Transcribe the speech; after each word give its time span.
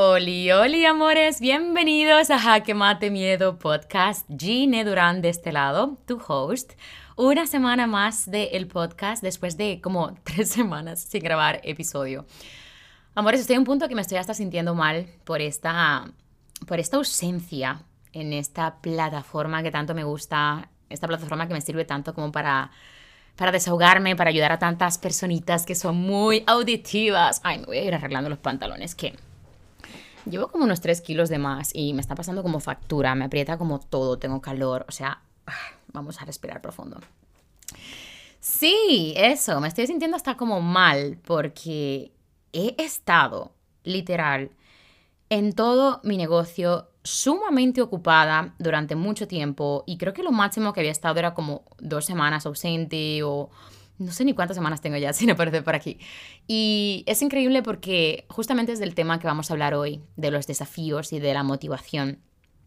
Oli, 0.00 0.52
oli, 0.52 0.84
amores, 0.84 1.40
bienvenidos 1.40 2.30
a 2.30 2.38
Jaque 2.38 2.72
Mate 2.72 3.10
Miedo 3.10 3.58
Podcast. 3.58 4.24
Gine 4.30 4.84
Durán 4.84 5.22
de 5.22 5.28
este 5.28 5.50
lado, 5.50 5.98
tu 6.06 6.20
host. 6.24 6.74
Una 7.16 7.48
semana 7.48 7.88
más 7.88 8.30
del 8.30 8.68
podcast 8.68 9.24
después 9.24 9.56
de 9.56 9.80
como 9.80 10.14
tres 10.22 10.50
semanas 10.50 11.00
sin 11.00 11.20
grabar 11.20 11.60
episodio. 11.64 12.26
Amores, 13.16 13.40
estoy 13.40 13.54
en 13.54 13.62
un 13.62 13.66
punto 13.66 13.88
que 13.88 13.96
me 13.96 14.02
estoy 14.02 14.18
hasta 14.18 14.34
sintiendo 14.34 14.72
mal 14.76 15.08
por 15.24 15.40
esta, 15.40 16.08
por 16.68 16.78
esta 16.78 16.98
ausencia 16.98 17.82
en 18.12 18.32
esta 18.32 18.80
plataforma 18.80 19.64
que 19.64 19.72
tanto 19.72 19.96
me 19.96 20.04
gusta, 20.04 20.68
esta 20.90 21.08
plataforma 21.08 21.48
que 21.48 21.54
me 21.54 21.60
sirve 21.60 21.84
tanto 21.84 22.14
como 22.14 22.30
para 22.30 22.70
para 23.34 23.50
desahogarme, 23.50 24.14
para 24.14 24.30
ayudar 24.30 24.52
a 24.52 24.58
tantas 24.60 24.98
personitas 24.98 25.64
que 25.66 25.76
son 25.76 25.96
muy 25.96 26.44
auditivas. 26.46 27.40
Ay, 27.44 27.58
me 27.58 27.66
voy 27.66 27.78
a 27.78 27.84
ir 27.84 27.94
arreglando 27.94 28.28
los 28.28 28.40
pantalones 28.40 28.96
que 28.96 29.14
llevo 30.28 30.48
como 30.48 30.64
unos 30.64 30.80
3 30.80 31.00
kilos 31.00 31.28
de 31.28 31.38
más 31.38 31.70
y 31.74 31.92
me 31.94 32.00
está 32.00 32.14
pasando 32.14 32.42
como 32.42 32.60
factura, 32.60 33.14
me 33.14 33.24
aprieta 33.24 33.58
como 33.58 33.80
todo, 33.80 34.18
tengo 34.18 34.40
calor, 34.40 34.84
o 34.88 34.92
sea, 34.92 35.22
vamos 35.92 36.20
a 36.20 36.24
respirar 36.24 36.60
profundo. 36.60 37.00
Sí, 38.40 39.14
eso, 39.16 39.60
me 39.60 39.68
estoy 39.68 39.86
sintiendo 39.86 40.16
hasta 40.16 40.36
como 40.36 40.60
mal 40.60 41.18
porque 41.24 42.12
he 42.52 42.74
estado 42.78 43.52
literal 43.82 44.50
en 45.30 45.52
todo 45.52 46.00
mi 46.04 46.16
negocio 46.16 46.88
sumamente 47.02 47.82
ocupada 47.82 48.54
durante 48.58 48.94
mucho 48.94 49.26
tiempo 49.26 49.82
y 49.86 49.98
creo 49.98 50.12
que 50.12 50.22
lo 50.22 50.32
máximo 50.32 50.72
que 50.72 50.80
había 50.80 50.92
estado 50.92 51.18
era 51.18 51.34
como 51.34 51.64
dos 51.78 52.04
semanas 52.04 52.46
ausente 52.46 53.22
o 53.22 53.50
no 53.98 54.12
sé 54.12 54.24
ni 54.24 54.32
cuántas 54.32 54.56
semanas 54.56 54.80
tengo 54.80 54.96
ya 54.96 55.12
sin 55.14 55.30
aparecer 55.30 55.64
por 55.64 55.74
aquí. 55.74 55.98
Y 56.46 57.04
es 57.06 57.22
increíble 57.22 57.62
porque 57.62 58.24
justamente 58.28 58.72
es 58.72 58.78
del 58.78 58.94
tema 58.94 59.18
que 59.18 59.26
vamos 59.26 59.50
a 59.50 59.54
hablar 59.54 59.74
hoy, 59.74 60.00
de 60.16 60.30
los 60.30 60.46
desafíos 60.46 61.12
y 61.12 61.20
de 61.20 61.34
la 61.34 61.42
motivación. 61.42 62.20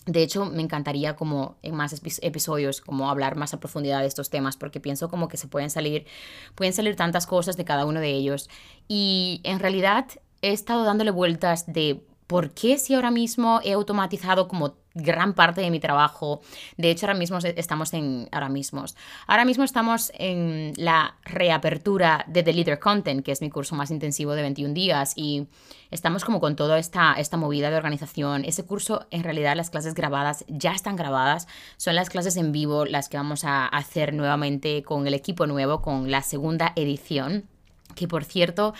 De 0.08 0.24
hecho, 0.24 0.46
me 0.46 0.64
encantaría 0.64 1.16
como 1.16 1.58
en 1.62 1.76
más 1.76 1.94
episodios 2.22 2.82
como 2.82 3.10
hablar 3.10 3.36
más 3.36 3.54
a 3.54 3.60
profundidad 3.60 4.02
de 4.02 4.08
estos 4.08 4.32
temas 4.32 4.58
porque 4.58 4.80
pienso 4.80 5.10
como 5.10 5.28
que 5.28 5.38
se 5.38 5.48
pueden 5.48 5.70
salir 5.70 6.08
pueden 6.56 6.74
salir 6.74 6.96
tantas 6.96 7.28
cosas 7.28 7.56
de 7.56 7.66
cada 7.66 7.86
uno 7.86 8.00
de 8.00 8.10
ellos 8.10 8.50
y 8.88 9.42
en 9.44 9.60
realidad 9.60 10.08
he 10.42 10.54
estado 10.54 10.86
dándole 10.86 11.12
vueltas 11.12 11.72
de 11.72 12.04
¿por 12.32 12.52
qué 12.52 12.78
si 12.78 12.94
ahora 12.94 13.12
mismo 13.12 13.60
he 13.62 13.74
automatizado 13.74 14.48
como 14.48 14.76
gran 14.94 15.34
parte 15.34 15.60
de 15.60 15.70
mi 15.70 15.82
trabajo? 15.82 16.40
De 16.78 16.90
hecho, 16.90 17.06
ahora 17.06 17.20
mismo 17.20 17.40
estamos 17.40 17.94
en, 17.94 18.30
ahora 18.32 18.48
mismo, 18.48 18.86
ahora 19.28 19.44
mismo 19.44 19.66
estamos 19.66 20.14
en 20.18 20.72
la 20.78 21.18
reapertura 21.26 22.24
de 22.30 22.42
The 22.42 22.54
Leader 22.54 22.80
Content, 22.80 23.26
que 23.26 23.34
es 23.34 23.42
mi 23.42 23.50
curso 23.50 23.76
más 23.76 23.92
intensivo 23.92 24.32
de 24.32 24.44
21 24.44 24.74
días 24.74 25.12
y 25.18 25.50
estamos 25.90 26.24
como 26.24 26.40
con 26.40 26.56
toda 26.56 26.80
esta, 26.80 27.16
esta 27.16 27.36
movida 27.36 27.70
de 27.70 27.76
organización. 27.76 28.46
Ese 28.46 28.66
curso, 28.66 29.08
en 29.12 29.26
realidad, 29.26 29.58
las 29.58 29.70
clases 29.70 29.94
grabadas 29.94 30.46
ya 30.48 30.72
están 30.72 30.96
grabadas, 30.96 31.50
son 31.76 31.96
las 31.96 32.10
clases 32.10 32.38
en 32.38 32.54
vivo 32.54 32.86
las 32.86 33.10
que 33.10 33.18
vamos 33.18 33.44
a 33.44 33.66
hacer 33.66 34.14
nuevamente 34.14 34.84
con 34.84 35.06
el 35.06 35.16
equipo 35.16 35.48
nuevo, 35.48 35.82
con 35.82 36.10
la 36.10 36.22
segunda 36.22 36.72
edición 36.78 37.51
que 37.96 38.08
por 38.08 38.24
cierto 38.24 38.74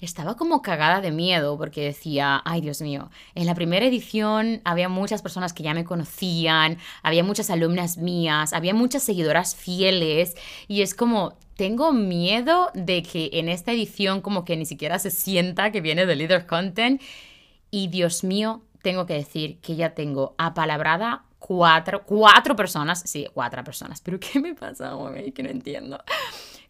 estaba 0.00 0.36
como 0.36 0.62
cagada 0.62 1.00
de 1.00 1.10
miedo 1.10 1.56
porque 1.58 1.82
decía, 1.82 2.40
ay 2.44 2.60
Dios 2.60 2.80
mío, 2.80 3.10
en 3.34 3.46
la 3.46 3.54
primera 3.54 3.86
edición 3.86 4.60
había 4.64 4.88
muchas 4.88 5.22
personas 5.22 5.52
que 5.52 5.62
ya 5.62 5.74
me 5.74 5.84
conocían, 5.84 6.78
había 7.02 7.24
muchas 7.24 7.50
alumnas 7.50 7.98
mías, 7.98 8.52
había 8.52 8.74
muchas 8.74 9.02
seguidoras 9.02 9.56
fieles 9.56 10.36
y 10.68 10.82
es 10.82 10.94
como, 10.94 11.36
tengo 11.56 11.92
miedo 11.92 12.70
de 12.74 13.02
que 13.02 13.30
en 13.32 13.48
esta 13.48 13.72
edición 13.72 14.20
como 14.20 14.44
que 14.44 14.56
ni 14.56 14.66
siquiera 14.66 14.98
se 14.98 15.10
sienta 15.10 15.72
que 15.72 15.80
viene 15.80 16.06
de 16.06 16.16
Leader 16.16 16.46
Content 16.46 17.02
y 17.70 17.88
Dios 17.88 18.24
mío, 18.24 18.62
tengo 18.82 19.06
que 19.06 19.14
decir 19.14 19.58
que 19.60 19.74
ya 19.74 19.94
tengo 19.94 20.34
apalabrada 20.38 21.24
cuatro, 21.38 22.04
cuatro 22.04 22.54
personas, 22.54 23.02
sí, 23.04 23.26
cuatro 23.34 23.62
personas, 23.64 24.00
pero 24.00 24.18
¿qué 24.20 24.40
me 24.40 24.54
pasa 24.54 24.94
hoy? 24.96 25.32
Que 25.32 25.42
no 25.42 25.50
entiendo 25.50 25.98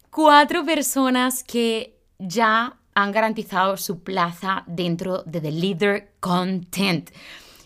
cuatro 0.09 0.65
personas 0.65 1.43
que 1.43 1.99
ya 2.17 2.77
han 2.93 3.11
garantizado 3.11 3.77
su 3.77 4.03
plaza 4.03 4.63
dentro 4.67 5.23
de 5.23 5.41
The 5.41 5.51
Leader 5.51 6.13
Content. 6.19 7.11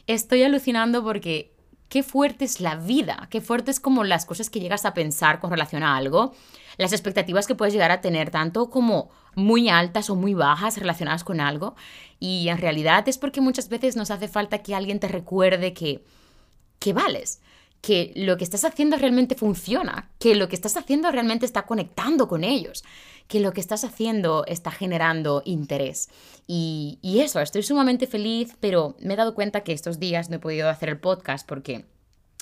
Estoy 0.06 0.44
alucinando 0.44 1.04
porque 1.04 1.56
qué 1.90 2.04
fuerte 2.04 2.46
es 2.46 2.60
la 2.60 2.76
vida, 2.76 3.28
qué 3.30 3.42
fuerte 3.42 3.72
es 3.72 3.80
como 3.80 4.04
las 4.04 4.26
cosas 4.26 4.50
que 4.50 4.60
llegas 4.60 4.86
a 4.86 4.94
pensar 4.94 5.40
con 5.40 5.52
relación 5.52 5.84
a 5.84 5.96
algo, 5.96 6.34
las 6.78 6.92
expectativas 6.92 7.48
que 7.48 7.56
puedes 7.56 7.74
llegar 7.74 7.92
a 7.92 8.02
tener, 8.02 8.32
tanto 8.32 8.70
como 8.70 9.10
muy 9.36 9.70
altas 9.70 10.10
o 10.10 10.16
muy 10.16 10.34
bajas 10.34 10.78
relacionadas 10.78 11.24
con 11.24 11.40
algo. 11.40 11.76
Y 12.20 12.50
en 12.50 12.58
realidad 12.58 13.08
es 13.08 13.18
porque 13.18 13.42
muchas 13.42 13.70
veces 13.70 13.96
nos 13.96 14.12
hace 14.12 14.28
falta 14.28 14.60
que 14.60 14.76
alguien 14.76 15.00
te 15.00 15.08
recuerde 15.08 15.74
que, 15.74 16.04
que 16.80 16.94
vales, 16.94 17.42
que 17.84 18.14
lo 18.16 18.38
que 18.38 18.46
estás 18.46 18.64
haciendo 18.64 18.96
realmente 18.96 19.36
funciona, 19.36 20.10
que 20.18 20.36
lo 20.36 20.48
que 20.48 20.56
estás 20.56 20.78
haciendo 20.78 21.12
realmente 21.12 21.46
está 21.46 21.64
conectando 21.64 22.30
con 22.30 22.46
ellos, 22.46 22.82
que 23.28 23.42
lo 23.42 23.52
que 23.52 23.60
estás 23.60 23.84
haciendo 23.84 24.46
está 24.48 24.72
generando 24.72 25.42
interés. 25.44 26.08
Y, 26.48 26.98
eso, 27.04 27.42
estoy 27.42 27.62
sumamente 27.62 28.08
feliz, 28.08 28.56
pero 28.62 28.96
me 29.02 29.16
he 29.16 29.18
dado 29.18 29.36
cuenta 29.36 29.66
que 29.66 29.74
estos 29.74 30.00
días 30.00 30.30
no 30.30 30.38
he 30.38 30.40
podido 30.40 30.70
hacer 30.70 30.88
el 30.90 31.00
podcast 31.00 31.46
porque... 31.46 31.86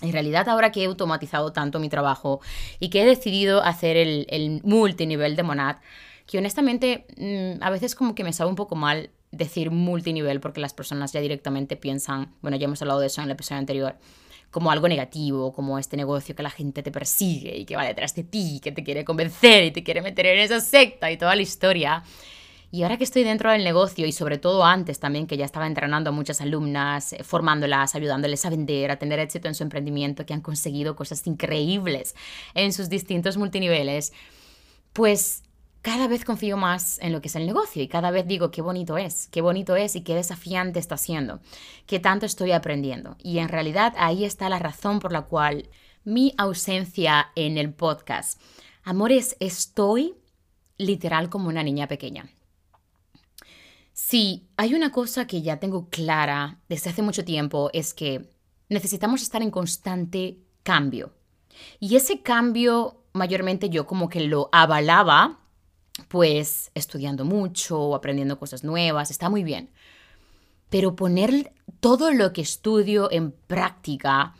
En 0.03 0.13
realidad, 0.13 0.49
ahora 0.49 0.71
que 0.71 0.81
he 0.81 0.87
automatizado 0.87 1.53
tanto 1.53 1.79
mi 1.79 1.87
trabajo 1.87 2.41
y 2.79 2.89
que 2.89 3.03
he 3.03 3.05
decidido 3.05 3.61
hacer 3.63 3.97
el, 3.97 4.25
el 4.29 4.59
multinivel 4.63 5.35
de 5.35 5.43
Monad, 5.43 5.75
que 6.25 6.39
honestamente 6.39 7.05
mm, 7.17 7.63
a 7.63 7.69
veces 7.69 7.93
como 7.93 8.15
que 8.15 8.23
me 8.23 8.33
sabe 8.33 8.49
un 8.49 8.55
poco 8.55 8.75
mal 8.75 9.11
decir 9.31 9.69
multinivel 9.69 10.39
porque 10.39 10.59
las 10.59 10.73
personas 10.73 11.13
ya 11.13 11.21
directamente 11.21 11.77
piensan, 11.77 12.33
bueno, 12.41 12.57
ya 12.57 12.65
hemos 12.65 12.81
hablado 12.81 12.99
de 12.99 13.07
eso 13.07 13.21
en 13.21 13.25
el 13.25 13.31
episodio 13.31 13.59
anterior, 13.59 13.95
como 14.51 14.69
algo 14.69 14.87
negativo, 14.87 15.53
como 15.53 15.79
este 15.79 15.97
negocio 15.97 16.35
que 16.35 16.43
la 16.43 16.49
gente 16.49 16.83
te 16.83 16.91
persigue 16.91 17.57
y 17.57 17.65
que 17.65 17.75
va 17.75 17.85
detrás 17.85 18.13
de 18.13 18.23
ti, 18.23 18.59
que 18.61 18.71
te 18.71 18.83
quiere 18.83 19.05
convencer 19.05 19.63
y 19.63 19.71
te 19.71 19.83
quiere 19.83 20.01
meter 20.01 20.25
en 20.27 20.39
esa 20.39 20.59
secta 20.59 21.09
y 21.09 21.17
toda 21.17 21.35
la 21.35 21.41
historia. 21.41 22.03
Y 22.73 22.83
ahora 22.83 22.97
que 22.97 23.03
estoy 23.03 23.23
dentro 23.23 23.51
del 23.51 23.65
negocio 23.65 24.05
y 24.07 24.13
sobre 24.13 24.37
todo 24.37 24.63
antes 24.63 24.99
también 24.99 25.27
que 25.27 25.35
ya 25.35 25.43
estaba 25.43 25.67
entrenando 25.67 26.09
a 26.09 26.13
muchas 26.13 26.39
alumnas, 26.39 27.11
eh, 27.13 27.23
formándolas, 27.23 27.95
ayudándoles 27.95 28.45
a 28.45 28.49
vender, 28.49 28.91
a 28.91 28.97
tener 28.97 29.19
éxito 29.19 29.49
en 29.49 29.55
su 29.55 29.63
emprendimiento, 29.63 30.25
que 30.25 30.33
han 30.33 30.41
conseguido 30.41 30.95
cosas 30.95 31.25
increíbles 31.27 32.15
en 32.53 32.71
sus 32.71 32.87
distintos 32.87 33.35
multiniveles, 33.35 34.13
pues 34.93 35.43
cada 35.81 36.07
vez 36.07 36.25
confío 36.25 36.57
más 36.57 36.99
en 36.99 37.11
lo 37.11 37.21
que 37.21 37.27
es 37.27 37.35
el 37.35 37.45
negocio 37.45 37.81
y 37.81 37.87
cada 37.87 38.11
vez 38.11 38.27
digo 38.27 38.51
qué 38.51 38.61
bonito 38.61 38.97
es, 38.97 39.27
qué 39.29 39.41
bonito 39.41 39.75
es 39.75 39.95
y 39.95 40.01
qué 40.01 40.13
desafiante 40.13 40.79
está 40.79 40.97
siendo, 40.97 41.39
qué 41.87 41.99
tanto 41.99 42.25
estoy 42.25 42.51
aprendiendo. 42.51 43.15
Y 43.19 43.39
en 43.39 43.49
realidad 43.49 43.93
ahí 43.97 44.23
está 44.23 44.47
la 44.49 44.59
razón 44.59 44.99
por 44.99 45.11
la 45.11 45.23
cual 45.23 45.69
mi 46.03 46.33
ausencia 46.37 47.31
en 47.35 47.57
el 47.57 47.73
podcast. 47.73 48.39
Amores, 48.83 49.35
estoy 49.39 50.15
literal 50.77 51.29
como 51.29 51.49
una 51.49 51.63
niña 51.63 51.87
pequeña. 51.87 52.29
Si 53.93 54.47
hay 54.57 54.73
una 54.73 54.91
cosa 54.91 55.25
que 55.27 55.41
ya 55.41 55.59
tengo 55.59 55.89
clara 55.89 56.59
desde 56.69 56.89
hace 56.91 57.01
mucho 57.01 57.25
tiempo 57.25 57.69
es 57.73 57.93
que 57.93 58.29
necesitamos 58.69 59.21
estar 59.21 59.41
en 59.41 59.51
constante 59.51 60.37
cambio. 60.63 61.13
Y 61.79 61.95
ese 61.95 62.21
cambio 62.21 63.03
mayormente 63.13 63.69
yo 63.69 63.85
como 63.85 64.09
que 64.09 64.21
lo 64.21 64.49
avalaba 64.51 65.40
pues 66.07 66.71
estudiando 66.73 67.25
mucho 67.25 67.95
aprendiendo 67.95 68.39
cosas 68.39 68.63
nuevas, 68.63 69.11
está 69.11 69.29
muy 69.29 69.43
bien. 69.43 69.69
Pero 70.69 70.95
poner 70.95 71.53
todo 71.79 72.11
lo 72.11 72.33
que 72.33 72.41
estudio 72.41 73.11
en 73.11 73.31
práctica 73.31 74.35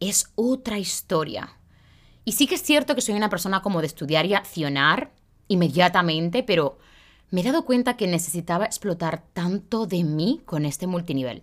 es 0.00 0.30
otra 0.34 0.78
historia. 0.78 1.58
Y 2.24 2.32
sí 2.32 2.46
que 2.46 2.56
es 2.56 2.62
cierto 2.62 2.94
que 2.94 3.00
soy 3.00 3.14
una 3.14 3.30
persona 3.30 3.62
como 3.62 3.80
de 3.80 3.86
estudiar 3.86 4.26
y 4.26 4.34
accionar 4.34 5.12
inmediatamente, 5.48 6.42
pero 6.42 6.78
me 7.30 7.40
he 7.40 7.44
dado 7.44 7.64
cuenta 7.64 7.96
que 7.96 8.06
necesitaba 8.06 8.64
explotar 8.64 9.24
tanto 9.32 9.86
de 9.86 10.04
mí 10.04 10.40
con 10.44 10.64
este 10.64 10.86
multinivel. 10.86 11.42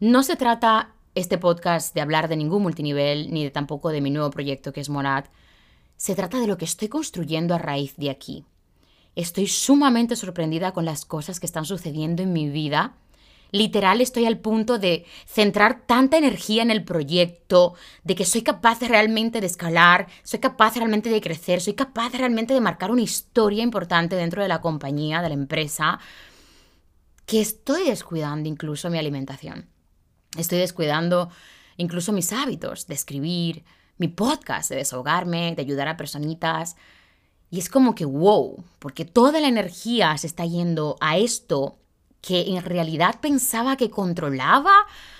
No 0.00 0.22
se 0.22 0.36
trata 0.36 0.94
este 1.14 1.38
podcast 1.38 1.94
de 1.94 2.00
hablar 2.00 2.28
de 2.28 2.36
ningún 2.36 2.62
multinivel, 2.62 3.32
ni 3.32 3.44
de 3.44 3.50
tampoco 3.50 3.90
de 3.90 4.00
mi 4.00 4.10
nuevo 4.10 4.30
proyecto 4.30 4.72
que 4.72 4.80
es 4.80 4.88
Monad, 4.88 5.26
se 6.02 6.16
trata 6.16 6.40
de 6.40 6.48
lo 6.48 6.58
que 6.58 6.64
estoy 6.64 6.88
construyendo 6.88 7.54
a 7.54 7.58
raíz 7.58 7.94
de 7.96 8.10
aquí. 8.10 8.44
Estoy 9.14 9.46
sumamente 9.46 10.16
sorprendida 10.16 10.72
con 10.72 10.84
las 10.84 11.04
cosas 11.04 11.38
que 11.38 11.46
están 11.46 11.64
sucediendo 11.64 12.24
en 12.24 12.32
mi 12.32 12.50
vida. 12.50 12.96
Literal 13.52 14.00
estoy 14.00 14.26
al 14.26 14.40
punto 14.40 14.80
de 14.80 15.06
centrar 15.26 15.86
tanta 15.86 16.18
energía 16.18 16.64
en 16.64 16.72
el 16.72 16.82
proyecto, 16.82 17.74
de 18.02 18.16
que 18.16 18.24
soy 18.24 18.42
capaz 18.42 18.80
realmente 18.80 19.40
de 19.40 19.46
escalar, 19.46 20.08
soy 20.24 20.40
capaz 20.40 20.74
realmente 20.74 21.08
de 21.08 21.20
crecer, 21.20 21.60
soy 21.60 21.74
capaz 21.74 22.12
realmente 22.14 22.52
de 22.52 22.60
marcar 22.60 22.90
una 22.90 23.02
historia 23.02 23.62
importante 23.62 24.16
dentro 24.16 24.42
de 24.42 24.48
la 24.48 24.60
compañía, 24.60 25.22
de 25.22 25.28
la 25.28 25.34
empresa, 25.34 26.00
que 27.26 27.40
estoy 27.40 27.84
descuidando 27.84 28.48
incluso 28.48 28.90
mi 28.90 28.98
alimentación. 28.98 29.68
Estoy 30.36 30.58
descuidando 30.58 31.30
incluso 31.76 32.12
mis 32.12 32.32
hábitos 32.32 32.88
de 32.88 32.94
escribir, 32.94 33.64
mi 34.02 34.08
podcast, 34.08 34.68
de 34.68 34.76
desahogarme, 34.76 35.54
de 35.54 35.62
ayudar 35.62 35.86
a 35.86 35.96
personitas. 35.96 36.76
Y 37.50 37.60
es 37.60 37.68
como 37.68 37.94
que, 37.94 38.04
wow, 38.04 38.64
porque 38.80 39.04
toda 39.04 39.40
la 39.40 39.46
energía 39.46 40.18
se 40.18 40.26
está 40.26 40.44
yendo 40.44 40.96
a 41.00 41.18
esto 41.18 41.78
que 42.20 42.54
en 42.54 42.62
realidad 42.62 43.20
pensaba 43.20 43.76
que 43.76 43.90
controlaba, 43.90 44.72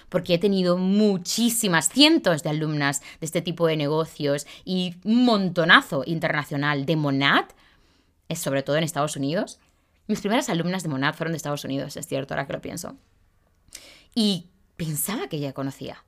porque 0.08 0.34
he 0.34 0.38
tenido 0.38 0.76
muchísimas, 0.76 1.88
cientos 1.90 2.42
de 2.42 2.50
alumnas 2.50 3.02
de 3.20 3.26
este 3.26 3.40
tipo 3.40 3.68
de 3.68 3.76
negocios 3.76 4.48
y 4.64 4.96
un 5.04 5.24
montonazo 5.24 6.02
internacional 6.04 6.84
de 6.84 6.96
Monad, 6.96 7.44
sobre 8.34 8.64
todo 8.64 8.76
en 8.76 8.84
Estados 8.84 9.16
Unidos. 9.16 9.60
Mis 10.08 10.20
primeras 10.20 10.48
alumnas 10.48 10.82
de 10.82 10.88
Monad 10.88 11.14
fueron 11.14 11.32
de 11.32 11.36
Estados 11.36 11.64
Unidos, 11.64 11.96
es 11.96 12.08
cierto, 12.08 12.34
ahora 12.34 12.48
que 12.48 12.52
lo 12.54 12.60
pienso. 12.60 12.96
Y 14.12 14.48
pensaba 14.76 15.28
que 15.28 15.38
ya 15.38 15.52
conocía. 15.52 16.02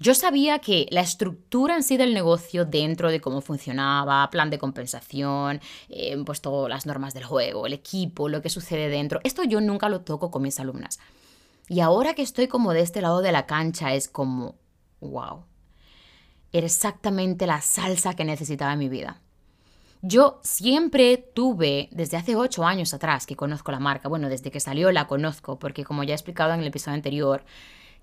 Yo 0.00 0.14
sabía 0.14 0.60
que 0.60 0.86
la 0.90 1.00
estructura 1.00 1.74
en 1.74 1.82
sí 1.82 1.96
del 1.96 2.14
negocio 2.14 2.64
dentro 2.64 3.10
de 3.10 3.20
cómo 3.20 3.40
funcionaba, 3.40 4.30
plan 4.30 4.48
de 4.48 4.58
compensación, 4.58 5.60
eh, 5.88 6.16
pues 6.24 6.40
todas 6.40 6.70
las 6.70 6.86
normas 6.86 7.14
del 7.14 7.24
juego, 7.24 7.66
el 7.66 7.72
equipo, 7.72 8.28
lo 8.28 8.40
que 8.40 8.48
sucede 8.48 8.88
dentro, 8.88 9.20
esto 9.24 9.42
yo 9.42 9.60
nunca 9.60 9.88
lo 9.88 10.02
toco 10.02 10.30
con 10.30 10.42
mis 10.42 10.60
alumnas. 10.60 11.00
Y 11.68 11.80
ahora 11.80 12.14
que 12.14 12.22
estoy 12.22 12.46
como 12.46 12.72
de 12.72 12.80
este 12.80 13.02
lado 13.02 13.20
de 13.20 13.32
la 13.32 13.46
cancha 13.46 13.92
es 13.92 14.08
como, 14.08 14.54
wow, 15.00 15.44
era 16.52 16.66
exactamente 16.66 17.46
la 17.46 17.60
salsa 17.60 18.14
que 18.14 18.24
necesitaba 18.24 18.72
en 18.72 18.78
mi 18.78 18.88
vida. 18.88 19.20
Yo 20.00 20.40
siempre 20.44 21.16
tuve, 21.16 21.88
desde 21.90 22.16
hace 22.16 22.36
ocho 22.36 22.64
años 22.64 22.94
atrás 22.94 23.26
que 23.26 23.34
conozco 23.34 23.72
la 23.72 23.80
marca, 23.80 24.08
bueno, 24.08 24.28
desde 24.28 24.52
que 24.52 24.60
salió 24.60 24.92
la 24.92 25.08
conozco, 25.08 25.58
porque 25.58 25.84
como 25.84 26.04
ya 26.04 26.14
he 26.14 26.14
explicado 26.14 26.54
en 26.54 26.60
el 26.60 26.68
episodio 26.68 26.94
anterior, 26.94 27.44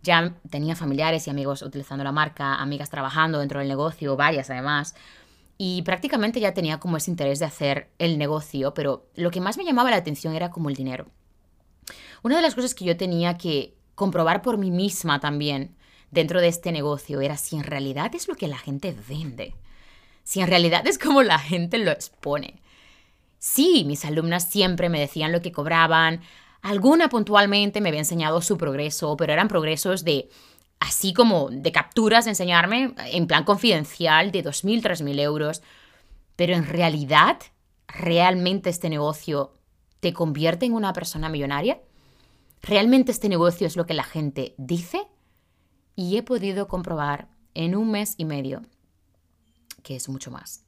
ya 0.05 0.33
tenía 0.49 0.75
familiares 0.75 1.27
y 1.27 1.29
amigos 1.29 1.61
utilizando 1.61 2.03
la 2.03 2.13
marca, 2.13 2.55
amigas 2.55 2.89
trabajando 2.89 3.39
dentro 3.39 3.59
del 3.59 3.67
negocio, 3.67 4.15
varias 4.15 4.49
además, 4.49 4.95
y 5.57 5.81
prácticamente 5.81 6.39
ya 6.39 6.53
tenía 6.53 6.79
como 6.79 6.97
ese 6.97 7.11
interés 7.11 7.39
de 7.39 7.45
hacer 7.45 7.89
el 7.99 8.17
negocio, 8.17 8.73
pero 8.73 9.07
lo 9.15 9.31
que 9.31 9.41
más 9.41 9.57
me 9.57 9.65
llamaba 9.65 9.91
la 9.91 9.97
atención 9.97 10.33
era 10.33 10.51
como 10.51 10.69
el 10.69 10.75
dinero. 10.75 11.07
Una 12.23 12.37
de 12.37 12.41
las 12.41 12.55
cosas 12.55 12.73
que 12.73 12.85
yo 12.85 12.95
tenía 12.97 13.37
que 13.37 13.75
comprobar 13.95 14.41
por 14.41 14.57
mí 14.57 14.71
misma 14.71 15.19
también 15.19 15.75
dentro 16.11 16.39
de 16.39 16.47
este 16.47 16.71
negocio 16.71 17.21
era 17.21 17.37
si 17.37 17.57
en 17.57 17.63
realidad 17.63 18.15
es 18.15 18.27
lo 18.27 18.35
que 18.35 18.47
la 18.47 18.57
gente 18.57 18.95
vende 19.07 19.55
si 20.25 20.41
en 20.41 20.47
realidad 20.47 20.85
es 20.85 20.97
como 20.97 21.23
la 21.23 21.39
gente 21.39 21.77
lo 21.77 21.91
expone. 21.91 22.55
Sí, 23.39 23.83
mis 23.85 24.03
alumnas 24.03 24.49
siempre 24.49 24.89
me 24.89 24.99
decían 24.99 25.31
lo 25.31 25.41
que 25.41 25.53
cobraban, 25.53 26.21
alguna 26.65 27.09
puntualmente 27.09 27.79
me 27.79 27.89
había 27.89 28.01
enseñado 28.01 28.41
su 28.41 28.57
progreso, 28.57 29.15
pero 29.17 29.31
eran 29.31 29.47
progresos 29.47 30.03
de 30.03 30.29
así 30.79 31.13
como 31.13 31.49
de 31.51 31.71
capturas 31.71 32.25
de 32.25 32.31
enseñarme 32.31 32.95
en 33.11 33.27
plan 33.27 33.43
confidencial 33.43 34.31
de 34.31 34.43
2.000, 34.43 34.81
3.000 34.81 35.19
euros. 35.19 35.61
Pero 36.35 36.55
en 36.55 36.65
realidad, 36.65 37.37
¿realmente 37.87 38.71
este 38.71 38.89
negocio 38.89 39.53
te 39.99 40.11
convierte 40.11 40.65
en 40.65 40.73
una 40.73 40.91
persona 40.91 41.29
millonaria? 41.29 41.79
¿Realmente 42.63 43.11
este 43.11 43.29
negocio 43.29 43.67
es 43.67 43.75
lo 43.75 43.85
que 43.85 43.93
la 43.93 44.03
gente 44.03 44.55
dice? 44.57 45.03
Y 45.95 46.17
he 46.17 46.23
podido 46.23 46.67
comprobar 46.67 47.29
en 47.53 47.75
un 47.75 47.91
mes 47.91 48.15
y 48.17 48.25
medio 48.25 48.63
que 49.83 49.95
es 49.95 50.09
mucho 50.09 50.31
más. 50.31 50.65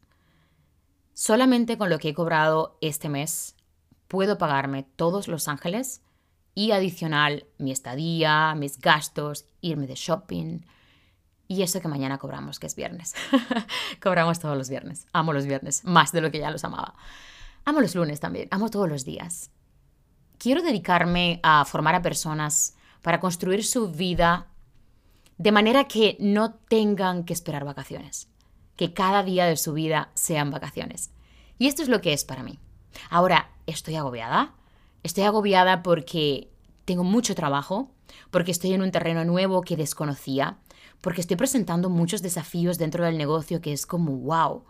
Solamente 1.15 1.75
con 1.75 1.89
lo 1.89 1.97
que 1.97 2.09
he 2.09 2.13
cobrado 2.13 2.77
este 2.81 3.09
mes 3.09 3.56
puedo 4.07 4.37
pagarme 4.37 4.83
todos 4.83 5.27
Los 5.27 5.47
Ángeles 5.47 6.01
y 6.53 6.71
adicional 6.71 7.45
mi 7.57 7.71
estadía, 7.71 8.55
mis 8.55 8.79
gastos, 8.79 9.45
irme 9.61 9.87
de 9.87 9.95
shopping 9.95 10.61
y 11.47 11.61
eso 11.61 11.81
que 11.81 11.87
mañana 11.87 12.17
cobramos, 12.17 12.59
que 12.59 12.67
es 12.67 12.75
viernes. 12.75 13.13
cobramos 14.01 14.39
todos 14.39 14.57
los 14.57 14.69
viernes. 14.69 15.07
Amo 15.13 15.33
los 15.33 15.45
viernes, 15.45 15.83
más 15.85 16.11
de 16.11 16.21
lo 16.21 16.31
que 16.31 16.39
ya 16.39 16.51
los 16.51 16.63
amaba. 16.63 16.95
Amo 17.63 17.81
los 17.81 17.95
lunes 17.95 18.19
también, 18.19 18.47
amo 18.51 18.69
todos 18.69 18.89
los 18.89 19.05
días. 19.05 19.51
Quiero 20.37 20.61
dedicarme 20.61 21.39
a 21.43 21.65
formar 21.65 21.95
a 21.95 22.01
personas 22.01 22.75
para 23.01 23.19
construir 23.19 23.63
su 23.63 23.91
vida 23.91 24.47
de 25.37 25.51
manera 25.51 25.85
que 25.85 26.17
no 26.19 26.53
tengan 26.53 27.23
que 27.23 27.33
esperar 27.33 27.63
vacaciones 27.63 28.29
que 28.77 28.93
cada 28.93 29.23
día 29.23 29.45
de 29.45 29.57
su 29.57 29.73
vida 29.73 30.11
sean 30.13 30.51
vacaciones. 30.51 31.11
Y 31.57 31.67
esto 31.67 31.81
es 31.81 31.89
lo 31.89 31.99
que 31.99 32.13
es 32.13 32.23
para 32.23 32.43
mí. 32.43 32.59
Ahora, 33.09 33.49
¿estoy 33.65 33.95
agobiada? 33.95 34.53
Estoy 35.03 35.23
agobiada 35.23 35.83
porque 35.83 36.49
tengo 36.85 37.03
mucho 37.03 37.35
trabajo, 37.35 37.91
porque 38.31 38.51
estoy 38.51 38.73
en 38.73 38.81
un 38.81 38.91
terreno 38.91 39.25
nuevo 39.25 39.61
que 39.61 39.77
desconocía, 39.77 40.57
porque 41.01 41.21
estoy 41.21 41.37
presentando 41.37 41.89
muchos 41.89 42.21
desafíos 42.21 42.77
dentro 42.77 43.05
del 43.05 43.17
negocio 43.17 43.61
que 43.61 43.73
es 43.73 43.85
como, 43.85 44.11
wow, 44.17 44.63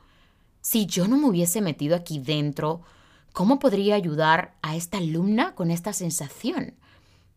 si 0.61 0.85
yo 0.85 1.07
no 1.07 1.17
me 1.17 1.27
hubiese 1.27 1.61
metido 1.61 1.95
aquí 1.95 2.19
dentro, 2.19 2.81
¿cómo 3.33 3.59
podría 3.59 3.95
ayudar 3.95 4.55
a 4.61 4.75
esta 4.75 4.97
alumna 4.97 5.55
con 5.55 5.71
esta 5.71 5.93
sensación? 5.93 6.75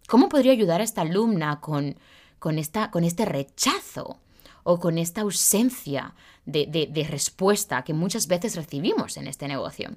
¿Cómo 0.08 0.28
podría 0.28 0.52
ayudar 0.52 0.80
a 0.80 0.84
esta 0.84 1.02
alumna 1.02 1.60
con, 1.60 1.96
con, 2.38 2.58
esta, 2.58 2.90
con 2.90 3.04
este 3.04 3.24
rechazo? 3.24 4.18
o 4.62 4.78
con 4.78 4.98
esta 4.98 5.22
ausencia 5.22 6.14
de, 6.44 7.06
respuesta 7.08 7.82
que 7.82 7.94
muchas 7.94 8.26
veces 8.26 8.56
recibimos 8.56 9.16
en 9.16 9.26
este 9.26 9.48
negocio. 9.48 9.90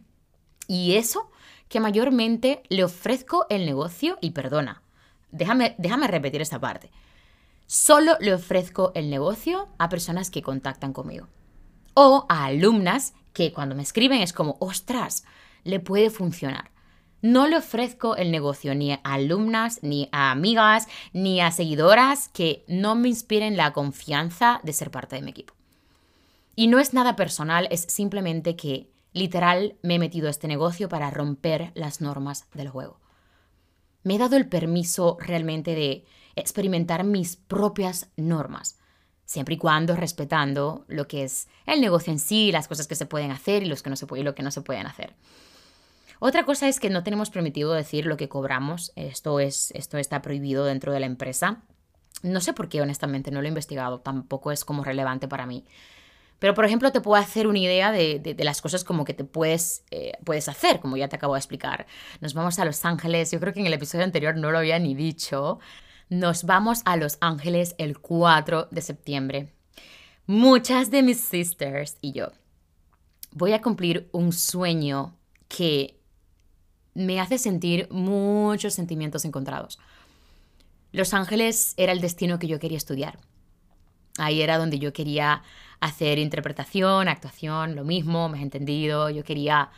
Y 0.67 0.95
eso 0.95 1.29
que 1.69 1.79
mayormente 1.79 2.63
le 2.69 2.83
ofrezco 2.83 3.45
el 3.49 3.65
negocio, 3.65 4.17
y 4.21 4.31
perdona, 4.31 4.83
déjame, 5.31 5.75
déjame 5.77 6.07
repetir 6.07 6.41
esta 6.41 6.59
parte. 6.59 6.91
Solo 7.65 8.17
le 8.19 8.33
ofrezco 8.33 8.91
el 8.93 9.09
negocio 9.09 9.69
a 9.79 9.89
personas 9.89 10.29
que 10.29 10.41
contactan 10.41 10.93
conmigo. 10.93 11.27
O 11.95 12.25
a 12.29 12.45
alumnas 12.45 13.13
que 13.33 13.51
cuando 13.51 13.75
me 13.75 13.83
escriben 13.83 14.21
es 14.21 14.33
como, 14.33 14.57
ostras, 14.59 15.25
le 15.63 15.79
puede 15.79 16.09
funcionar. 16.09 16.71
No 17.21 17.47
le 17.47 17.57
ofrezco 17.57 18.17
el 18.17 18.31
negocio 18.31 18.75
ni 18.75 18.91
a 18.91 18.99
alumnas, 19.03 19.79
ni 19.81 20.09
a 20.11 20.31
amigas, 20.31 20.87
ni 21.13 21.39
a 21.39 21.51
seguidoras 21.51 22.27
que 22.29 22.65
no 22.67 22.95
me 22.95 23.07
inspiren 23.07 23.55
la 23.55 23.71
confianza 23.73 24.59
de 24.63 24.73
ser 24.73 24.91
parte 24.91 25.15
de 25.15 25.21
mi 25.21 25.31
equipo. 25.31 25.53
Y 26.55 26.67
no 26.67 26.79
es 26.79 26.93
nada 26.93 27.15
personal, 27.15 27.67
es 27.71 27.81
simplemente 27.81 28.55
que 28.55 28.92
literal 29.13 29.77
me 29.81 29.95
he 29.95 29.99
metido 29.99 30.27
a 30.27 30.31
este 30.31 30.47
negocio 30.47 30.89
para 30.89 31.09
romper 31.11 31.71
las 31.75 32.01
normas 32.01 32.47
del 32.53 32.69
juego. 32.69 32.99
Me 34.03 34.15
he 34.15 34.17
dado 34.17 34.35
el 34.35 34.49
permiso 34.49 35.17
realmente 35.19 35.75
de 35.75 36.05
experimentar 36.35 37.03
mis 37.03 37.35
propias 37.37 38.09
normas, 38.17 38.77
siempre 39.25 39.55
y 39.55 39.57
cuando 39.57 39.95
respetando 39.95 40.83
lo 40.87 41.07
que 41.07 41.23
es 41.23 41.47
el 41.65 41.79
negocio 41.79 42.11
en 42.11 42.19
sí, 42.19 42.51
las 42.51 42.67
cosas 42.67 42.87
que 42.87 42.95
se 42.95 43.05
pueden 43.05 43.31
hacer 43.31 43.63
y, 43.63 43.67
los 43.67 43.81
que 43.81 43.89
no 43.89 43.95
se 43.95 44.05
lo 44.05 44.35
que 44.35 44.43
no 44.43 44.51
se 44.51 44.61
pueden 44.61 44.87
hacer. 44.87 45.15
Otra 46.19 46.45
cosa 46.45 46.67
es 46.67 46.79
que 46.79 46.89
no 46.89 47.03
tenemos 47.03 47.29
permitido 47.29 47.73
decir 47.73 48.05
lo 48.05 48.15
que 48.15 48.29
cobramos. 48.29 48.93
Esto, 48.95 49.39
es, 49.41 49.71
esto 49.71 49.97
está 49.97 50.21
prohibido 50.21 50.63
dentro 50.63 50.93
de 50.93 51.01
la 51.01 51.05
empresa. 51.05 51.63
No 52.21 52.39
sé 52.39 52.53
por 52.53 52.69
qué, 52.69 52.81
honestamente, 52.81 53.29
no 53.29 53.41
lo 53.41 53.47
he 53.47 53.49
investigado. 53.49 53.99
Tampoco 53.99 54.53
es 54.53 54.63
como 54.63 54.85
relevante 54.85 55.27
para 55.27 55.45
mí. 55.45 55.65
Pero, 56.39 56.53
por 56.53 56.65
ejemplo, 56.65 56.91
te 56.91 57.01
puedo 57.01 57.21
hacer 57.21 57.47
una 57.47 57.59
idea 57.59 57.91
de, 57.91 58.35
las 58.39 58.61
cosas 58.61 58.83
como 58.83 59.05
que 59.05 59.13
te 59.13 59.23
puedes, 59.23 59.83
eh, 59.91 60.13
puedes 60.25 60.49
hacer, 60.49 60.79
como 60.79 60.97
ya 60.97 61.07
te 61.07 61.15
acabo 61.15 61.35
de 61.35 61.39
explicar. 61.39 61.87
Nos 62.19 62.33
vamos 62.33 62.59
a 62.59 62.65
Los 62.65 62.83
Ángeles. 62.83 63.31
Yo 63.31 63.39
creo 63.39 63.53
que 63.53 63.61
en 63.61 63.67
el 63.67 63.73
episodio 63.73 64.03
anterior 64.03 64.35
no 64.35 64.51
lo 64.51 64.57
había 64.57 64.77
ni 64.79 64.93
dicho. 64.93 65.59
Nos 66.09 66.43
vamos 66.43 66.81
a 66.85 66.97
Los 66.97 67.17
Ángeles 67.21 67.75
el 67.77 67.99
4 67.99 68.67
de 68.71 68.81
septiembre. 68.81 69.53
Muchas 70.25 70.91
de 70.91 71.01
mis 71.03 71.21
sisters 71.21 71.97
y 72.01 72.11
yo 72.11 72.29
voy 73.33 73.53
a 73.53 73.61
cumplir 73.61 74.09
un 74.11 74.31
sueño 74.31 75.17
que 75.47 75.99
me 76.93 77.19
hace 77.19 77.37
sentir 77.37 77.87
muchos 77.91 78.73
sentimientos 78.73 79.25
encontrados. 79.25 79.79
Los 80.91 81.13
Ángeles 81.13 81.73
era 81.77 81.91
el 81.91 82.01
destino 82.01 82.37
que 82.37 82.47
yo 82.47 82.59
quería 82.59 82.77
estudiar. 82.77 83.19
Ahí 84.17 84.41
era 84.41 84.57
donde 84.57 84.79
yo 84.79 84.93
quería 84.93 85.41
hacer 85.79 86.19
interpretación, 86.19 87.07
actuación, 87.07 87.75
lo 87.75 87.83
mismo, 87.83 88.29
me 88.29 88.37
has 88.37 88.43
entendido. 88.43 89.09
Yo 89.09 89.23
quería 89.23 89.69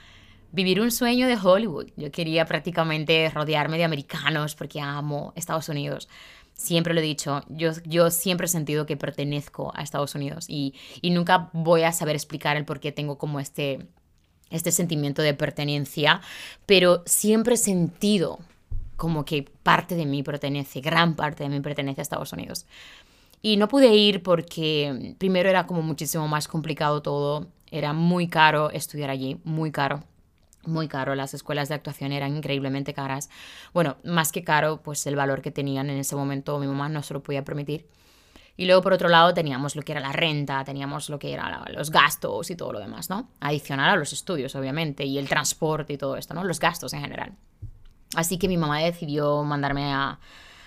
vivir 0.51 0.79
un 0.79 0.91
sueño 0.91 1.27
de 1.27 1.37
Hollywood. 1.41 1.87
Yo 1.95 2.11
quería 2.11 2.45
prácticamente 2.45 3.29
rodearme 3.29 3.77
de 3.77 3.83
americanos 3.83 4.55
porque 4.55 4.81
amo 4.81 5.33
Estados 5.35 5.69
Unidos. 5.69 6.07
Siempre 6.53 6.93
lo 6.93 7.01
he 7.01 7.03
dicho, 7.03 7.43
yo, 7.49 7.71
yo 7.83 8.09
siempre 8.11 8.45
he 8.45 8.49
sentido 8.49 8.85
que 8.85 8.95
pertenezco 8.95 9.73
a 9.75 9.83
Estados 9.83 10.15
Unidos 10.15 10.45
y, 10.47 10.73
y 11.01 11.09
nunca 11.09 11.49
voy 11.51 11.83
a 11.83 11.91
saber 11.91 12.15
explicar 12.15 12.55
el 12.55 12.63
por 12.63 12.79
qué 12.79 12.93
tengo 12.93 13.17
como 13.17 13.41
este, 13.41 13.87
este 14.49 14.71
sentimiento 14.71 15.21
de 15.21 15.33
pertenencia, 15.33 16.21
pero 16.65 17.03
siempre 17.05 17.55
he 17.55 17.57
sentido 17.57 18.39
como 18.95 19.25
que 19.25 19.43
parte 19.63 19.95
de 19.95 20.05
mí 20.05 20.23
pertenece, 20.23 20.79
gran 20.79 21.15
parte 21.15 21.43
de 21.43 21.49
mí 21.49 21.59
pertenece 21.59 21.99
a 21.99 22.03
Estados 22.03 22.31
Unidos. 22.31 22.65
Y 23.41 23.57
no 23.57 23.67
pude 23.67 23.93
ir 23.95 24.23
porque 24.23 25.15
primero 25.17 25.49
era 25.49 25.67
como 25.67 25.81
muchísimo 25.81 26.27
más 26.27 26.47
complicado 26.47 27.01
todo, 27.01 27.47
era 27.69 27.93
muy 27.93 28.27
caro 28.27 28.71
estudiar 28.71 29.09
allí, 29.09 29.39
muy 29.43 29.71
caro. 29.71 30.03
Muy 30.65 30.87
caro, 30.87 31.13
las 31.13 31.35
escuelas 31.35 31.69
de 31.69 31.75
actuación 31.75 32.11
eran 32.11 32.35
increíblemente 32.35 32.95
caras. 32.95 33.29
Bueno, 33.71 33.97
más 34.03 34.31
que 34.31 34.43
caro, 34.43 34.81
pues 34.81 35.05
el 35.05 35.15
valor 35.15 35.43
que 35.43 35.51
tenían 35.51 35.91
en 35.91 35.97
ese 35.97 36.15
momento 36.15 36.57
mi 36.57 36.65
mamá 36.65 36.89
no 36.89 37.03
se 37.03 37.13
lo 37.13 37.21
podía 37.21 37.43
permitir. 37.43 37.85
Y 38.57 38.65
luego, 38.65 38.81
por 38.81 38.93
otro 38.93 39.09
lado, 39.09 39.33
teníamos 39.33 39.75
lo 39.75 39.81
que 39.81 39.91
era 39.91 40.01
la 40.01 40.13
renta, 40.13 40.63
teníamos 40.63 41.09
lo 41.09 41.19
que 41.19 41.33
eran 41.33 41.61
los 41.73 41.91
gastos 41.91 42.49
y 42.49 42.55
todo 42.55 42.71
lo 42.71 42.79
demás, 42.79 43.09
¿no? 43.09 43.29
Adicional 43.41 43.89
a 43.89 43.95
los 43.97 44.13
estudios, 44.13 44.55
obviamente, 44.55 45.03
y 45.03 45.17
el 45.17 45.27
transporte 45.27 45.93
y 45.93 45.97
todo 45.97 46.15
esto, 46.15 46.33
¿no? 46.33 46.43
Los 46.43 46.59
gastos 46.59 46.93
en 46.93 47.01
general. 47.01 47.33
Así 48.15 48.37
que 48.37 48.47
mi 48.47 48.57
mamá 48.57 48.79
decidió 48.79 49.43
mandarme 49.43 49.93
a, 49.93 50.19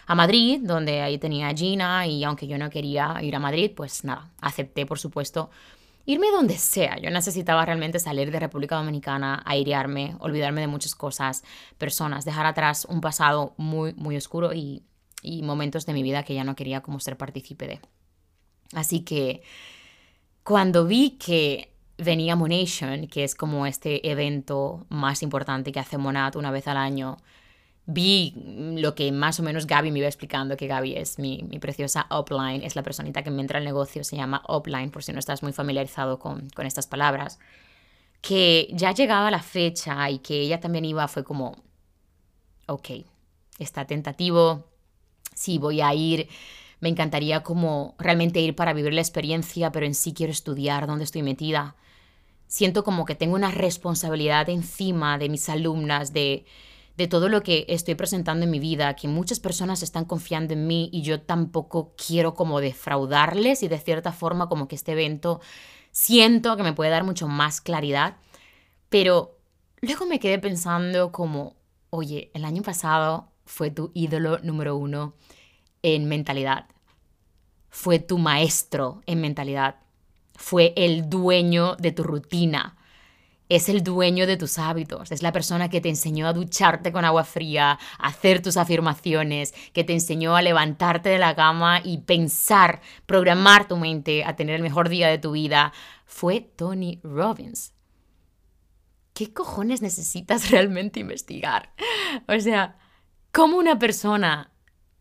a 0.09 0.15
Madrid, 0.15 0.61
donde 0.63 1.03
ahí 1.03 1.19
tenía 1.19 1.49
a 1.49 1.55
Gina, 1.55 2.07
y 2.07 2.25
aunque 2.25 2.47
yo 2.47 2.57
no 2.57 2.71
quería 2.71 3.19
ir 3.21 3.37
a 3.37 3.39
Madrid, 3.39 3.73
pues 3.77 4.05
nada, 4.05 4.31
acepté, 4.41 4.87
por 4.87 4.99
supuesto, 4.99 5.51
irme 6.07 6.29
donde 6.31 6.57
sea. 6.57 6.99
Yo 6.99 7.11
necesitaba 7.11 7.67
realmente 7.67 7.99
salir 7.99 8.31
de 8.31 8.41
República 8.41 8.77
Dominicana, 8.77 9.43
airearme, 9.45 10.17
olvidarme 10.21 10.63
de 10.63 10.67
muchas 10.67 10.95
cosas, 10.95 11.45
personas, 11.77 12.25
dejar 12.25 12.47
atrás 12.47 12.87
un 12.89 13.03
pasado 13.03 13.53
muy, 13.59 13.93
muy 13.97 14.17
oscuro 14.17 14.55
y, 14.55 14.83
y 15.23 15.43
momentos 15.43 15.85
de 15.85 15.93
mi 15.93 16.03
vida 16.03 16.23
que 16.23 16.35
ya 16.35 16.43
no 16.43 16.57
quería 16.57 16.81
como 16.81 17.01
ser 17.01 17.19
partícipe 17.19 17.67
de. 17.67 17.81
Así 18.73 19.01
que 19.01 19.43
cuando 20.43 20.87
vi 20.87 21.19
que 21.19 21.75
venía 21.99 22.35
Monation, 22.35 23.09
que 23.09 23.25
es 23.25 23.35
como 23.35 23.67
este 23.67 24.11
evento 24.11 24.87
más 24.89 25.23
importante 25.23 25.71
que 25.71 25.81
hace 25.81 25.99
Monat 25.99 26.35
una 26.37 26.51
vez 26.51 26.67
al 26.67 26.79
año, 26.79 27.19
vi 27.91 28.35
lo 28.77 28.95
que 28.95 29.11
más 29.13 29.41
o 29.41 29.43
menos 29.43 29.67
Gaby 29.67 29.91
me 29.91 30.01
iba 30.01 30.09
explicando, 30.09 30.59
que 30.59 30.67
Gaby 30.67 30.95
es 30.95 31.19
mi, 31.19 31.39
preciosa 31.59 32.07
upline, 32.11 32.63
es 32.63 32.77
la 32.77 32.83
personita 32.83 33.23
que 33.23 33.31
me 33.31 33.41
entra 33.41 33.59
al 33.59 33.65
negocio, 33.65 34.05
se 34.05 34.15
llama 34.15 34.43
upline, 34.47 34.91
por 34.91 35.03
si 35.03 35.13
no 35.15 35.19
estás 35.19 35.43
muy 35.43 35.55
familiarizado 35.55 36.19
con, 36.19 36.51
con 36.51 36.67
estas 36.67 36.87
palabras, 36.87 37.39
que 38.21 38.69
ya 38.73 38.93
llegaba 38.93 39.31
la 39.31 39.43
fecha 39.43 40.11
y 40.11 40.19
que 40.19 40.39
ella 40.39 40.61
también 40.61 40.85
iba, 40.85 41.09
fue 41.09 41.25
como, 41.25 41.57
ok, 42.67 42.91
está 43.59 43.87
tentativo, 43.87 44.67
sí, 45.35 45.57
voy 45.57 45.81
a 45.81 45.95
ir, 45.95 46.29
me 46.81 46.91
encantaría 46.91 47.43
como 47.43 47.95
realmente 47.99 48.39
ir 48.41 48.55
para 48.55 48.75
vivir 48.75 48.93
la 48.93 49.01
experiencia, 49.01 49.73
pero 49.73 49.87
en 49.87 49.95
sí 49.95 50.13
quiero 50.13 50.31
estudiar 50.31 50.87
dónde 50.87 51.05
estoy 51.05 51.23
metida. 51.23 51.75
Siento 52.49 52.85
como 52.85 53.07
que 53.07 53.15
tengo 53.15 53.35
una 53.35 53.51
responsabilidad 53.51 54.51
encima 54.51 55.17
de 55.17 55.31
mis 55.31 55.49
alumnas, 55.49 56.13
de 56.13 56.45
de 56.99 57.07
todo 57.07 57.29
lo 57.29 57.45
que 57.45 57.65
estoy 57.69 57.95
presentando 57.95 58.45
en 58.45 58.51
mi 58.51 58.59
vida, 58.59 58.97
que 58.97 59.07
muchas 59.07 59.39
personas 59.39 59.85
están 59.85 60.05
confiando 60.05 60.53
en 60.53 60.67
mí 60.67 60.91
y 60.93 61.03
yo 61.03 61.21
tampoco 61.23 61.95
quiero 61.95 62.35
como 62.35 62.61
defraudarles 62.61 63.63
y 63.63 63.69
de 63.69 63.79
cierta 63.79 64.11
forma 64.11 64.49
como 64.49 64.67
que 64.67 64.75
este 64.75 64.93
evento 64.93 65.41
siento 65.93 66.57
que 66.57 66.65
me 66.65 66.73
puede 66.73 66.91
dar 66.91 67.05
mucho 67.05 67.29
más 67.29 67.61
claridad, 67.61 68.17
pero 68.89 69.39
luego 69.81 70.07
me 70.07 70.19
quedé 70.19 70.41
pensando 70.41 71.13
como, 71.13 71.55
oye, 71.91 72.33
el 72.35 72.45
año 72.45 72.63
pasado 72.63 73.31
fue 73.45 73.71
tu 73.71 73.93
ídolo 73.95 74.41
número 74.43 74.75
uno 74.75 75.15
en 75.83 76.09
mentalidad, 76.09 76.67
fue 77.71 78.01
tu 78.01 78.19
maestro 78.19 79.03
en 79.07 79.21
mentalidad, 79.21 79.77
fue 80.35 80.73
el 80.77 81.09
dueño 81.09 81.77
de 81.77 81.93
tu 81.93 82.03
rutina, 82.03 82.77
es 83.49 83.69
el 83.69 83.83
dueño 83.83 84.27
de 84.27 84.37
tus 84.37 84.59
hábitos, 84.59 85.11
es 85.11 85.23
la 85.23 85.33
persona 85.33 85.71
que 85.71 85.81
te 85.81 85.89
enseñó 85.89 86.27
a 86.27 86.33
ducharte 86.33 86.93
con 86.93 87.05
agua 87.05 87.25
fría, 87.25 87.79
a 87.99 88.07
hacer 88.07 88.43
tus 88.43 88.57
afirmaciones, 88.57 89.55
que 89.73 89.85
te 89.85 89.93
enseñó 89.93 90.37
a 90.37 90.43
levantarte 90.43 91.09
de 91.09 91.19
la 91.19 91.35
cama 91.35 91.81
y 91.83 91.99
pensar, 91.99 92.81
programar 93.07 93.69
tu 93.69 93.77
mente 93.77 94.25
a 94.25 94.37
tener 94.37 94.57
el 94.57 94.63
mejor 94.63 94.89
día 94.89 95.09
de 95.09 95.19
tu 95.19 95.33
vida, 95.33 95.73
fue 96.05 96.41
Tony 96.41 97.01
Robbins. 97.03 97.73
¿Qué 99.15 99.33
cojones 99.33 99.83
necesitas 99.83 100.51
realmente 100.53 101.01
investigar? 101.01 101.73
O 102.29 102.39
sea, 102.41 102.77
¿cómo 103.33 103.57
una 103.57 103.79
persona 103.79 104.53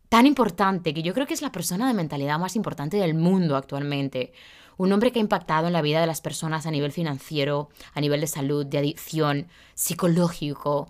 tan 0.08 0.26
importante, 0.26 0.94
que 0.94 1.02
yo 1.02 1.12
creo 1.12 1.26
que 1.26 1.34
es 1.34 1.42
la 1.42 1.52
persona 1.52 1.86
de 1.86 1.94
mentalidad 1.94 2.38
más 2.38 2.56
importante 2.56 2.96
del 2.96 3.14
mundo 3.14 3.56
actualmente, 3.56 4.32
un 4.78 4.92
hombre 4.92 5.12
que 5.12 5.18
ha 5.18 5.22
impactado 5.22 5.66
en 5.66 5.72
la 5.72 5.82
vida 5.82 6.00
de 6.00 6.06
las 6.06 6.20
personas 6.20 6.64
a 6.64 6.70
nivel 6.70 6.92
financiero, 6.92 7.68
a 7.94 8.00
nivel 8.00 8.20
de 8.20 8.26
salud, 8.28 8.64
de 8.64 8.78
adicción, 8.78 9.48
psicológico. 9.74 10.88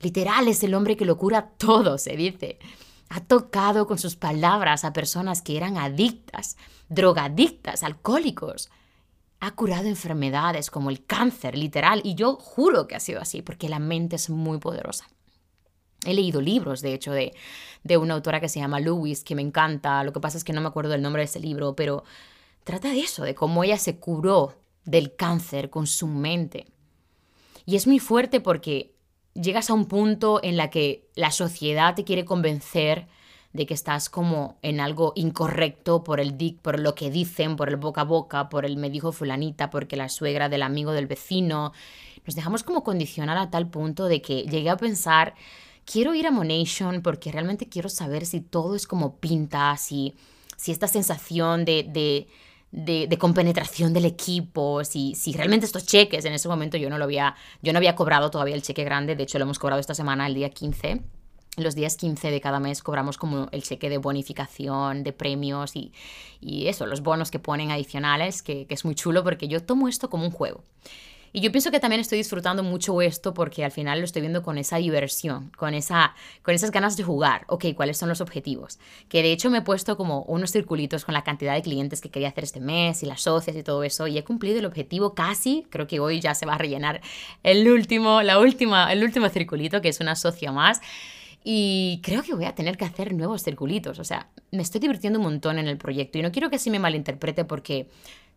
Literal, 0.00 0.48
es 0.48 0.62
el 0.62 0.74
hombre 0.74 0.96
que 0.96 1.04
lo 1.04 1.18
cura 1.18 1.50
todo, 1.58 1.98
se 1.98 2.16
dice. 2.16 2.58
Ha 3.08 3.20
tocado 3.20 3.86
con 3.86 3.98
sus 3.98 4.14
palabras 4.16 4.84
a 4.84 4.92
personas 4.92 5.42
que 5.42 5.56
eran 5.56 5.76
adictas, 5.76 6.56
drogadictas, 6.88 7.82
alcohólicos. 7.82 8.70
Ha 9.40 9.50
curado 9.50 9.86
enfermedades 9.86 10.70
como 10.70 10.90
el 10.90 11.04
cáncer, 11.04 11.58
literal, 11.58 12.00
y 12.04 12.14
yo 12.14 12.36
juro 12.36 12.86
que 12.86 12.94
ha 12.94 13.00
sido 13.00 13.20
así, 13.20 13.42
porque 13.42 13.68
la 13.68 13.80
mente 13.80 14.16
es 14.16 14.30
muy 14.30 14.58
poderosa. 14.58 15.08
He 16.04 16.14
leído 16.14 16.40
libros, 16.40 16.80
de 16.80 16.94
hecho, 16.94 17.10
de, 17.10 17.34
de 17.82 17.96
una 17.96 18.14
autora 18.14 18.40
que 18.40 18.48
se 18.48 18.60
llama 18.60 18.78
Lewis, 18.78 19.24
que 19.24 19.34
me 19.34 19.42
encanta. 19.42 20.04
Lo 20.04 20.12
que 20.12 20.20
pasa 20.20 20.38
es 20.38 20.44
que 20.44 20.52
no 20.52 20.60
me 20.60 20.68
acuerdo 20.68 20.92
del 20.92 21.02
nombre 21.02 21.22
de 21.22 21.26
ese 21.26 21.40
libro, 21.40 21.74
pero 21.74 22.04
trata 22.66 22.90
de 22.90 22.98
eso, 22.98 23.22
de 23.22 23.36
cómo 23.36 23.62
ella 23.62 23.78
se 23.78 24.00
curó 24.00 24.56
del 24.84 25.14
cáncer 25.14 25.70
con 25.70 25.86
su 25.86 26.08
mente. 26.08 26.66
Y 27.64 27.76
es 27.76 27.86
muy 27.86 28.00
fuerte 28.00 28.40
porque 28.40 28.92
llegas 29.34 29.70
a 29.70 29.74
un 29.74 29.86
punto 29.86 30.40
en 30.42 30.56
la 30.56 30.68
que 30.68 31.08
la 31.14 31.30
sociedad 31.30 31.94
te 31.94 32.02
quiere 32.02 32.24
convencer 32.24 33.06
de 33.52 33.66
que 33.66 33.74
estás 33.74 34.10
como 34.10 34.58
en 34.62 34.80
algo 34.80 35.12
incorrecto 35.14 36.02
por 36.02 36.18
el 36.18 36.58
por 36.60 36.80
lo 36.80 36.96
que 36.96 37.08
dicen, 37.08 37.54
por 37.54 37.68
el 37.68 37.76
boca 37.76 38.00
a 38.00 38.04
boca, 38.04 38.48
por 38.48 38.66
el 38.66 38.76
me 38.76 38.90
dijo 38.90 39.12
fulanita, 39.12 39.70
porque 39.70 39.94
la 39.94 40.08
suegra 40.08 40.48
del 40.48 40.64
amigo 40.64 40.90
del 40.90 41.06
vecino. 41.06 41.72
Nos 42.26 42.34
dejamos 42.34 42.64
como 42.64 42.82
condicionar 42.82 43.38
a 43.38 43.48
tal 43.48 43.68
punto 43.68 44.06
de 44.06 44.20
que 44.20 44.42
llegué 44.42 44.70
a 44.70 44.76
pensar, 44.76 45.36
quiero 45.84 46.16
ir 46.16 46.26
a 46.26 46.32
Monation 46.32 47.00
porque 47.00 47.30
realmente 47.30 47.68
quiero 47.68 47.88
saber 47.88 48.26
si 48.26 48.40
todo 48.40 48.74
es 48.74 48.88
como 48.88 49.18
pinta, 49.18 49.76
si, 49.76 50.16
si 50.56 50.72
esta 50.72 50.88
sensación 50.88 51.64
de 51.64 51.86
de, 51.88 52.26
compenetración 53.18 53.92
del 53.92 54.04
equipo, 54.04 54.84
si, 54.84 55.14
si 55.14 55.32
realmente 55.32 55.66
estos 55.66 55.86
cheques, 55.86 56.24
en 56.24 56.34
ese 56.34 56.48
momento 56.48 56.76
yo 56.76 56.90
no 56.90 56.98
lo 56.98 57.04
había, 57.04 57.34
yo 57.62 57.72
no 57.72 57.78
había 57.78 57.96
cobrado 57.96 58.30
todavía 58.30 58.54
el 58.54 58.62
cheque 58.62 58.84
grande, 58.84 59.16
de 59.16 59.22
hecho 59.22 59.38
lo 59.38 59.44
hemos 59.44 59.58
cobrado 59.58 59.80
esta 59.80 59.94
semana, 59.94 60.26
el 60.26 60.34
día 60.34 60.50
15. 60.50 61.00
Los 61.56 61.74
días 61.74 61.96
15 61.96 62.30
de 62.30 62.40
cada 62.42 62.60
mes 62.60 62.82
cobramos 62.82 63.16
como 63.16 63.48
el 63.50 63.62
cheque 63.62 63.88
de 63.88 63.96
bonificación, 63.96 65.04
de 65.04 65.14
premios 65.14 65.74
y, 65.74 65.92
y 66.38 66.66
eso, 66.68 66.84
los 66.84 67.00
bonos 67.00 67.30
que 67.30 67.38
ponen 67.38 67.70
adicionales, 67.70 68.42
que 68.42 68.66
es 68.68 68.84
muy 68.84 68.94
chulo 68.94 69.24
porque 69.24 69.48
yo 69.48 69.62
tomo 69.62 69.88
esto 69.88 70.10
como 70.10 70.24
un 70.26 70.30
juego. 70.30 70.62
Y 71.36 71.42
yo 71.42 71.52
pienso 71.52 71.70
que 71.70 71.80
también 71.80 72.00
estoy 72.00 72.16
disfrutando 72.16 72.62
mucho 72.62 73.02
esto 73.02 73.34
porque 73.34 73.62
al 73.62 73.70
final 73.70 73.98
lo 73.98 74.06
estoy 74.06 74.22
viendo 74.22 74.42
con 74.42 74.56
esa 74.56 74.78
diversión, 74.78 75.52
con, 75.54 75.74
esa, 75.74 76.14
con 76.42 76.54
esas 76.54 76.70
ganas 76.70 76.96
de 76.96 77.02
jugar. 77.02 77.44
Ok, 77.48 77.66
¿cuáles 77.76 77.98
son 77.98 78.08
los 78.08 78.22
objetivos? 78.22 78.78
Que 79.10 79.22
de 79.22 79.32
hecho 79.32 79.50
me 79.50 79.58
he 79.58 79.60
puesto 79.60 79.98
como 79.98 80.22
unos 80.22 80.50
circulitos 80.50 81.04
con 81.04 81.12
la 81.12 81.24
cantidad 81.24 81.52
de 81.52 81.60
clientes 81.60 82.00
que 82.00 82.08
quería 82.08 82.28
hacer 82.28 82.44
este 82.44 82.58
mes 82.58 83.02
y 83.02 83.06
las 83.06 83.20
socias 83.20 83.54
y 83.54 83.62
todo 83.62 83.82
eso 83.84 84.06
y 84.06 84.16
he 84.16 84.24
cumplido 84.24 84.58
el 84.58 84.64
objetivo 84.64 85.12
casi. 85.12 85.66
Creo 85.68 85.86
que 85.86 86.00
hoy 86.00 86.20
ya 86.20 86.34
se 86.34 86.46
va 86.46 86.54
a 86.54 86.58
rellenar 86.58 87.02
el 87.42 87.68
último, 87.68 88.22
la 88.22 88.38
última, 88.38 88.90
el 88.90 89.04
último 89.04 89.28
circulito 89.28 89.82
que 89.82 89.90
es 89.90 90.00
una 90.00 90.16
socia 90.16 90.52
más. 90.52 90.80
Y 91.44 92.00
creo 92.02 92.22
que 92.22 92.34
voy 92.34 92.46
a 92.46 92.54
tener 92.54 92.78
que 92.78 92.86
hacer 92.86 93.12
nuevos 93.12 93.42
circulitos. 93.42 93.98
O 93.98 94.04
sea, 94.04 94.30
me 94.56 94.62
estoy 94.62 94.80
divirtiendo 94.80 95.18
un 95.18 95.24
montón 95.24 95.58
en 95.58 95.68
el 95.68 95.78
proyecto 95.78 96.18
y 96.18 96.22
no 96.22 96.32
quiero 96.32 96.50
que 96.50 96.56
así 96.56 96.70
me 96.70 96.78
malinterprete 96.78 97.44
porque 97.44 97.88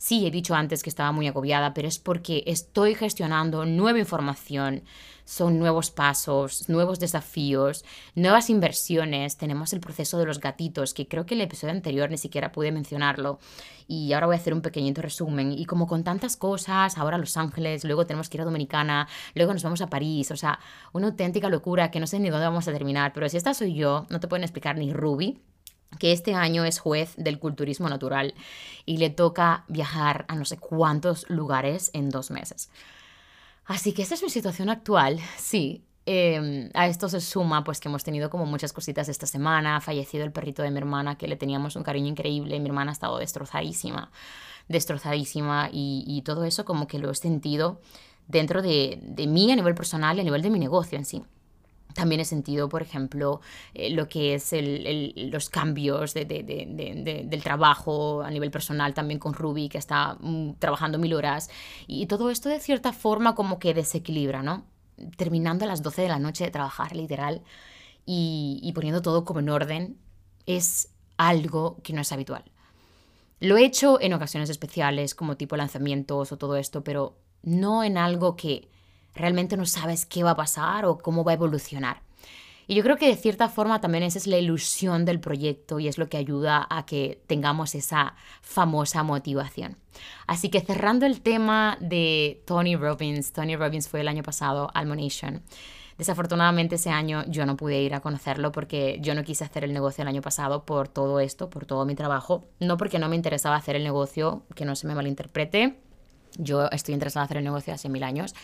Sí, 0.01 0.25
he 0.25 0.31
dicho 0.31 0.55
antes 0.55 0.81
que 0.81 0.89
estaba 0.89 1.11
muy 1.11 1.27
agobiada, 1.27 1.73
pero 1.73 1.85
es 1.85 1.99
porque 1.99 2.43
estoy 2.47 2.95
gestionando 2.95 3.65
nueva 3.65 3.99
información, 3.99 4.83
son 5.25 5.59
nuevos 5.59 5.91
pasos, 5.91 6.69
nuevos 6.69 7.01
desafíos, 7.01 7.83
nuevas 8.15 8.49
inversiones. 8.49 9.35
Tenemos 9.35 9.73
el 9.73 9.81
proceso 9.81 10.17
de 10.17 10.25
los 10.25 10.39
gatitos, 10.39 10.93
que 10.93 11.09
creo 11.09 11.25
que 11.25 11.33
el 11.35 11.41
episodio 11.41 11.73
anterior 11.73 12.09
ni 12.09 12.17
siquiera 12.17 12.53
pude 12.53 12.71
mencionarlo. 12.71 13.39
Y 13.89 14.13
ahora 14.13 14.27
voy 14.27 14.37
a 14.37 14.39
hacer 14.39 14.53
un 14.53 14.61
pequeñito 14.61 15.01
resumen. 15.01 15.51
Y 15.51 15.65
como 15.65 15.85
con 15.85 16.05
tantas 16.05 16.37
cosas, 16.37 16.97
ahora 16.97 17.17
Los 17.17 17.35
Ángeles, 17.35 17.83
luego 17.83 18.07
tenemos 18.07 18.29
que 18.29 18.37
ir 18.37 18.41
a 18.41 18.45
Dominicana, 18.45 19.05
luego 19.35 19.51
nos 19.51 19.63
vamos 19.63 19.81
a 19.81 19.89
París. 19.89 20.31
O 20.31 20.37
sea, 20.37 20.59
una 20.93 21.07
auténtica 21.07 21.49
locura 21.49 21.91
que 21.91 21.99
no 21.99 22.07
sé 22.07 22.21
ni 22.21 22.29
dónde 22.29 22.47
vamos 22.47 22.69
a 22.69 22.71
terminar. 22.71 23.11
Pero 23.11 23.27
si 23.27 23.35
esta 23.35 23.53
soy 23.53 23.73
yo, 23.73 24.05
no 24.09 24.21
te 24.21 24.29
pueden 24.29 24.43
explicar 24.45 24.77
ni 24.77 24.93
Ruby 24.93 25.41
que 25.97 26.11
este 26.11 26.35
año 26.35 26.65
es 26.65 26.79
juez 26.79 27.15
del 27.17 27.39
culturismo 27.39 27.89
natural 27.89 28.33
y 28.85 28.97
le 28.97 29.09
toca 29.09 29.63
viajar 29.67 30.25
a 30.27 30.35
no 30.35 30.45
sé 30.45 30.57
cuántos 30.57 31.29
lugares 31.29 31.89
en 31.93 32.09
dos 32.09 32.29
meses. 32.29 32.69
Así 33.65 33.93
que 33.93 34.01
esta 34.01 34.15
es 34.15 34.23
mi 34.23 34.29
situación 34.29 34.69
actual, 34.69 35.19
sí. 35.37 35.83
Em, 36.05 36.71
a 36.73 36.87
esto 36.87 37.07
se 37.07 37.21
suma 37.21 37.63
pues 37.63 37.79
que 37.79 37.87
hemos 37.87 38.03
tenido 38.03 38.31
como 38.31 38.45
muchas 38.45 38.73
cositas 38.73 39.09
esta 39.09 39.27
semana, 39.27 39.79
fallecido 39.79 40.23
el 40.23 40.31
perrito 40.31 40.63
de 40.63 40.71
mi 40.71 40.77
hermana 40.77 41.17
que 41.17 41.27
le 41.27 41.35
teníamos 41.35 41.75
un 41.75 41.83
cariño 41.83 42.07
increíble, 42.07 42.59
mi 42.59 42.67
hermana 42.67 42.91
ha 42.91 42.93
estado 42.93 43.19
destrozadísima, 43.19 44.09
destrozadísima 44.67 45.69
y, 45.71 46.03
y 46.07 46.23
todo 46.23 46.45
eso 46.45 46.65
como 46.65 46.87
que 46.87 46.97
lo 46.97 47.11
he 47.11 47.15
sentido 47.15 47.79
dentro 48.27 48.61
de, 48.61 48.99
de 49.03 49.27
mí 49.27 49.51
a 49.51 49.55
nivel 49.55 49.75
personal 49.75 50.17
y 50.17 50.21
a 50.21 50.23
nivel 50.23 50.41
de 50.41 50.49
mi 50.49 50.57
negocio 50.57 50.97
en 50.97 51.05
sí. 51.05 51.23
También 51.99 52.21
he 52.21 52.25
sentido, 52.25 52.69
por 52.69 52.81
ejemplo, 52.81 53.41
eh, 53.73 53.89
lo 53.89 54.07
que 54.07 54.33
es 54.33 54.53
los 54.53 55.49
cambios 55.49 56.13
del 56.13 57.41
trabajo 57.43 58.21
a 58.21 58.31
nivel 58.31 58.51
personal, 58.51 58.93
también 58.93 59.19
con 59.19 59.33
Ruby, 59.33 59.67
que 59.67 59.77
está 59.77 60.15
mm, 60.21 60.53
trabajando 60.59 60.97
mil 60.97 61.13
horas. 61.13 61.49
Y 61.87 62.05
todo 62.05 62.29
esto 62.29 62.47
de 62.47 62.61
cierta 62.61 62.93
forma 62.93 63.35
como 63.35 63.59
que 63.59 63.73
desequilibra, 63.73 64.43
¿no? 64.43 64.63
Terminando 65.17 65.65
a 65.65 65.67
las 65.67 65.83
12 65.83 66.03
de 66.03 66.07
la 66.07 66.19
noche 66.19 66.45
de 66.45 66.51
trabajar, 66.51 66.95
literal, 66.95 67.41
y, 68.05 68.61
y 68.63 68.71
poniendo 68.71 69.01
todo 69.01 69.25
como 69.25 69.41
en 69.41 69.49
orden, 69.49 69.97
es 70.45 70.93
algo 71.17 71.79
que 71.83 71.91
no 71.91 71.99
es 71.99 72.13
habitual. 72.13 72.45
Lo 73.41 73.57
he 73.57 73.65
hecho 73.65 73.99
en 73.99 74.13
ocasiones 74.13 74.49
especiales, 74.49 75.15
como 75.15 75.35
tipo 75.35 75.57
lanzamientos 75.57 76.31
o 76.31 76.37
todo 76.37 76.55
esto, 76.55 76.81
pero 76.81 77.17
no 77.43 77.83
en 77.83 77.97
algo 77.97 78.37
que 78.37 78.69
realmente 79.15 79.57
no 79.57 79.65
sabes 79.65 80.05
qué 80.05 80.23
va 80.23 80.31
a 80.31 80.35
pasar 80.35 80.85
o 80.85 80.97
cómo 80.97 81.23
va 81.23 81.31
a 81.31 81.35
evolucionar. 81.35 82.01
Y 82.69 82.75
yo 82.75 82.83
creo 82.83 82.97
que 82.97 83.07
de 83.07 83.15
cierta 83.15 83.49
forma 83.49 83.81
también 83.81 84.03
esa 84.03 84.19
es 84.19 84.27
la 84.27 84.37
ilusión 84.37 85.03
del 85.03 85.19
proyecto 85.19 85.79
y 85.79 85.87
es 85.87 85.97
lo 85.97 86.07
que 86.07 86.17
ayuda 86.17 86.67
a 86.69 86.85
que 86.85 87.19
tengamos 87.25 87.73
esa 87.73 88.13
famosa 88.43 89.01
motivación. 89.01 89.77
Así 90.27 90.49
que 90.49 90.61
cerrando 90.61 91.07
el 91.07 91.21
tema 91.21 91.79
de 91.81 92.43
Tony 92.45 92.75
Robbins, 92.75 93.33
Tony 93.33 93.55
Robbins 93.55 93.89
fue 93.89 94.01
el 94.01 94.07
año 94.07 94.21
pasado 94.21 94.69
al 94.75 94.85
Monation. 94.85 95.41
Desafortunadamente 95.97 96.75
ese 96.75 96.91
año 96.91 97.25
yo 97.27 97.47
no 97.47 97.57
pude 97.57 97.81
ir 97.81 97.95
a 97.95 98.01
conocerlo 98.01 98.51
porque 98.51 98.99
yo 99.01 99.15
no 99.15 99.23
quise 99.23 99.43
hacer 99.43 99.63
el 99.63 99.73
negocio 99.73 100.03
el 100.03 100.07
año 100.07 100.21
pasado 100.21 100.63
por 100.63 100.87
todo 100.87 101.19
esto, 101.19 101.49
por 101.49 101.65
todo 101.65 101.85
mi 101.85 101.95
trabajo. 101.95 102.45
No 102.59 102.77
porque 102.77 102.99
no 102.99 103.09
me 103.09 103.15
interesaba 103.15 103.55
hacer 103.55 103.77
el 103.77 103.83
negocio, 103.83 104.43
que 104.53 104.65
no 104.65 104.75
se 104.75 104.85
me 104.85 104.93
malinterprete. 104.93 105.79
Yo 106.37 106.69
estoy 106.69 106.93
interesada 106.93 107.23
en 107.23 107.25
hacer 107.25 107.37
el 107.37 107.43
negocio 107.43 107.73
hace 107.73 107.89
mil 107.89 108.03
años. 108.03 108.35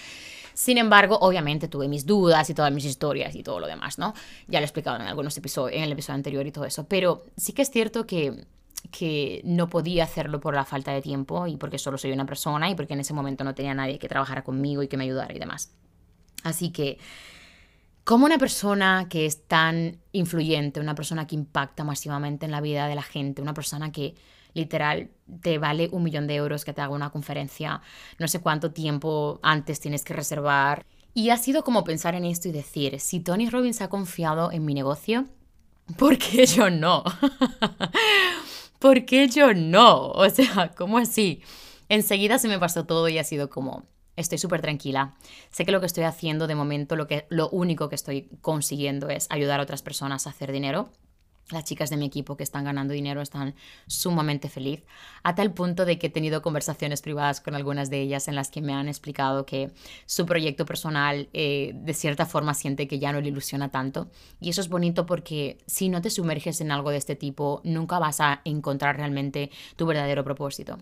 Sin 0.55 0.79
embargo, 0.79 1.19
obviamente 1.21 1.67
tuve 1.67 1.87
mis 1.87 2.05
dudas 2.05 2.49
y 2.49 2.53
todas 2.55 2.71
mis 2.71 2.85
historias 2.85 3.35
y 3.35 3.43
todo 3.43 3.59
lo 3.59 3.67
demás, 3.67 3.99
¿no? 3.99 4.15
Ya 4.47 4.59
lo 4.59 4.63
he 4.63 4.65
explicado 4.65 4.95
en 4.95 5.03
algunos 5.03 5.37
episodios, 5.37 5.77
en 5.77 5.83
el 5.83 5.91
episodio 5.91 6.15
anterior 6.15 6.47
y 6.47 6.51
todo 6.51 6.65
eso. 6.65 6.87
Pero 6.87 7.25
sí 7.37 7.53
que 7.53 7.61
es 7.61 7.69
cierto 7.69 8.07
que 8.07 8.47
que 8.91 9.41
no 9.43 9.67
podía 9.67 10.03
hacerlo 10.03 10.39
por 10.39 10.53
la 10.53 10.63
falta 10.63 10.91
de 10.91 11.01
tiempo 11.01 11.47
y 11.47 11.57
porque 11.57 11.77
solo 11.77 11.97
soy 11.97 12.11
una 12.11 12.25
persona 12.25 12.69
y 12.69 12.75
porque 12.75 12.93
en 12.93 12.99
ese 12.99 13.13
momento 13.13 13.43
no 13.43 13.55
tenía 13.55 13.73
nadie 13.73 13.99
que 13.99 14.07
trabajara 14.07 14.43
conmigo 14.43 14.83
y 14.83 14.87
que 14.87 14.97
me 14.97 15.05
ayudara 15.05 15.33
y 15.33 15.39
demás. 15.39 15.71
Así 16.43 16.69
que, 16.69 16.99
como 18.03 18.25
una 18.25 18.37
persona 18.37 19.07
que 19.09 19.25
es 19.25 19.47
tan 19.47 19.97
influyente, 20.11 20.79
una 20.79 20.95
persona 20.95 21.25
que 21.25 21.35
impacta 21.35 21.83
masivamente 21.83 22.45
en 22.45 22.51
la 22.51 22.61
vida 22.61 22.87
de 22.87 22.95
la 22.95 23.01
gente, 23.01 23.41
una 23.41 23.53
persona 23.53 23.91
que 23.91 24.15
literal 24.55 25.11
te 25.41 25.59
vale 25.59 25.89
un 25.91 26.01
millón 26.01 26.25
de 26.25 26.35
euros 26.35 26.65
que 26.65 26.73
te 26.73 26.81
haga 26.81 26.93
una 26.93 27.11
conferencia, 27.11 27.81
no 28.17 28.27
sé 28.27 28.39
cuánto 28.39 28.71
tiempo 28.71 29.39
antes 29.43 29.79
tienes 29.79 30.03
que 30.03 30.13
reservar. 30.13 30.85
Y 31.13 31.29
ha 31.29 31.37
sido 31.37 31.63
como 31.63 31.83
pensar 31.83 32.15
en 32.15 32.25
esto 32.25 32.47
y 32.47 32.51
decir, 32.51 32.99
si 32.99 33.19
Tony 33.19 33.49
Robbins 33.49 33.81
ha 33.81 33.89
confiado 33.89 34.51
en 34.51 34.65
mi 34.65 34.73
negocio, 34.73 35.25
¿por 35.97 36.17
qué 36.17 36.45
yo 36.45 36.69
no? 36.69 37.03
¿Por 38.79 39.05
qué 39.05 39.27
yo 39.27 39.53
no? 39.53 40.09
O 40.11 40.29
sea, 40.29 40.73
¿cómo 40.75 40.97
así? 40.97 41.41
Enseguida 41.89 42.39
se 42.39 42.47
me 42.47 42.59
pasó 42.59 42.85
todo 42.85 43.07
y 43.07 43.17
ha 43.17 43.23
sido 43.23 43.49
como, 43.49 43.85
estoy 44.15 44.37
súper 44.37 44.61
tranquila. 44.61 45.15
Sé 45.51 45.65
que 45.65 45.71
lo 45.71 45.79
que 45.79 45.85
estoy 45.85 46.03
haciendo 46.03 46.47
de 46.47 46.55
momento, 46.55 46.95
lo, 46.95 47.07
que, 47.07 47.25
lo 47.29 47.49
único 47.49 47.89
que 47.89 47.95
estoy 47.95 48.29
consiguiendo 48.41 49.09
es 49.09 49.27
ayudar 49.29 49.59
a 49.59 49.63
otras 49.63 49.81
personas 49.81 50.27
a 50.27 50.31
hacer 50.31 50.51
dinero 50.51 50.89
las 51.51 51.63
chicas 51.63 51.89
de 51.89 51.97
mi 51.97 52.05
equipo 52.05 52.37
que 52.37 52.43
están 52.43 52.63
ganando 52.63 52.93
dinero 52.93 53.21
están 53.21 53.55
sumamente 53.87 54.49
feliz, 54.49 54.83
a 55.23 55.35
tal 55.35 55.53
punto 55.53 55.85
de 55.85 55.99
que 55.99 56.07
he 56.07 56.09
tenido 56.09 56.41
conversaciones 56.41 57.01
privadas 57.01 57.39
con 57.39 57.53
algunas 57.53 57.89
de 57.89 58.01
ellas 58.01 58.27
en 58.27 58.35
las 58.35 58.49
que 58.49 58.61
me 58.61 58.73
han 58.73 58.87
explicado 58.87 59.45
que 59.45 59.71
su 60.05 60.25
proyecto 60.25 60.65
personal 60.65 61.29
eh, 61.33 61.73
de 61.75 61.93
cierta 61.93 62.25
forma 62.25 62.53
siente 62.53 62.87
que 62.87 62.97
ya 62.99 63.11
no 63.11 63.21
le 63.21 63.29
ilusiona 63.29 63.69
tanto. 63.69 64.09
Y 64.39 64.49
eso 64.49 64.61
es 64.61 64.69
bonito 64.69 65.05
porque 65.05 65.59
si 65.67 65.89
no 65.89 66.01
te 66.01 66.09
sumerges 66.09 66.61
en 66.61 66.71
algo 66.71 66.89
de 66.89 66.97
este 66.97 67.15
tipo, 67.15 67.61
nunca 67.63 67.99
vas 67.99 68.21
a 68.21 68.41
encontrar 68.43 68.97
realmente 68.97 69.51
tu 69.75 69.85
verdadero 69.85 70.23
propósito. 70.23 70.79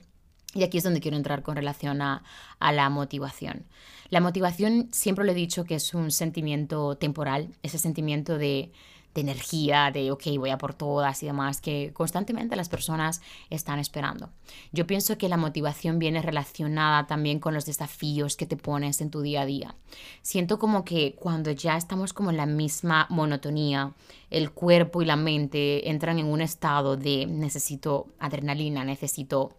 Y 0.55 0.63
aquí 0.63 0.77
es 0.77 0.83
donde 0.83 1.01
quiero 1.01 1.17
entrar 1.17 1.41
con 1.41 1.55
relación 1.55 2.01
a, 2.01 2.23
a, 2.59 2.71
la 2.71 2.89
motivación. 2.89 3.65
La 4.09 4.21
motivación 4.21 4.87
siempre 4.91 5.25
lo 5.25 5.31
he 5.31 5.35
dicho 5.35 5.65
que 5.65 5.75
es 5.75 5.95
un 5.95 6.11
sentimiento 6.11 6.95
temporal, 6.95 7.49
ese 7.63 7.79
sentimiento 7.79 8.37
de 8.37 8.71
de 9.13 9.21
energía, 9.21 9.91
de, 9.91 10.11
ok, 10.11 10.23
voy 10.37 10.49
a 10.49 10.57
por 10.57 10.73
todas 10.73 11.21
y 11.21 11.27
demás, 11.27 11.61
que 11.61 11.91
constantemente 11.93 12.55
las 12.55 12.69
personas 12.69 13.21
están 13.49 13.79
esperando. 13.79 14.29
Yo 14.71 14.87
pienso 14.87 15.17
que 15.17 15.29
la 15.29 15.37
motivación 15.37 15.99
viene 15.99 16.21
relacionada 16.21 17.05
también 17.05 17.39
con 17.39 17.53
los 17.53 17.65
desafíos 17.65 18.35
que 18.35 18.45
te 18.45 18.57
pones 18.57 19.01
en 19.01 19.11
tu 19.11 19.21
día 19.21 19.41
a 19.41 19.45
día. 19.45 19.75
Siento 20.21 20.57
como 20.57 20.83
que 20.83 21.15
cuando 21.15 21.51
ya 21.51 21.77
estamos 21.77 22.13
como 22.13 22.31
en 22.31 22.37
la 22.37 22.45
misma 22.45 23.07
monotonía, 23.09 23.93
el 24.29 24.51
cuerpo 24.51 25.01
y 25.01 25.05
la 25.05 25.15
mente 25.15 25.89
entran 25.89 26.17
en 26.17 26.25
un 26.25 26.41
estado 26.41 26.97
de 26.97 27.27
necesito 27.27 28.07
adrenalina, 28.19 28.83
necesito 28.83 29.57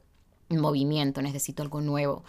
movimiento, 0.48 1.22
necesito 1.22 1.62
algo 1.62 1.80
nuevo 1.80 2.24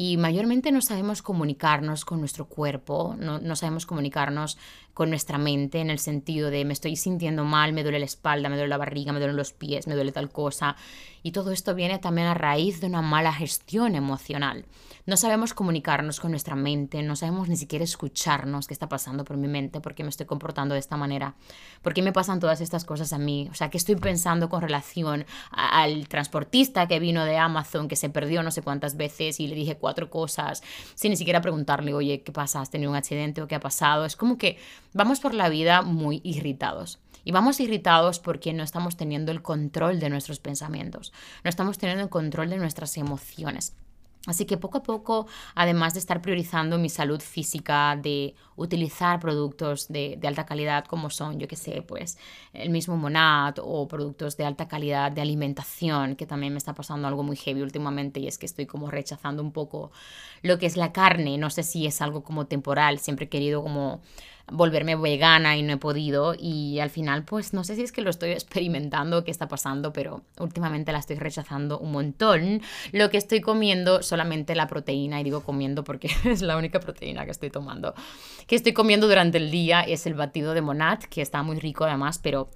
y 0.00 0.16
mayormente 0.16 0.70
no 0.70 0.80
sabemos 0.80 1.22
comunicarnos 1.22 2.04
con 2.04 2.20
nuestro 2.20 2.46
cuerpo, 2.46 3.16
no, 3.18 3.40
no, 3.40 3.56
sabemos 3.56 3.84
comunicarnos 3.84 4.56
con 4.98 5.10
nuestra 5.10 5.38
mente 5.38 5.78
en 5.78 5.90
el 5.90 6.00
sentido 6.00 6.50
de 6.50 6.64
me 6.64 6.72
estoy 6.72 6.96
sintiendo 6.96 7.44
mal, 7.44 7.72
me 7.72 7.84
duele 7.84 8.00
la 8.00 8.04
espalda, 8.04 8.48
me 8.48 8.56
duele 8.56 8.68
la 8.68 8.78
barriga, 8.78 9.12
me 9.12 9.20
duelen 9.20 9.36
los 9.36 9.52
pies, 9.52 9.86
me 9.86 9.94
duele 9.94 10.10
tal 10.10 10.28
cosa. 10.28 10.74
Y 11.22 11.30
todo 11.30 11.52
esto 11.52 11.76
viene 11.76 12.00
también 12.00 12.26
a 12.26 12.34
raíz 12.34 12.80
de 12.80 12.88
una 12.88 13.00
mala 13.00 13.32
gestión 13.32 13.94
emocional. 13.94 14.64
No 15.06 15.16
sabemos 15.16 15.54
comunicarnos 15.54 16.20
con 16.20 16.32
nuestra 16.32 16.54
mente, 16.54 17.02
no 17.02 17.16
sabemos 17.16 17.48
ni 17.48 17.56
siquiera 17.56 17.84
escucharnos 17.84 18.66
qué 18.66 18.74
está 18.74 18.90
pasando 18.90 19.24
por 19.24 19.36
mi 19.36 19.48
mente, 19.48 19.80
por 19.80 19.94
qué 19.94 20.02
me 20.02 20.10
estoy 20.10 20.26
comportando 20.26 20.74
de 20.74 20.80
esta 20.80 20.98
manera, 20.98 21.34
por 21.80 21.94
qué 21.94 22.02
me 22.02 22.12
pasan 22.12 22.40
todas 22.40 22.60
estas 22.60 22.84
cosas 22.84 23.14
a 23.14 23.18
mí, 23.18 23.48
o 23.50 23.54
sea, 23.54 23.70
qué 23.70 23.78
estoy 23.78 23.96
pensando 23.96 24.50
con 24.50 24.60
relación 24.60 25.24
al 25.50 26.08
transportista 26.08 26.88
que 26.88 26.98
vino 26.98 27.24
de 27.24 27.38
Amazon, 27.38 27.88
que 27.88 27.96
se 27.96 28.10
perdió 28.10 28.42
no 28.42 28.50
sé 28.50 28.60
cuántas 28.60 28.98
veces 28.98 29.40
y 29.40 29.48
le 29.48 29.54
dije 29.54 29.78
cuatro 29.78 30.10
cosas, 30.10 30.62
sin 30.94 31.10
ni 31.10 31.16
siquiera 31.16 31.40
preguntarle, 31.40 31.94
oye, 31.94 32.20
¿qué 32.22 32.32
pasa? 32.32 32.60
¿Has 32.60 32.70
tenido 32.70 32.90
un 32.90 32.96
accidente 32.96 33.40
o 33.40 33.48
qué 33.48 33.54
ha 33.54 33.60
pasado? 33.60 34.04
Es 34.04 34.14
como 34.14 34.36
que 34.36 34.58
vamos 34.92 35.20
por 35.20 35.34
la 35.34 35.48
vida 35.48 35.82
muy 35.82 36.20
irritados. 36.24 37.00
Y 37.24 37.32
vamos 37.32 37.60
irritados 37.60 38.20
porque 38.20 38.52
no 38.52 38.62
estamos 38.62 38.96
teniendo 38.96 39.32
el 39.32 39.42
control 39.42 40.00
de 40.00 40.08
nuestros 40.08 40.40
pensamientos, 40.40 41.12
no 41.44 41.50
estamos 41.50 41.76
teniendo 41.76 42.02
el 42.02 42.08
control 42.08 42.48
de 42.48 42.56
nuestras 42.56 42.96
emociones. 42.96 43.74
Así 44.26 44.44
que 44.44 44.58
poco 44.58 44.78
a 44.78 44.82
poco, 44.82 45.26
además 45.54 45.94
de 45.94 46.00
estar 46.00 46.20
priorizando 46.20 46.76
mi 46.76 46.90
salud 46.90 47.20
física, 47.20 47.96
de 47.96 48.34
utilizar 48.56 49.20
productos 49.20 49.88
de, 49.88 50.18
alta 50.22 50.44
calidad 50.44 50.84
como 50.84 51.08
son, 51.08 51.38
yo 51.38 51.48
que 51.48 51.56
sé, 51.56 51.82
pues 51.82 52.18
el 52.52 52.68
mismo 52.68 52.96
Monat 52.96 53.58
o 53.62 53.88
productos 53.88 54.36
de 54.36 54.44
alta 54.44 54.68
calidad 54.68 55.12
de 55.12 55.22
alimentación, 55.22 56.14
que 56.14 56.26
también 56.26 56.52
me 56.52 56.58
está 56.58 56.74
pasando 56.74 57.08
algo 57.08 57.22
muy 57.22 57.36
heavy 57.36 57.62
últimamente 57.62 58.20
y 58.20 58.26
es 58.26 58.36
que 58.36 58.44
estoy 58.44 58.66
como 58.66 58.90
rechazando 58.90 59.42
un 59.42 59.52
poco 59.52 59.92
lo 60.42 60.58
que 60.58 60.66
es 60.66 60.76
la 60.76 60.92
carne. 60.92 61.38
No 61.38 61.48
sé 61.48 61.62
si 61.62 61.86
es 61.86 62.02
algo 62.02 62.22
como 62.22 62.46
temporal, 62.46 62.98
siempre 62.98 63.26
he 63.26 63.28
querido 63.30 63.62
como 63.62 64.02
volverme 64.50 64.96
vegana 64.96 65.56
y 65.56 65.62
no 65.62 65.74
he 65.74 65.76
podido 65.76 66.34
y 66.38 66.80
al 66.80 66.90
final 66.90 67.24
pues 67.24 67.52
no 67.52 67.64
sé 67.64 67.76
si 67.76 67.82
es 67.82 67.92
que 67.92 68.00
lo 68.00 68.10
estoy 68.10 68.30
experimentando, 68.32 69.24
qué 69.24 69.30
está 69.30 69.48
pasando, 69.48 69.92
pero 69.92 70.22
últimamente 70.38 70.92
la 70.92 70.98
estoy 70.98 71.16
rechazando 71.16 71.78
un 71.78 71.92
montón. 71.92 72.62
Lo 72.92 73.10
que 73.10 73.16
estoy 73.16 73.40
comiendo 73.40 74.02
solamente 74.02 74.54
la 74.54 74.66
proteína 74.66 75.20
y 75.20 75.24
digo 75.24 75.42
comiendo 75.42 75.84
porque 75.84 76.10
es 76.24 76.42
la 76.42 76.56
única 76.56 76.80
proteína 76.80 77.24
que 77.24 77.30
estoy 77.30 77.50
tomando. 77.50 77.94
Que 78.46 78.56
estoy 78.56 78.72
comiendo 78.72 79.08
durante 79.08 79.38
el 79.38 79.50
día 79.50 79.82
es 79.82 80.06
el 80.06 80.14
batido 80.14 80.54
de 80.54 80.62
Monat, 80.62 81.04
que 81.04 81.22
está 81.22 81.42
muy 81.42 81.58
rico 81.58 81.84
además, 81.84 82.18
pero 82.22 82.50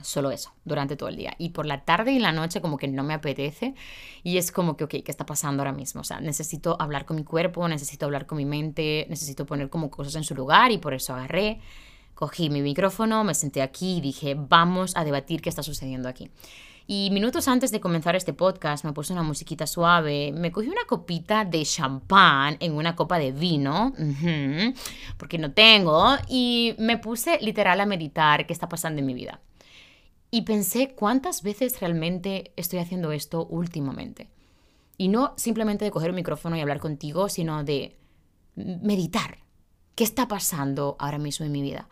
Solo 0.00 0.30
eso, 0.30 0.52
durante 0.64 0.96
todo 0.96 1.10
el 1.10 1.16
día. 1.16 1.34
Y 1.38 1.50
por 1.50 1.66
la 1.66 1.84
tarde 1.84 2.12
y 2.12 2.18
la 2.18 2.32
noche 2.32 2.60
como 2.60 2.78
que 2.78 2.88
no 2.88 3.02
me 3.02 3.14
apetece 3.14 3.74
y 4.22 4.38
es 4.38 4.50
como 4.50 4.76
que, 4.76 4.84
ok, 4.84 4.90
¿qué 4.90 5.10
está 5.10 5.26
pasando 5.26 5.62
ahora 5.62 5.72
mismo? 5.72 6.00
O 6.00 6.04
sea, 6.04 6.20
necesito 6.20 6.76
hablar 6.80 7.04
con 7.04 7.16
mi 7.16 7.24
cuerpo, 7.24 7.68
necesito 7.68 8.06
hablar 8.06 8.26
con 8.26 8.38
mi 8.38 8.46
mente, 8.46 9.06
necesito 9.10 9.44
poner 9.44 9.68
como 9.68 9.90
cosas 9.90 10.14
en 10.16 10.24
su 10.24 10.34
lugar 10.34 10.72
y 10.72 10.78
por 10.78 10.94
eso 10.94 11.14
agarré, 11.14 11.60
cogí 12.14 12.48
mi 12.48 12.62
micrófono, 12.62 13.22
me 13.22 13.34
senté 13.34 13.60
aquí 13.60 13.98
y 13.98 14.00
dije, 14.00 14.34
vamos 14.36 14.96
a 14.96 15.04
debatir 15.04 15.42
qué 15.42 15.50
está 15.50 15.62
sucediendo 15.62 16.08
aquí. 16.08 16.30
Y 16.86 17.10
minutos 17.12 17.46
antes 17.46 17.70
de 17.70 17.80
comenzar 17.80 18.16
este 18.16 18.32
podcast 18.32 18.84
me 18.84 18.92
puse 18.92 19.12
una 19.12 19.22
musiquita 19.22 19.66
suave, 19.66 20.32
me 20.32 20.50
cogí 20.50 20.68
una 20.68 20.84
copita 20.86 21.44
de 21.44 21.64
champán 21.64 22.56
en 22.60 22.72
una 22.72 22.96
copa 22.96 23.18
de 23.18 23.30
vino, 23.30 23.92
porque 25.16 25.38
no 25.38 25.52
tengo, 25.52 26.16
y 26.28 26.74
me 26.78 26.98
puse 26.98 27.38
literal 27.40 27.80
a 27.80 27.86
meditar 27.86 28.46
qué 28.46 28.52
está 28.52 28.68
pasando 28.68 28.98
en 28.98 29.06
mi 29.06 29.14
vida. 29.14 29.40
Y 30.34 30.42
pensé 30.42 30.94
cuántas 30.94 31.42
veces 31.42 31.78
realmente 31.78 32.54
estoy 32.56 32.78
haciendo 32.78 33.12
esto 33.12 33.46
últimamente. 33.50 34.30
Y 34.96 35.08
no 35.08 35.34
simplemente 35.36 35.84
de 35.84 35.90
coger 35.90 36.08
un 36.08 36.16
micrófono 36.16 36.56
y 36.56 36.60
hablar 36.62 36.80
contigo, 36.80 37.28
sino 37.28 37.64
de 37.64 37.98
meditar. 38.56 39.40
¿Qué 39.94 40.04
está 40.04 40.28
pasando 40.28 40.96
ahora 40.98 41.18
mismo 41.18 41.44
en 41.44 41.52
mi 41.52 41.60
vida? 41.60 41.86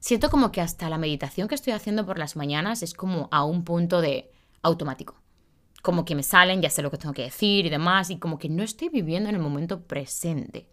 Siento 0.00 0.30
como 0.30 0.50
que 0.50 0.62
hasta 0.62 0.88
la 0.88 0.96
meditación 0.96 1.46
que 1.46 1.54
estoy 1.54 1.74
haciendo 1.74 2.06
por 2.06 2.18
las 2.18 2.36
mañanas 2.36 2.82
es 2.82 2.94
como 2.94 3.28
a 3.30 3.44
un 3.44 3.64
punto 3.64 4.00
de 4.00 4.32
automático. 4.62 5.16
Como 5.82 6.06
que 6.06 6.14
me 6.14 6.22
salen, 6.22 6.62
ya 6.62 6.70
sé 6.70 6.80
lo 6.80 6.90
que 6.90 6.96
tengo 6.96 7.12
que 7.12 7.24
decir 7.24 7.66
y 7.66 7.70
demás, 7.70 8.08
y 8.08 8.16
como 8.16 8.38
que 8.38 8.48
no 8.48 8.62
estoy 8.62 8.88
viviendo 8.88 9.28
en 9.28 9.34
el 9.34 9.42
momento 9.42 9.82
presente. 9.82 10.70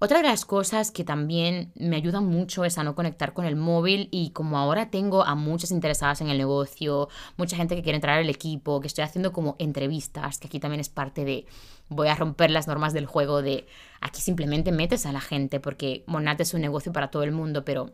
Otra 0.00 0.18
de 0.18 0.28
las 0.28 0.44
cosas 0.44 0.92
que 0.92 1.02
también 1.02 1.72
me 1.74 1.96
ayudan 1.96 2.24
mucho 2.24 2.64
es 2.64 2.78
a 2.78 2.84
no 2.84 2.94
conectar 2.94 3.32
con 3.32 3.44
el 3.44 3.56
móvil 3.56 4.08
y 4.12 4.30
como 4.30 4.56
ahora 4.56 4.90
tengo 4.90 5.24
a 5.24 5.34
muchas 5.34 5.72
interesadas 5.72 6.20
en 6.20 6.28
el 6.28 6.38
negocio, 6.38 7.08
mucha 7.36 7.56
gente 7.56 7.74
que 7.74 7.82
quiere 7.82 7.96
entrar 7.96 8.16
al 8.16 8.30
equipo, 8.30 8.80
que 8.80 8.86
estoy 8.86 9.02
haciendo 9.02 9.32
como 9.32 9.56
entrevistas, 9.58 10.38
que 10.38 10.46
aquí 10.46 10.60
también 10.60 10.78
es 10.78 10.88
parte 10.88 11.24
de 11.24 11.46
voy 11.88 12.06
a 12.06 12.14
romper 12.14 12.52
las 12.52 12.68
normas 12.68 12.92
del 12.92 13.06
juego 13.06 13.42
de 13.42 13.66
aquí 14.00 14.20
simplemente 14.20 14.70
metes 14.70 15.04
a 15.04 15.10
la 15.10 15.20
gente 15.20 15.58
porque 15.58 16.04
Monat 16.06 16.40
es 16.42 16.54
un 16.54 16.60
negocio 16.60 16.92
para 16.92 17.10
todo 17.10 17.24
el 17.24 17.32
mundo, 17.32 17.64
pero 17.64 17.90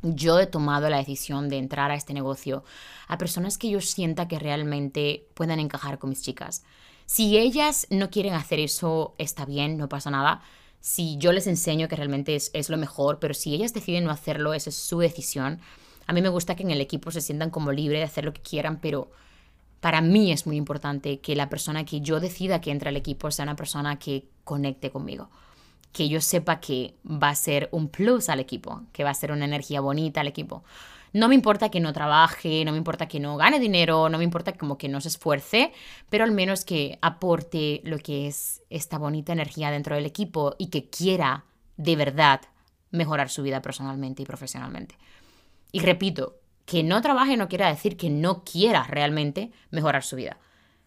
yo 0.00 0.38
he 0.38 0.46
tomado 0.46 0.88
la 0.88 0.96
decisión 0.96 1.50
de 1.50 1.58
entrar 1.58 1.90
a 1.90 1.94
este 1.94 2.14
negocio 2.14 2.64
a 3.06 3.18
personas 3.18 3.58
que 3.58 3.68
yo 3.68 3.82
sienta 3.82 4.28
que 4.28 4.38
realmente 4.38 5.28
puedan 5.34 5.60
encajar 5.60 5.98
con 5.98 6.08
mis 6.08 6.22
chicas. 6.22 6.64
Si 7.04 7.36
ellas 7.36 7.86
no 7.90 8.08
quieren 8.08 8.32
hacer 8.32 8.60
eso, 8.60 9.14
está 9.18 9.44
bien, 9.44 9.76
no 9.76 9.90
pasa 9.90 10.10
nada 10.10 10.40
si 10.84 11.16
yo 11.16 11.32
les 11.32 11.46
enseño 11.46 11.88
que 11.88 11.96
realmente 11.96 12.36
es, 12.36 12.68
lo 12.68 12.76
mejor, 12.76 13.18
pero 13.18 13.32
si 13.32 13.54
ellas 13.54 13.72
deciden 13.72 14.04
no 14.04 14.10
hacerlo, 14.10 14.52
esa 14.52 14.68
es 14.68 14.76
su 14.76 14.98
decisión. 14.98 15.58
A 16.06 16.12
mí 16.12 16.20
me 16.20 16.28
gusta 16.28 16.56
que 16.56 16.62
en 16.62 16.70
el 16.70 16.82
equipo 16.82 17.10
se 17.10 17.22
sientan 17.22 17.48
como 17.48 17.72
libres 17.72 18.00
de 18.00 18.04
hacer 18.04 18.26
lo 18.26 18.34
que 18.34 18.42
quieran, 18.42 18.78
pero 18.82 19.10
para 19.80 20.02
mí 20.02 20.30
es 20.30 20.46
muy 20.46 20.56
importante 20.56 21.20
que 21.20 21.36
la 21.36 21.48
persona 21.48 21.86
que 21.86 22.02
yo 22.02 22.20
decida 22.20 22.60
que 22.60 22.70
entre 22.70 22.90
al 22.90 22.98
equipo 22.98 23.30
sea 23.30 23.44
una 23.44 23.56
persona 23.56 23.98
que 23.98 24.28
conecte 24.44 24.90
conmigo. 24.90 25.30
Que 25.90 26.10
yo 26.10 26.20
sepa 26.20 26.60
que 26.60 26.94
va 27.02 27.30
a 27.30 27.34
ser 27.34 27.70
un 27.72 27.88
plus 27.88 28.28
al 28.28 28.40
equipo, 28.40 28.82
que 28.92 29.04
va 29.04 29.10
a 29.10 29.14
ser 29.14 29.32
una 29.32 29.46
energía 29.46 29.80
bonita 29.80 30.20
al 30.20 30.28
equipo. 30.28 30.64
No 31.14 31.28
me 31.28 31.36
importa 31.36 31.68
que 31.68 31.78
no 31.78 31.92
trabaje, 31.92 32.64
no 32.64 32.72
me 32.72 32.78
importa 32.78 33.06
que 33.06 33.20
no 33.20 33.36
gane 33.36 33.60
dinero, 33.60 34.08
no 34.08 34.18
me 34.18 34.24
importa 34.24 34.52
como 34.52 34.76
que 34.76 34.88
no 34.88 35.00
se 35.00 35.06
esfuerce, 35.06 35.72
pero 36.10 36.24
al 36.24 36.32
menos 36.32 36.64
que 36.64 36.98
aporte 37.02 37.80
lo 37.84 37.98
que 37.98 38.26
es 38.26 38.62
esta 38.68 38.98
bonita 38.98 39.32
energía 39.32 39.70
dentro 39.70 39.94
del 39.94 40.06
equipo 40.06 40.56
y 40.58 40.70
que 40.70 40.90
quiera 40.90 41.44
de 41.76 41.94
verdad 41.94 42.40
mejorar 42.90 43.30
su 43.30 43.44
vida 43.44 43.62
personalmente 43.62 44.22
y 44.22 44.26
profesionalmente. 44.26 44.98
Y 45.70 45.80
repito, 45.80 46.40
que 46.66 46.82
no 46.82 47.00
trabaje 47.00 47.36
no 47.36 47.48
quiere 47.48 47.66
decir 47.66 47.96
que 47.96 48.10
no 48.10 48.42
quiera 48.42 48.82
realmente 48.82 49.52
mejorar 49.70 50.02
su 50.02 50.16
vida. 50.16 50.38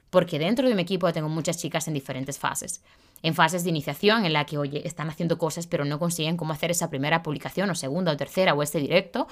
Porque 0.10 0.40
dentro 0.40 0.68
de 0.68 0.76
mi 0.76 0.82
equipo 0.82 1.12
tengo 1.14 1.30
muchas 1.30 1.58
chicas 1.58 1.88
en 1.88 1.94
diferentes 1.94 2.38
fases. 2.38 2.84
En 3.24 3.34
fases 3.34 3.64
de 3.64 3.70
iniciación 3.70 4.26
en 4.26 4.34
la 4.34 4.46
que, 4.46 4.58
oye, 4.58 4.86
están 4.86 5.10
haciendo 5.10 5.38
cosas 5.38 5.68
pero 5.68 5.86
no 5.86 6.00
consiguen 6.00 6.36
cómo 6.36 6.52
hacer 6.52 6.70
esa 6.70 6.90
primera 6.90 7.24
publicación 7.24 7.70
o 7.70 7.76
segunda 7.76 8.12
o 8.12 8.18
tercera 8.18 8.54
o 8.54 8.62
este 8.62 8.80
directo. 8.80 9.28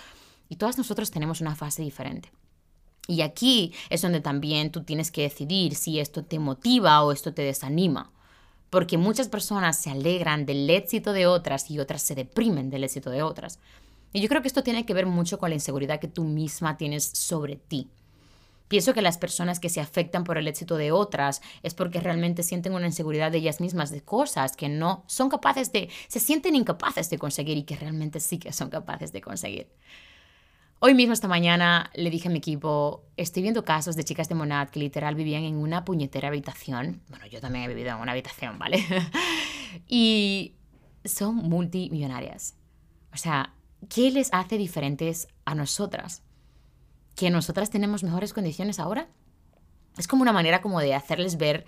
Y 0.50 0.58
todas 0.58 0.78
nosotros 0.78 1.12
tenemos 1.12 1.42
una 1.42 1.56
fase 1.56 1.82
diferente. 1.82 2.32
Y 3.08 3.22
aquí 3.22 3.74
es 3.90 4.02
donde 4.02 4.22
también 4.22 4.72
tú 4.72 4.84
tienes 4.84 5.12
que 5.12 5.22
decidir 5.22 5.76
si 5.76 6.00
esto 6.00 6.24
te 6.24 6.40
motiva 6.40 7.04
o 7.04 7.12
esto 7.12 7.34
te 7.34 7.44
desanima. 7.44 8.12
Porque 8.70 8.98
muchas 8.98 9.30
personas 9.30 9.78
se 9.80 9.92
alegran 9.92 10.46
del 10.46 10.70
éxito 10.70 11.14
de 11.14 11.28
otras 11.28 11.70
y 11.70 11.80
otras 11.80 12.02
se 12.02 12.16
deprimen 12.16 12.70
del 12.70 12.84
éxito 12.84 13.10
de 13.10 13.22
otras. 13.22 13.60
Y 14.12 14.22
yo 14.22 14.30
creo 14.30 14.42
que 14.42 14.48
esto 14.48 14.64
tiene 14.64 14.86
que 14.86 14.94
ver 14.94 15.06
mucho 15.06 15.38
con 15.38 15.50
la 15.50 15.56
inseguridad 15.56 16.00
que 16.00 16.08
tú 16.08 16.24
misma 16.24 16.78
tienes 16.78 17.04
sobre 17.04 17.58
ti. 17.58 17.90
Pienso 18.68 18.96
que 18.96 19.04
las 19.04 19.20
personas 19.20 19.60
que 19.60 19.70
se 19.70 19.80
afectan 19.80 20.24
por 20.24 20.38
el 20.40 20.48
éxito 20.48 20.78
de 20.78 20.92
otras 20.92 21.42
es 21.62 21.76
porque 21.76 22.00
realmente 22.00 22.42
sienten 22.42 22.74
una 22.74 22.88
inseguridad 22.88 23.32
de 23.32 23.38
ellas 23.38 23.62
mismas, 23.62 23.92
de 23.92 24.02
cosas 24.02 24.56
que 24.56 24.70
no 24.70 25.04
son 25.06 25.30
capaces 25.30 25.72
de, 25.72 25.90
se 26.08 26.20
sienten 26.20 26.56
incapaces 26.56 27.10
de 27.12 27.20
conseguir 27.20 27.58
y 27.58 27.64
que 27.64 27.76
realmente 27.76 28.20
sí 28.20 28.40
que 28.40 28.52
son 28.52 28.70
capaces 28.70 29.12
de 29.12 29.22
conseguir. 29.22 29.68
Hoy 30.88 30.94
mismo, 30.94 31.14
esta 31.14 31.28
mañana, 31.28 31.90
le 31.96 32.12
dije 32.12 32.28
a 32.28 32.32
mi 32.32 32.38
equipo, 32.38 33.06
estoy 33.18 33.42
viendo 33.42 33.66
casos 33.66 33.96
de 33.96 34.04
chicas 34.04 34.30
de 34.30 34.36
Monad 34.36 34.70
que 34.70 34.80
literal 34.80 35.16
vivían 35.16 35.42
en 35.42 35.56
una 35.56 35.84
puñetera 35.84 36.28
habitación. 36.28 37.02
Bueno, 37.10 37.26
yo 37.26 37.42
también 37.42 37.66
he 37.66 37.68
vivido 37.68 37.90
en 37.90 37.96
una 37.96 38.12
habitación, 38.12 38.60
¿vale? 38.60 38.86
y 39.88 40.54
son 41.04 41.38
multimillonarias. 41.38 42.54
O 43.12 43.18
sea, 43.18 43.56
¿qué 43.90 44.12
les 44.12 44.32
hace 44.32 44.60
diferentes 44.60 45.28
a 45.44 45.56
nosotras? 45.56 46.22
¿Que 47.16 47.32
nosotras 47.32 47.72
tenemos 47.72 48.04
mejores 48.04 48.32
condiciones 48.32 48.78
ahora? 48.78 49.08
Es 49.98 50.08
como 50.08 50.22
una 50.22 50.34
manera 50.34 50.62
como 50.62 50.82
de 50.82 50.94
hacerles 50.94 51.38
ver 51.38 51.66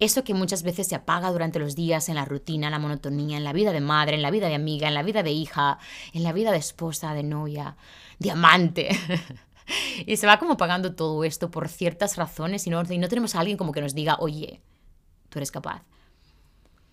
eso 0.00 0.24
que 0.24 0.32
muchas 0.32 0.62
veces 0.62 0.86
se 0.88 0.94
apaga 0.94 1.30
durante 1.30 1.58
los 1.58 1.76
días 1.76 2.08
en 2.08 2.14
la 2.14 2.24
rutina, 2.24 2.68
en 2.68 2.72
la 2.72 2.78
monotonía, 2.78 3.36
en 3.36 3.44
la 3.44 3.52
vida 3.52 3.70
de 3.72 3.82
madre, 3.82 4.16
en 4.16 4.22
la 4.22 4.30
vida 4.30 4.48
de 4.48 4.54
amiga, 4.54 4.88
en 4.88 4.94
la 4.94 5.02
vida 5.02 5.22
de 5.22 5.30
hija, 5.30 5.78
en 6.14 6.22
la 6.22 6.32
vida 6.32 6.52
de 6.52 6.58
esposa, 6.58 7.12
de 7.12 7.22
novia, 7.22 7.76
de 8.20 8.30
amante. 8.30 8.90
y 10.06 10.16
se 10.16 10.28
va 10.28 10.38
como 10.38 10.56
pagando 10.56 10.94
todo 10.94 11.24
esto 11.24 11.50
por 11.50 11.68
ciertas 11.68 12.16
razones 12.16 12.66
y 12.68 12.70
no, 12.70 12.80
y 12.88 12.98
no 12.98 13.08
tenemos 13.08 13.34
a 13.34 13.40
alguien 13.40 13.56
como 13.56 13.72
que 13.72 13.80
nos 13.80 13.94
diga, 13.94 14.16
oye, 14.20 14.60
tú 15.28 15.40
eres 15.40 15.50
capaz. 15.50 15.82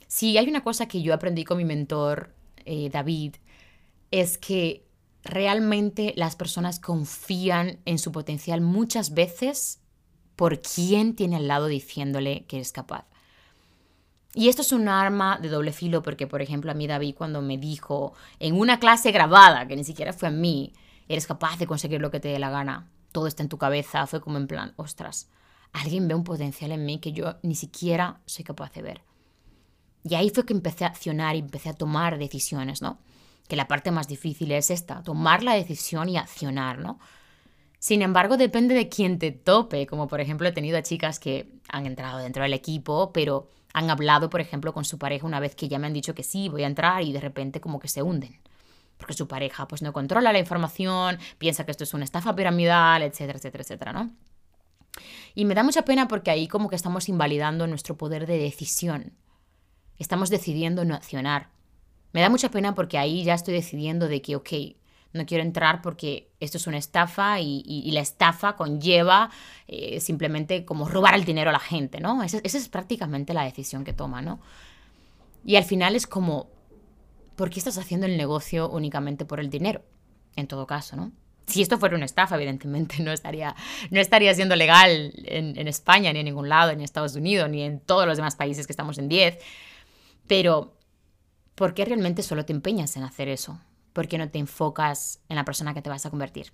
Si 0.08 0.38
hay 0.38 0.50
una 0.50 0.64
cosa 0.64 0.88
que 0.88 1.04
yo 1.04 1.14
aprendí 1.14 1.44
con 1.44 1.58
mi 1.58 1.66
mentor, 1.66 2.34
eh, 2.66 2.90
David, 2.90 3.36
es 4.10 4.38
que 4.38 4.86
realmente 5.24 6.14
las 6.16 6.36
personas 6.36 6.80
confían 6.80 7.80
en 7.86 8.00
su 8.00 8.12
potencial 8.12 8.62
muchas 8.62 9.14
veces 9.14 9.82
por 10.38 10.62
quien 10.62 11.16
tiene 11.16 11.36
al 11.36 11.48
lado 11.48 11.68
diciéndole 11.68 12.46
que 12.46 12.60
es 12.60 12.72
capaz. 12.72 13.06
Y 14.34 14.50
esto 14.50 14.62
es 14.62 14.72
un 14.72 14.88
arma 14.88 15.40
de 15.42 15.50
doble 15.50 15.74
filo 15.74 16.04
porque, 16.04 16.28
por 16.28 16.42
ejemplo, 16.42 16.72
a 16.72 16.76
mí 16.76 16.88
David 16.88 17.16
cuando 17.18 17.42
me 17.42 17.58
dijo 17.58 18.14
en 18.40 18.56
una 18.56 18.80
clase 18.80 19.12
grabada, 19.12 19.68
que 19.68 19.76
ni 19.76 19.84
siquiera 19.84 20.14
fue 20.14 20.30
a 20.30 20.32
mí, 20.32 20.74
eres 21.08 21.28
capaz 21.28 21.58
de 21.58 21.68
conseguir 21.68 22.02
lo 22.02 22.12
que 22.12 22.20
te 22.20 22.30
dé 22.30 22.40
la 22.40 22.50
gana, 22.50 22.90
todo 23.12 23.28
está 23.28 23.44
en 23.44 23.50
tu 23.50 23.58
cabeza, 23.58 24.08
fue 24.08 24.22
como 24.22 24.38
en 24.38 24.48
plan, 24.48 24.74
ostras, 24.76 25.30
alguien 25.74 26.08
ve 26.08 26.16
un 26.16 26.24
potencial 26.24 26.72
en 26.72 26.86
mí 26.86 27.00
que 27.00 27.14
yo 27.14 27.36
ni 27.44 27.56
siquiera 27.56 28.22
soy 28.26 28.44
capaz 28.44 28.74
de 28.74 28.82
ver. 28.82 29.02
Y 30.04 30.16
ahí 30.16 30.30
fue 30.30 30.46
que 30.46 30.54
empecé 30.54 30.86
a 30.86 30.90
accionar 30.90 31.36
y 31.36 31.40
empecé 31.40 31.70
a 31.70 31.74
tomar 31.74 32.18
decisiones, 32.18 32.82
¿no? 32.82 33.00
Que 33.48 33.56
la 33.56 33.68
parte 33.68 33.92
más 33.92 34.08
difícil 34.08 34.52
es 34.52 34.70
esta, 34.70 35.04
tomar 35.04 35.44
la 35.44 35.54
decisión 35.54 36.10
y 36.10 36.18
accionar, 36.18 36.80
¿no? 36.80 37.00
Sin 37.80 38.02
embargo, 38.02 38.38
depende 38.38 38.74
de 38.74 38.90
quién 38.90 39.20
te 39.20 39.32
tope, 39.32 39.86
como 39.86 40.08
por 40.08 40.20
ejemplo 40.20 40.48
he 40.48 40.52
tenido 40.52 40.78
a 40.78 40.84
chicas 40.84 41.20
que 41.20 41.52
han 41.70 41.86
entrado 41.86 42.20
dentro 42.20 42.44
del 42.44 42.54
equipo, 42.54 43.12
pero 43.14 43.50
han 43.74 43.90
hablado, 43.90 44.30
por 44.30 44.42
ejemplo, 44.42 44.74
con 44.74 44.86
su 44.86 44.98
pareja 44.98 45.28
una 45.28 45.40
vez 45.40 45.56
que 45.56 45.68
ya 45.68 45.78
me 45.78 45.88
han 45.88 45.94
dicho 45.94 46.16
que 46.16 46.24
sí, 46.24 46.50
voy 46.50 46.64
a 46.64 46.68
entrar 46.68 47.04
y 47.04 47.14
de 47.14 47.20
repente 47.20 47.62
como 47.62 47.80
que 47.80 47.88
se 47.88 48.02
hunden. 48.02 48.40
Porque 48.98 49.14
su 49.14 49.28
pareja 49.28 49.68
pues 49.68 49.82
no 49.82 49.94
controla 49.94 50.34
la 50.34 50.40
información, 50.40 51.20
piensa 51.38 51.66
que 51.66 51.72
esto 51.72 51.84
es 51.84 51.94
una 51.94 52.04
estafa 52.04 52.36
piramidal, 52.36 53.04
etcétera, 53.04 53.38
etcétera, 53.38 53.62
etcétera, 53.64 53.94
¿no? 53.94 54.12
Y 55.36 55.46
me 55.46 55.54
da 55.54 55.64
mucha 55.64 55.84
pena 55.84 56.08
porque 56.08 56.32
ahí 56.32 56.48
como 56.48 56.70
que 56.70 56.76
estamos 56.76 57.10
invalidando 57.10 57.68
nuestro 57.68 57.96
poder 57.96 58.26
de 58.26 58.40
decisión. 58.40 59.14
Estamos 60.00 60.30
decidiendo 60.30 60.84
no 60.86 60.96
accionar. 60.96 61.50
Me 62.12 62.22
da 62.22 62.30
mucha 62.30 62.50
pena 62.50 62.74
porque 62.74 62.98
ahí 62.98 63.24
ya 63.24 63.36
estoy 63.36 63.54
decidiendo 63.54 64.08
de 64.08 64.22
que, 64.22 64.36
ok, 64.36 64.50
no 65.14 65.26
quiero 65.26 65.44
entrar 65.44 65.82
porque 65.82 66.32
esto 66.40 66.58
es 66.58 66.68
una 66.68 66.78
estafa 66.78 67.40
y, 67.40 67.90
la 67.92 68.00
estafa 68.02 68.56
conlleva 68.56 69.30
eh, 69.68 70.00
simplemente 70.00 70.66
como 70.66 70.88
robar 70.88 71.16
el 71.16 71.26
dinero 71.26 71.50
a 71.50 71.54
la 71.54 71.60
gente, 71.60 72.00
¿no? 72.00 72.24
Esa, 72.24 72.40
esa, 72.44 72.58
es 72.58 72.70
prácticamente 72.70 73.34
la 73.34 73.44
decisión 73.44 73.84
que 73.84 73.94
toma, 73.94 74.22
¿no? 74.22 74.40
Y 75.46 75.56
al 75.56 75.64
final 75.64 75.96
es 75.96 76.08
como, 76.08 76.50
¿por 77.38 77.50
qué 77.50 77.60
estás 77.60 77.78
haciendo 77.78 78.06
el 78.06 78.18
negocio 78.18 78.70
únicamente 78.70 79.24
por 79.24 79.40
el 79.40 79.50
dinero? 79.50 79.82
En 80.36 80.48
todo 80.48 80.68
caso, 80.68 80.98
¿no? 80.98 81.14
Si 81.46 81.62
esto 81.62 81.78
fuera 81.78 81.96
una 81.96 82.04
estafa, 82.04 82.36
evidentemente 82.36 82.98
no 83.02 83.14
estaría, 83.14 83.56
no 83.90 84.02
estaría 84.02 84.36
siendo 84.36 84.58
legal 84.58 85.14
en, 85.24 85.58
en 85.58 85.70
España, 85.70 86.12
ni 86.12 86.20
en 86.20 86.26
ningún 86.26 86.50
lado, 86.50 86.72
ni 86.72 86.80
en 86.80 86.82
Estados 86.82 87.16
Unidos, 87.16 87.50
ni 87.50 87.62
en 87.62 87.80
todos 87.80 88.06
los 88.06 88.18
demás 88.18 88.36
países 88.36 88.68
que 88.68 88.74
estamos 88.74 88.98
en 88.98 89.08
10. 89.08 89.38
Pero, 90.28 90.76
¿por 91.56 91.74
qué 91.74 91.86
realmente 91.86 92.22
solo 92.22 92.44
te 92.44 92.52
empeñas 92.52 92.98
en 92.98 93.04
hacer 93.04 93.30
eso? 93.30 93.62
¿por 93.98 94.08
qué 94.08 94.20
no 94.20 94.30
te 94.30 94.38
enfocas 94.38 95.22
en 95.28 95.38
la 95.38 95.44
persona 95.44 95.74
que 95.74 95.82
te 95.82 95.90
vas 95.90 96.06
a 96.06 96.12
convertir? 96.12 96.54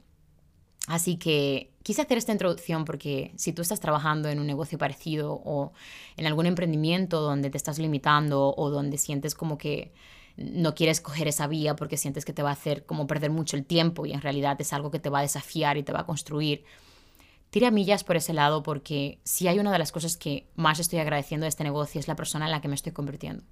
Así 0.88 1.18
que 1.18 1.74
quise 1.84 2.02
hacer 2.02 2.18
esta 2.18 2.32
introducción 2.32 2.86
porque 2.86 3.34
si 3.36 3.52
tú 3.52 3.62
estás 3.62 3.82
trabajando 3.82 4.30
en 4.30 4.40
un 4.40 4.48
negocio 4.48 4.78
parecido 4.78 5.42
o 5.44 5.74
en 6.16 6.26
algún 6.26 6.46
emprendimiento 6.46 7.20
donde 7.20 7.50
te 7.50 7.58
estás 7.58 7.80
limitando 7.80 8.56
o 8.56 8.70
donde 8.70 8.98
sientes 8.98 9.36
como 9.36 9.58
que 9.58 9.94
no 10.36 10.74
quieres 10.76 11.02
coger 11.02 11.28
esa 11.28 11.48
vía 11.48 11.76
porque 11.76 11.98
sientes 11.98 12.26
que 12.26 12.34
te 12.34 12.44
va 12.44 12.50
a 12.50 12.54
hacer 12.54 12.86
como 12.86 13.08
perder 13.08 13.32
mucho 13.32 13.56
el 13.56 13.66
tiempo 13.66 14.06
y 14.06 14.14
en 14.14 14.22
realidad 14.22 14.60
es 14.60 14.74
algo 14.74 14.92
que 14.92 15.00
te 15.00 15.10
va 15.10 15.20
a 15.20 15.24
desafiar 15.24 15.78
y 15.78 15.84
te 15.84 15.94
va 15.94 16.02
a 16.02 16.06
construir, 16.06 16.64
tira 17.50 17.72
millas 17.72 18.04
por 18.04 18.16
ese 18.16 18.34
lado 18.34 18.64
porque 18.64 19.20
si 19.24 19.48
hay 19.48 19.60
una 19.60 19.72
de 19.72 19.80
las 19.80 19.92
cosas 19.92 20.18
que 20.18 20.48
más 20.56 20.80
estoy 20.80 21.00
agradeciendo 21.00 21.46
de 21.46 21.50
este 21.50 21.64
negocio 21.64 22.00
es 22.00 22.08
la 22.08 22.16
persona 22.16 22.46
en 22.46 22.52
la 22.52 22.62
que 22.62 22.68
me 22.68 22.76
estoy 22.76 22.92
convirtiendo. 22.92 23.44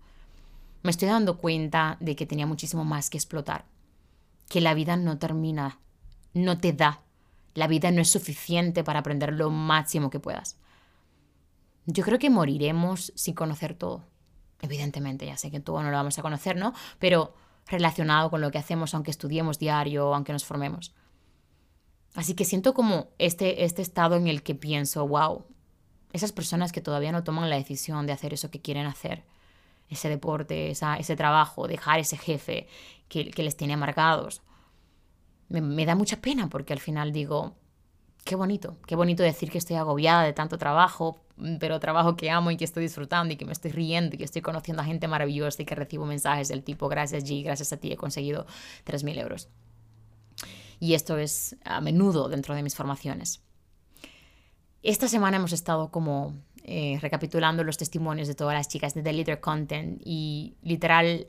Me 0.83 0.89
estoy 0.89 1.07
dando 1.07 1.37
cuenta 1.37 1.97
de 1.99 2.15
que 2.15 2.25
tenía 2.25 2.47
muchísimo 2.47 2.83
más 2.83 3.11
que 3.11 3.17
explotar 3.17 3.65
que 4.51 4.59
la 4.59 4.73
vida 4.73 4.97
no 4.97 5.17
termina, 5.17 5.79
no 6.33 6.57
te 6.57 6.73
da. 6.73 7.03
La 7.53 7.67
vida 7.67 7.89
no 7.89 8.01
es 8.01 8.11
suficiente 8.11 8.83
para 8.83 8.99
aprender 8.99 9.31
lo 9.31 9.49
máximo 9.49 10.09
que 10.09 10.19
puedas. 10.19 10.57
Yo 11.85 12.03
creo 12.03 12.19
que 12.19 12.29
moriremos 12.29 13.13
sin 13.15 13.33
conocer 13.33 13.75
todo. 13.75 14.03
Evidentemente, 14.61 15.25
ya 15.25 15.37
sé 15.37 15.51
que 15.51 15.59
todo 15.59 15.81
no 15.81 15.89
lo 15.89 15.97
vamos 15.97 16.17
a 16.19 16.21
conocer, 16.21 16.55
¿no? 16.55 16.73
Pero 16.99 17.33
relacionado 17.67 18.29
con 18.29 18.41
lo 18.41 18.51
que 18.51 18.57
hacemos, 18.57 18.93
aunque 18.93 19.11
estudiemos 19.11 19.59
diario, 19.59 20.13
aunque 20.13 20.33
nos 20.33 20.45
formemos. 20.45 20.93
Así 22.13 22.33
que 22.33 22.45
siento 22.45 22.73
como 22.73 23.09
este, 23.17 23.63
este 23.63 23.81
estado 23.81 24.15
en 24.15 24.27
el 24.27 24.43
que 24.43 24.53
pienso, 24.55 25.07
wow, 25.07 25.45
esas 26.13 26.31
personas 26.31 26.71
que 26.71 26.81
todavía 26.81 27.11
no 27.11 27.23
toman 27.23 27.49
la 27.49 27.55
decisión 27.55 28.05
de 28.05 28.13
hacer 28.13 28.33
eso 28.33 28.51
que 28.51 28.61
quieren 28.61 28.85
hacer, 28.85 29.23
ese 29.89 30.09
deporte, 30.09 30.71
ese 30.71 31.15
trabajo, 31.15 31.67
dejar 31.67 31.99
ese 31.99 32.17
jefe 32.17 32.67
que, 33.07 33.31
les 33.35 33.55
tiene 33.55 33.73
amargados. 33.73 34.41
Me, 35.49 35.85
da 35.85 35.95
mucha 35.95 36.17
pena 36.21 36.49
porque 36.49 36.73
al 36.73 36.79
final 36.79 37.11
digo, 37.11 37.55
qué 38.23 38.35
bonito, 38.35 38.77
qué 38.87 38.95
bonito 38.95 39.23
decir 39.23 39.51
que 39.51 39.57
estoy 39.57 39.75
agobiada 39.75 40.23
de 40.23 40.33
tanto 40.33 40.57
trabajo, 40.57 41.19
pero 41.59 41.79
trabajo 41.79 42.15
que 42.15 42.29
amo 42.29 42.51
y 42.51 42.57
que 42.57 42.65
estoy 42.65 42.83
disfrutando 42.83 43.33
y 43.33 43.37
que 43.37 43.45
me 43.45 43.51
estoy 43.51 43.71
riendo 43.71 44.15
y 44.15 44.17
que 44.17 44.23
estoy 44.23 44.41
conociendo 44.41 44.81
a 44.81 44.85
gente 44.85 45.07
maravillosa 45.07 45.61
y 45.61 45.65
que 45.65 45.75
recibo 45.75 46.05
mensajes 46.05 46.47
del 46.49 46.63
tipo, 46.63 46.87
gracias 46.87 47.23
G, 47.23 47.43
gracias 47.43 47.73
a 47.73 47.77
ti 47.77 47.91
he 47.91 47.97
conseguido 47.97 48.45
3.000 48.85 49.19
euros. 49.19 49.49
Y 50.79 50.93
esto 50.93 51.17
es 51.17 51.55
a 51.63 51.81
menudo 51.81 52.27
dentro 52.27 52.55
de 52.55 52.63
mis 52.63 52.75
formaciones. 52.75 53.41
Esta 54.83 55.07
semana 55.07 55.37
hemos 55.37 55.53
estado 55.53 55.91
como 55.91 56.33
eh, 56.63 56.97
recapitulando 57.01 57.63
los 57.63 57.77
testimonios 57.77 58.27
de 58.27 58.35
todas 58.35 58.55
las 58.55 58.67
chicas 58.67 58.93
de 58.93 59.03
The 59.03 59.13
Leader 59.13 59.39
Content 59.39 60.01
y 60.03 60.55
literal 60.63 61.27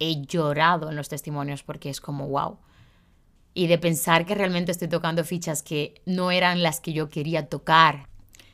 he 0.00 0.22
llorado 0.22 0.90
en 0.90 0.96
los 0.96 1.08
testimonios 1.08 1.62
porque 1.62 1.90
es 1.90 2.00
como, 2.00 2.26
wow. 2.28 2.58
Y 3.54 3.66
de 3.66 3.78
pensar 3.78 4.26
que 4.26 4.34
realmente 4.34 4.72
estoy 4.72 4.88
tocando 4.88 5.24
fichas 5.24 5.62
que 5.62 6.00
no 6.06 6.30
eran 6.30 6.62
las 6.62 6.80
que 6.80 6.92
yo 6.92 7.08
quería 7.08 7.48
tocar 7.48 8.08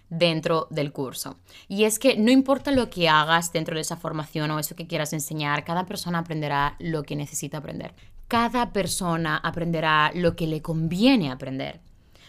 dentro 0.09 0.69
del 0.71 0.93
curso. 0.93 1.39
Y 1.69 1.85
es 1.85 1.99
que 1.99 2.17
no 2.17 2.31
importa 2.31 2.71
lo 2.71 2.91
que 2.91 3.09
hagas 3.09 3.53
dentro 3.53 3.75
de 3.75 3.83
esa 3.83 3.97
formación 3.97 4.51
o 4.51 4.59
eso 4.59 4.77
que 4.77 4.87
quieras 4.87 5.13
enseñar, 5.13 5.65
cada 5.65 5.85
persona 5.87 6.21
aprenderá 6.21 6.77
lo 6.79 7.03
que 7.03 7.17
necesita 7.17 7.59
aprender. 7.59 7.95
Cada 8.29 8.73
persona 8.73 9.37
aprenderá 9.37 10.11
lo 10.15 10.35
que 10.35 10.47
le 10.47 10.63
conviene 10.63 11.31
aprender, 11.31 11.81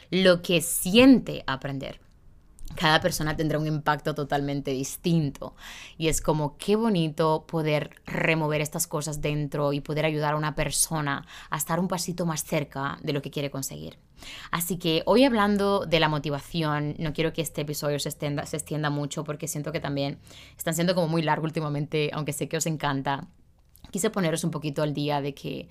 lo 0.09 0.41
que 0.41 0.61
siente 0.61 1.43
aprender 1.47 2.06
cada 2.75 3.01
persona 3.01 3.35
tendrá 3.35 3.59
un 3.59 3.67
impacto 3.67 4.13
totalmente 4.13 4.71
distinto. 4.71 5.55
Y 5.97 6.07
es 6.07 6.21
como 6.21 6.57
qué 6.57 6.75
bonito 6.75 7.45
poder 7.47 8.01
remover 8.05 8.61
estas 8.61 8.87
cosas 8.87 9.21
dentro 9.21 9.73
y 9.73 9.81
poder 9.81 10.05
ayudar 10.05 10.33
a 10.33 10.37
una 10.37 10.55
persona 10.55 11.25
a 11.49 11.57
estar 11.57 11.79
un 11.79 11.87
pasito 11.87 12.25
más 12.25 12.43
cerca 12.43 12.97
de 13.01 13.13
lo 13.13 13.21
que 13.21 13.31
quiere 13.31 13.49
conseguir. 13.49 13.97
Así 14.51 14.77
que 14.77 15.03
hoy 15.05 15.23
hablando 15.23 15.85
de 15.85 15.99
la 15.99 16.09
motivación, 16.09 16.95
no 16.97 17.13
quiero 17.13 17.33
que 17.33 17.41
este 17.41 17.61
episodio 17.61 17.99
se 17.99 18.09
extienda, 18.09 18.45
se 18.45 18.77
mucho 18.89 19.23
porque 19.23 19.47
siento 19.47 19.71
que 19.71 19.79
también 19.79 20.19
están 20.57 20.73
siendo 20.73 20.95
como 20.95 21.07
muy 21.07 21.21
largo 21.21 21.45
últimamente, 21.45 22.09
aunque 22.13 22.33
sé 22.33 22.47
que 22.47 22.57
os 22.57 22.65
encanta. 22.65 23.27
Quise 23.91 24.09
poneros 24.09 24.43
un 24.43 24.51
poquito 24.51 24.83
al 24.83 24.93
día 24.93 25.21
de 25.21 25.33
que 25.33 25.69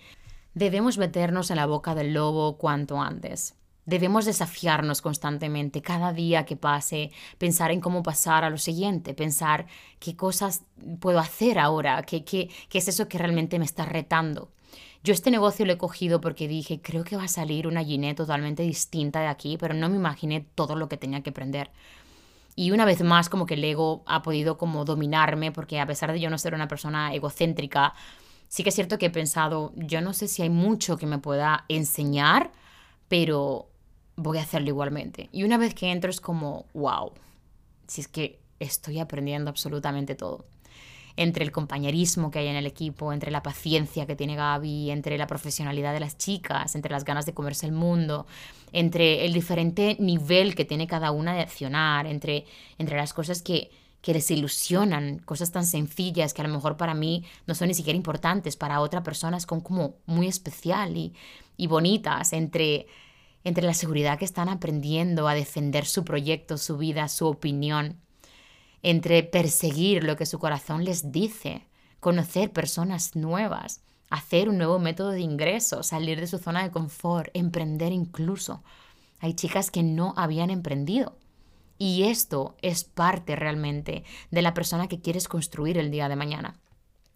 debemos 0.55 0.97
meternos 0.99 1.51
en 1.51 1.57
la 1.57 1.67
boca 1.67 1.95
del 1.95 2.15
lobo 2.15 2.57
cuanto 2.57 3.01
antes. 3.01 3.55
Debemos 3.87 4.25
desafiarnos 4.25 5.01
constantemente, 5.01 5.81
cada 5.81 6.13
día 6.13 6.45
que 6.45 6.57
pase, 6.57 7.13
pensar 7.39 7.71
en 7.71 7.81
cómo 7.81 8.03
pasar 8.03 8.45
a 8.45 8.51
lo 8.51 8.59
siguiente, 8.59 9.15
pensar 9.15 9.67
qué 10.01 10.17
cosas 10.17 10.65
puedo 11.01 11.21
hacer 11.21 11.59
ahora, 11.59 12.03
qué, 12.03 12.25
qué, 12.25 12.51
qué 12.69 12.79
es 12.79 12.89
eso 12.89 13.09
que 13.09 13.19
realmente 13.19 13.59
me 13.59 13.65
está 13.65 13.85
retando. 13.85 14.51
Yo 15.05 15.13
este 15.13 15.31
negocio 15.31 15.65
lo 15.65 15.73
he 15.73 15.79
cogido 15.79 16.21
porque 16.21 16.49
dije, 16.49 16.81
creo 16.83 17.05
que 17.05 17.17
va 17.17 17.25
a 17.25 17.29
salir 17.29 17.69
una 17.69 17.85
Ginette 17.85 18.17
totalmente 18.17 18.65
distinta 18.65 19.21
de 19.21 19.29
aquí, 19.29 19.57
pero 19.57 19.73
no 19.73 19.89
me 19.89 19.95
imaginé 19.95 20.45
todo 20.57 20.75
lo 20.75 20.89
que 20.89 20.97
tenía 20.97 21.23
que 21.23 21.31
aprender. 21.31 21.71
Y 22.57 22.73
una 22.73 22.85
vez 22.85 23.03
más, 23.05 23.29
como 23.29 23.47
que 23.47 23.55
el 23.55 23.63
ego 23.63 24.03
ha 24.07 24.23
podido 24.23 24.59
como 24.59 24.85
dominarme, 24.85 25.53
porque 25.53 25.79
a 25.79 25.87
pesar 25.87 26.11
de 26.11 26.19
yo 26.19 26.29
no 26.29 26.39
ser 26.39 26.55
una 26.55 26.67
persona 26.67 27.15
egocéntrica, 27.15 27.95
sí 28.49 28.65
que 28.65 28.71
es 28.71 28.75
cierto 28.75 28.99
que 28.99 29.07
he 29.07 29.11
pensado, 29.11 29.73
yo 29.77 30.01
no 30.01 30.13
sé 30.13 30.27
si 30.27 30.43
hay 30.43 30.51
mucho 30.51 30.97
que 30.97 31.07
me 31.07 31.19
pueda 31.19 31.67
enseñar, 31.69 32.51
pero 33.09 33.69
voy 34.17 34.39
a 34.39 34.43
hacerlo 34.43 34.69
igualmente. 34.69 35.29
Y 35.33 35.45
una 35.45 35.59
vez 35.59 35.75
que 35.75 35.91
entro 35.93 36.11
es 36.11 36.21
como, 36.21 36.67
wow, 36.75 37.13
si 37.87 38.01
es 38.01 38.09
que 38.09 38.41
estoy 38.59 38.99
aprendiendo 38.99 39.51
absolutamente 39.51 40.15
todo. 40.15 40.47
Entre 41.19 41.45
el 41.45 41.53
compañerismo 41.53 42.31
que 42.31 42.41
hay 42.41 42.49
en 42.49 42.57
el 42.57 42.67
equipo, 42.67 43.13
entre 43.13 43.31
la 43.31 43.43
paciencia 43.43 44.07
que 44.07 44.17
tiene 44.17 44.37
Gaby, 44.37 44.91
entre 44.91 45.17
la 45.17 45.27
profesionalidad 45.27 45.95
de 45.95 46.01
las 46.01 46.19
chicas, 46.19 46.75
entre 46.75 46.93
las 46.93 47.05
ganas 47.05 47.25
de 47.25 47.33
comerse 47.33 47.67
el 47.67 47.73
mundo, 47.73 48.27
entre 48.73 49.25
el 49.25 49.33
diferente 49.33 49.97
nivel 49.99 50.55
que 50.55 50.67
tiene 50.67 50.87
cada 50.87 51.13
una 51.13 51.35
de 51.35 51.41
accionar, 51.41 52.07
entre, 52.07 52.45
entre 52.79 52.99
las 52.99 53.15
cosas 53.15 53.41
que, 53.41 53.71
que 54.03 54.13
les 54.13 54.31
ilusionan, 54.31 55.19
cosas 55.21 55.53
tan 55.53 55.65
sencillas 55.65 56.35
que 56.35 56.43
a 56.43 56.47
lo 56.47 56.53
mejor 56.53 56.77
para 56.77 56.93
mí 56.93 57.25
no 57.47 57.55
son 57.55 57.69
ni 57.69 57.75
siquiera 57.75 57.97
importantes, 57.97 58.57
para 58.57 58.81
otra 58.81 59.03
persona 59.03 59.39
es 59.39 59.47
como 59.47 59.97
muy 60.05 60.27
especial 60.27 60.99
y, 60.99 61.15
y 61.57 61.67
bonitas, 61.67 62.35
entre 62.35 62.89
entre 63.47 63.65
la 63.65 63.75
seguridad 63.75 64.19
que 64.19 64.25
están 64.25 64.49
aprendiendo 64.49 65.29
a 65.29 65.35
defender 65.35 65.87
su 65.87 66.05
proyecto, 66.05 66.59
su 66.59 66.79
vida, 66.79 67.07
su 67.07 67.29
opinión, 67.29 68.01
entre 68.83 69.23
perseguir 69.23 70.03
lo 70.03 70.17
que 70.17 70.27
su 70.27 70.41
corazón 70.41 70.85
les 70.85 71.13
dice, 71.13 71.65
conocer 72.01 72.53
personas 72.53 73.15
nuevas, 73.15 73.83
hacer 74.11 74.49
un 74.49 74.59
nuevo 74.59 74.81
método 74.81 75.11
de 75.11 75.21
ingreso, 75.21 75.85
salir 75.85 76.19
de 76.19 76.27
su 76.27 76.39
zona 76.39 76.65
de 76.65 76.73
confort, 76.73 77.31
emprender 77.35 77.93
incluso. 77.93 78.65
Hay 79.21 79.35
chicas 79.35 79.71
que 79.71 79.85
no 79.85 80.13
habían 80.17 80.51
emprendido. 80.51 81.17
Y 81.79 82.03
esto 82.03 82.57
es 82.63 82.83
parte 82.83 83.37
realmente 83.37 84.03
de 84.33 84.43
la 84.43 84.55
persona 84.55 84.89
que 84.89 85.01
quieres 85.01 85.29
construir 85.29 85.79
el 85.79 85.93
día 85.93 86.09
de 86.09 86.17
mañana. 86.17 86.57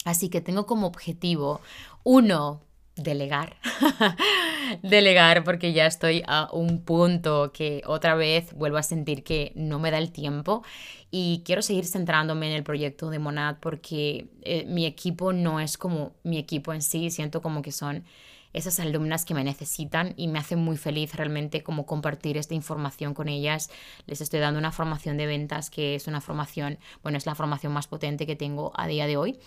Así 0.04 0.28
que 0.28 0.40
tengo 0.40 0.64
como 0.64 0.86
objetivo, 0.86 1.60
uno, 2.04 2.62
delegar. 2.94 3.56
delegar 4.82 5.44
porque 5.44 5.72
ya 5.72 5.86
estoy 5.86 6.22
a 6.26 6.48
un 6.52 6.82
punto 6.84 7.52
que 7.52 7.82
otra 7.86 8.14
vez 8.14 8.52
vuelvo 8.54 8.76
a 8.76 8.82
sentir 8.82 9.22
que 9.24 9.52
no 9.54 9.78
me 9.78 9.90
da 9.90 9.98
el 9.98 10.12
tiempo. 10.12 10.62
Y 11.10 11.42
quiero 11.44 11.62
seguir 11.62 11.86
centrándome 11.86 12.48
en 12.48 12.56
el 12.56 12.62
proyecto 12.62 13.10
de 13.10 13.18
Monad 13.18 13.56
porque 13.60 14.28
eh, 14.42 14.64
mi 14.66 14.86
equipo 14.86 15.32
no 15.32 15.60
es 15.60 15.76
como 15.76 16.12
mi 16.22 16.38
equipo 16.38 16.72
en 16.72 16.82
sí, 16.82 17.10
siento 17.10 17.42
como 17.42 17.62
que 17.62 17.72
son 17.72 18.04
esas 18.52 18.80
alumnas 18.80 19.24
que 19.24 19.34
me 19.34 19.44
necesitan 19.44 20.14
y 20.16 20.28
me 20.28 20.38
hace 20.38 20.56
muy 20.56 20.76
feliz 20.76 21.14
realmente 21.14 21.62
como 21.62 21.86
compartir 21.86 22.36
esta 22.36 22.54
información 22.54 23.14
con 23.14 23.28
ellas. 23.28 23.70
Les 24.06 24.20
estoy 24.20 24.40
dando 24.40 24.58
una 24.58 24.72
formación 24.72 25.16
de 25.16 25.26
ventas 25.26 25.70
que 25.70 25.94
es 25.94 26.06
una 26.06 26.20
formación, 26.20 26.78
bueno, 27.02 27.18
es 27.18 27.26
la 27.26 27.34
formación 27.34 27.72
más 27.72 27.86
potente 27.86 28.26
que 28.26 28.36
tengo 28.36 28.72
a 28.74 28.86
día 28.86 29.06
de 29.06 29.16
hoy 29.16 29.38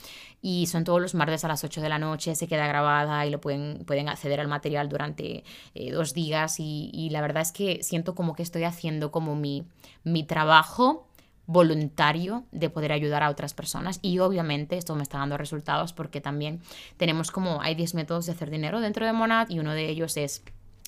y 0.42 0.68
son 0.68 0.84
todos 0.84 1.02
los 1.02 1.16
martes 1.16 1.44
a 1.46 1.48
las 1.48 1.64
8 1.64 1.82
de 1.82 1.90
la 1.90 2.00
noche, 2.00 2.36
se 2.36 2.48
queda 2.48 2.68
grabada 2.68 3.26
y 3.26 3.30
lo 3.30 3.40
pueden, 3.40 3.84
pueden 3.86 4.10
acceder 4.10 4.40
al 4.40 4.48
material 4.48 4.90
durante 4.90 5.44
eh, 5.74 5.92
dos 5.92 6.14
días 6.14 6.60
y, 6.60 6.90
y, 6.94 7.10
la 7.10 7.22
verdad 7.22 7.42
es 7.42 7.52
que 7.52 7.82
siento 7.84 8.16
como 8.16 8.36
que 8.36 8.44
estoy 8.44 8.64
haciendo 8.64 9.12
como 9.12 9.36
mi, 9.36 9.66
mi 10.04 10.24
trabajo 10.24 11.08
voluntario 11.46 12.46
de 12.52 12.70
poder 12.70 12.92
ayudar 12.92 13.24
a 13.24 13.30
otras 13.30 13.54
personas 13.54 14.00
y 14.02 14.20
obviamente 14.20 14.78
esto 14.78 14.96
me 14.96 15.04
está 15.04 15.18
dando 15.18 15.38
resultados 15.38 15.92
porque 15.94 16.22
también 16.22 16.62
tenemos 16.98 17.32
como 17.32 17.62
hay 17.62 17.76
10 17.76 17.96
métodos 17.96 18.26
de 18.26 18.32
hacer 18.32 18.50
dinero 18.50 18.80
dentro 18.80 19.06
de 19.06 19.14
Monad 19.14 19.50
y 19.50 19.60
uno 19.60 19.74
de 19.74 19.90
ellos 19.90 20.16
es 20.18 20.44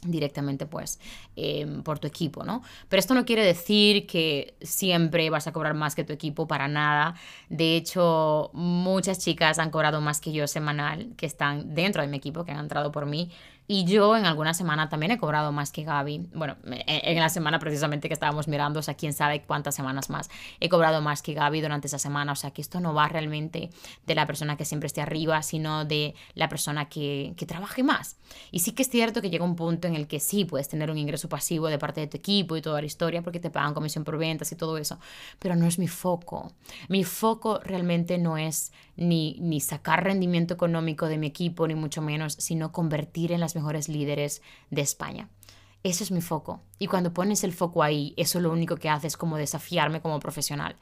directamente 0.06 0.66
pues 0.66 1.00
em, 1.36 1.84
por 1.84 2.00
tu 2.00 2.08
equipo, 2.08 2.44
¿no? 2.44 2.62
Pero 2.90 3.00
esto 3.00 3.14
no 3.14 3.26
quiere 3.26 3.44
decir 3.44 4.08
que 4.08 4.56
siempre 4.62 5.30
vas 5.30 5.48
a 5.48 5.52
cobrar 5.52 5.74
más 5.74 5.96
que 5.96 6.04
tu 6.04 6.14
equipo 6.14 6.48
para 6.48 6.68
nada. 6.68 7.16
De 7.50 7.76
hecho, 7.76 8.52
muchas 8.54 9.20
chicas 9.20 9.60
han 9.60 9.72
cobrado 9.72 10.02
más 10.02 10.22
que 10.22 10.32
yo 10.32 10.48
semanal 10.48 11.14
que 11.18 11.26
están 11.26 11.74
dentro 11.74 12.02
de 12.02 12.08
mi 12.08 12.18
equipo, 12.18 12.46
que 12.46 12.52
han 12.52 12.60
entrado 12.60 12.92
por 12.92 13.06
mí 13.06 13.32
y 13.68 13.86
yo 13.86 14.16
en 14.16 14.26
alguna 14.26 14.54
semana 14.54 14.90
también 14.90 15.12
he 15.12 15.18
cobrado 15.18 15.52
más 15.52 15.72
que 15.72 15.84
Gaby. 15.84 16.30
Bueno, 16.36 16.56
en 16.66 17.20
la 17.20 17.30
semana 17.30 17.58
precisamente 17.58 18.08
que 18.08 18.14
estábamos 18.14 18.48
mirando, 18.48 18.80
o 18.80 18.84
sea, 18.84 18.94
quién 18.94 19.14
sabe 19.14 19.42
cuántas 19.42 19.74
semanas 19.74 20.10
más. 20.12 20.30
He 20.60 20.70
cobrado 20.70 21.02
más 21.02 21.24
que 21.24 21.34
Gaby 21.34 21.62
durante 21.62 21.88
esa 21.88 21.98
semana. 21.98 22.34
O 22.34 22.36
sea, 22.36 22.52
que 22.52 22.62
esto 22.62 22.80
no 22.80 22.94
va 22.94 23.08
realmente 23.08 23.72
de 24.06 24.16
la 24.16 24.28
persona 24.28 24.56
que 24.56 24.66
siempre 24.66 24.86
esté 24.86 25.02
arriba, 25.02 25.42
sino 25.42 25.84
de 25.84 26.14
la 26.36 26.48
persona 26.48 26.90
que, 26.90 27.34
que 27.38 27.48
trabaje 27.48 27.82
más. 27.82 28.18
Y 28.52 28.60
sí 28.60 28.74
que 28.74 28.84
es 28.84 28.90
cierto 28.90 29.22
que 29.22 29.32
llega 29.32 29.44
un 29.44 29.56
punto 29.56 29.88
en 29.88 29.96
el 29.96 30.08
que 30.08 30.20
sí 30.20 30.46
puedes 30.46 30.70
tener 30.70 30.92
un 30.92 31.00
ingreso 31.00 31.28
pasivo 31.28 31.68
de 31.68 31.80
parte 31.80 32.02
de 32.02 32.08
tu 32.08 32.18
equipo 32.18 32.56
y 32.56 32.62
toda 32.62 32.82
la 32.82 32.88
historia 32.88 33.24
porque 33.24 33.40
te 33.40 33.50
pagan 33.50 33.74
comisión 33.74 34.04
por 34.04 34.18
ventas 34.20 34.52
y 34.52 34.56
todo 34.56 34.78
eso. 34.78 35.00
Pero 35.40 35.56
no 35.56 35.66
es 35.66 35.80
mi 35.80 35.88
foco. 35.88 36.52
Mi 36.88 37.04
foco 37.04 37.60
realmente 37.64 38.20
no 38.20 38.38
es 38.38 38.72
ni, 38.96 39.38
ni 39.40 39.60
sacar 39.60 40.04
rendimiento 40.04 40.54
económico 40.54 41.08
de 41.08 41.18
mi 41.18 41.28
equipo, 41.28 41.68
ni 41.68 41.74
mucho 41.74 42.04
menos, 42.04 42.34
sino 42.34 42.72
convertir 42.72 43.32
en 43.32 43.40
las 43.40 43.55
mejores 43.56 43.90
líderes 43.90 44.42
de 44.70 44.82
España. 44.82 45.30
Ese 45.84 46.04
es 46.04 46.12
mi 46.12 46.22
foco. 46.22 46.62
Y 46.80 46.88
cuando 46.88 47.14
pones 47.14 47.44
el 47.44 47.54
foco 47.54 47.84
ahí, 47.84 48.14
eso 48.18 48.40
lo 48.40 48.52
único 48.52 48.76
que 48.78 48.90
hace 48.90 49.08
es 49.08 49.18
como 49.18 49.38
desafiarme 49.38 50.02
como 50.02 50.20
profesional. 50.20 50.76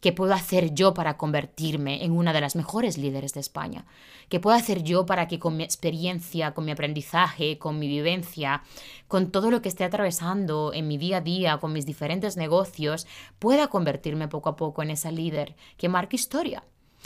¿Qué 0.00 0.12
puedo 0.12 0.32
hacer 0.32 0.74
yo 0.74 0.94
para 0.94 1.18
convertirme 1.18 2.04
en 2.04 2.12
una 2.12 2.32
de 2.32 2.40
las 2.40 2.56
mejores 2.56 2.96
líderes 2.96 3.34
de 3.34 3.40
España? 3.40 3.84
¿Qué 4.30 4.40
puedo 4.40 4.56
hacer 4.56 4.82
yo 4.82 5.04
para 5.04 5.28
que 5.28 5.38
con 5.38 5.58
mi 5.58 5.62
experiencia, 5.62 6.54
con 6.54 6.64
mi 6.64 6.72
aprendizaje, 6.72 7.58
con 7.58 7.78
mi 7.78 7.86
vivencia, 7.86 8.62
con 9.08 9.30
todo 9.30 9.50
lo 9.50 9.60
que 9.60 9.68
esté 9.68 9.84
atravesando 9.84 10.72
en 10.72 10.88
mi 10.88 10.96
día 10.96 11.18
a 11.18 11.20
día, 11.20 11.58
con 11.58 11.74
mis 11.74 11.84
diferentes 11.84 12.38
negocios, 12.38 13.06
pueda 13.38 13.68
convertirme 13.68 14.28
poco 14.28 14.48
a 14.48 14.56
poco 14.56 14.82
en 14.82 14.90
esa 14.90 15.10
líder 15.10 15.54
que 15.76 15.90
marque 15.90 16.16
historia? 16.16 16.64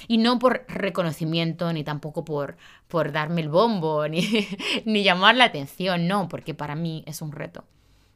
Y 0.09 0.19
no 0.19 0.39
por 0.39 0.65
reconocimiento, 0.69 1.73
ni 1.73 1.85
tampoco 1.85 2.25
por, 2.25 2.57
por 2.89 3.13
darme 3.13 3.41
el 3.41 3.49
bombo, 3.49 4.07
ni, 4.09 4.49
ni 4.85 5.03
llamar 5.03 5.37
la 5.37 5.45
atención, 5.45 6.07
no, 6.07 6.29
porque 6.29 6.55
para 6.55 6.75
mí 6.75 7.03
es 7.07 7.23
un 7.23 7.33
reto. 7.33 7.65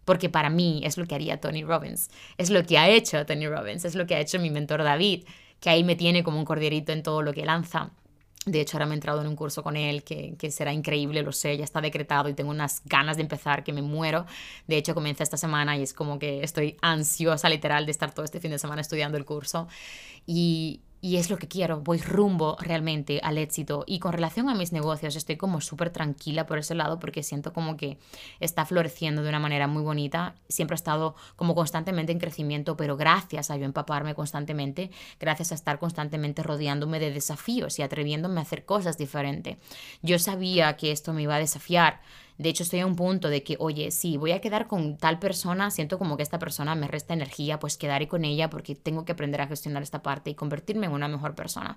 Porque 0.05 0.29
para 0.29 0.51
mí 0.51 0.81
es 0.85 0.97
lo 0.97 1.07
que 1.07 1.15
haría 1.15 1.41
Tony 1.41 1.63
Robbins, 1.63 2.11
es 2.39 2.51
lo 2.51 2.65
que 2.65 2.79
ha 2.79 2.89
hecho 2.89 3.25
Tony 3.27 3.47
Robbins, 3.47 3.85
es 3.85 3.95
lo 3.95 4.07
que 4.07 4.15
ha 4.15 4.21
hecho 4.21 4.39
mi 4.39 4.51
mentor 4.51 4.83
David, 4.83 5.25
que 5.61 5.71
ahí 5.71 5.85
me 5.85 5.97
tiene 5.97 6.23
como 6.23 6.39
un 6.39 6.45
cordierito 6.45 6.93
en 6.93 7.03
todo 7.03 7.23
lo 7.23 7.33
que 7.33 7.45
lanza. 7.45 7.91
De 8.47 8.61
hecho, 8.61 8.77
ahora 8.79 8.87
me 8.87 8.95
he 8.95 8.95
entrado 8.95 9.21
en 9.21 9.27
un 9.27 9.37
curso 9.37 9.63
con 9.63 9.77
él 9.77 10.05
que, 10.05 10.35
que, 10.39 10.51
será 10.51 10.73
increíble, 10.73 11.23
lo 11.23 11.33
sé, 11.33 11.59
ya 11.59 11.65
está 11.65 11.83
decretado 11.83 12.31
y 12.31 12.35
tengo 12.35 12.51
unas 12.51 12.83
ganas 12.87 13.17
de 13.17 13.23
empezar 13.23 13.63
que 13.63 13.75
me 13.75 13.83
muero. 13.83 14.25
De 14.67 14.79
hecho, 14.79 14.95
comienza 14.95 15.23
esta 15.23 15.37
semana 15.37 15.77
y 15.77 15.83
es 15.83 15.93
como 15.93 16.19
que 16.19 16.43
estoy 16.43 16.79
ansiosa 16.81 17.51
literal 17.51 17.85
de 17.85 17.93
estar 17.93 18.15
todo 18.15 18.25
este 18.25 18.41
fin 18.41 18.51
de 18.53 18.59
semana 18.59 18.81
estudiando 18.81 19.19
el 19.19 19.27
curso. 19.27 19.69
Y, 20.27 20.81
y 21.01 21.17
es 21.17 21.31
lo 21.31 21.39
que 21.39 21.47
quiero, 21.47 21.81
voy 21.81 21.99
rumbo 21.99 22.57
realmente 22.61 23.21
al 23.23 23.39
éxito. 23.39 23.85
Y 23.87 24.01
con 24.01 24.13
relación 24.13 24.49
a 24.49 24.55
mis 24.55 24.73
negocios, 24.73 25.15
estoy 25.15 25.37
como 25.37 25.61
súper 25.61 25.91
tranquila 25.91 26.47
por 26.47 26.59
ese 26.59 26.75
lado 26.75 26.99
porque 26.99 27.23
siento 27.23 27.53
como 27.53 27.77
que 27.77 27.99
está 28.41 28.65
floreciendo 28.67 29.23
de 29.23 29.29
una 29.29 29.39
manera 29.39 29.69
muy 29.69 29.83
bonita. 29.83 30.35
Siempre 30.49 30.75
he 30.75 30.77
estado 30.77 31.15
como 31.37 31.55
constantemente 31.55 32.11
en 32.13 32.19
crecimiento, 32.19 32.77
pero 32.77 32.97
gracias 32.97 33.51
a 33.51 33.57
yo 33.57 33.65
empaparme 33.65 34.15
constantemente, 34.15 34.91
gracias 35.21 35.53
a 35.53 35.55
estar 35.55 35.79
constantemente 35.79 36.43
rodeándome 36.43 36.99
de 36.99 37.13
desafíos 37.13 37.79
y 37.79 37.83
atreviéndome 37.83 38.41
a 38.41 38.43
hacer 38.43 38.65
cosas 38.65 38.99
diferentes. 38.99 39.59
Yo 40.03 40.19
sabía 40.19 40.77
que 40.77 40.91
esto 40.91 41.13
me 41.13 41.23
iba 41.23 41.37
a 41.37 41.41
desafiar 41.41 42.01
de 42.39 42.49
hecho, 42.49 42.63
estoy 42.63 42.79
a 42.81 42.87
un 42.87 42.95
punto 42.95 43.29
de 43.29 43.43
que, 43.43 43.57
oye, 43.59 43.91
si 43.91 44.17
voy 44.17 44.31
a 44.31 44.41
quedar 44.41 44.69
con 44.69 44.97
tal 44.97 45.19
persona, 45.19 45.73
siento 45.73 45.99
como 45.99 46.17
que 46.17 46.23
esta 46.23 46.39
persona 46.39 46.77
me 46.77 46.87
resta 46.87 47.13
energía, 47.13 47.59
pues 47.59 47.77
quedaré 47.77 48.07
con 48.07 48.25
ella 48.25 48.49
porque 48.49 48.77
tengo 48.77 49.05
que 49.05 49.11
aprender 49.11 49.41
a 49.41 49.49
gestionar 49.49 49.83
esta 49.83 50.03
parte 50.03 50.31
y 50.31 50.37
convertirme 50.37 50.87
en 50.87 50.93
una 50.93 51.09
mejor 51.09 51.35
persona. 51.35 51.77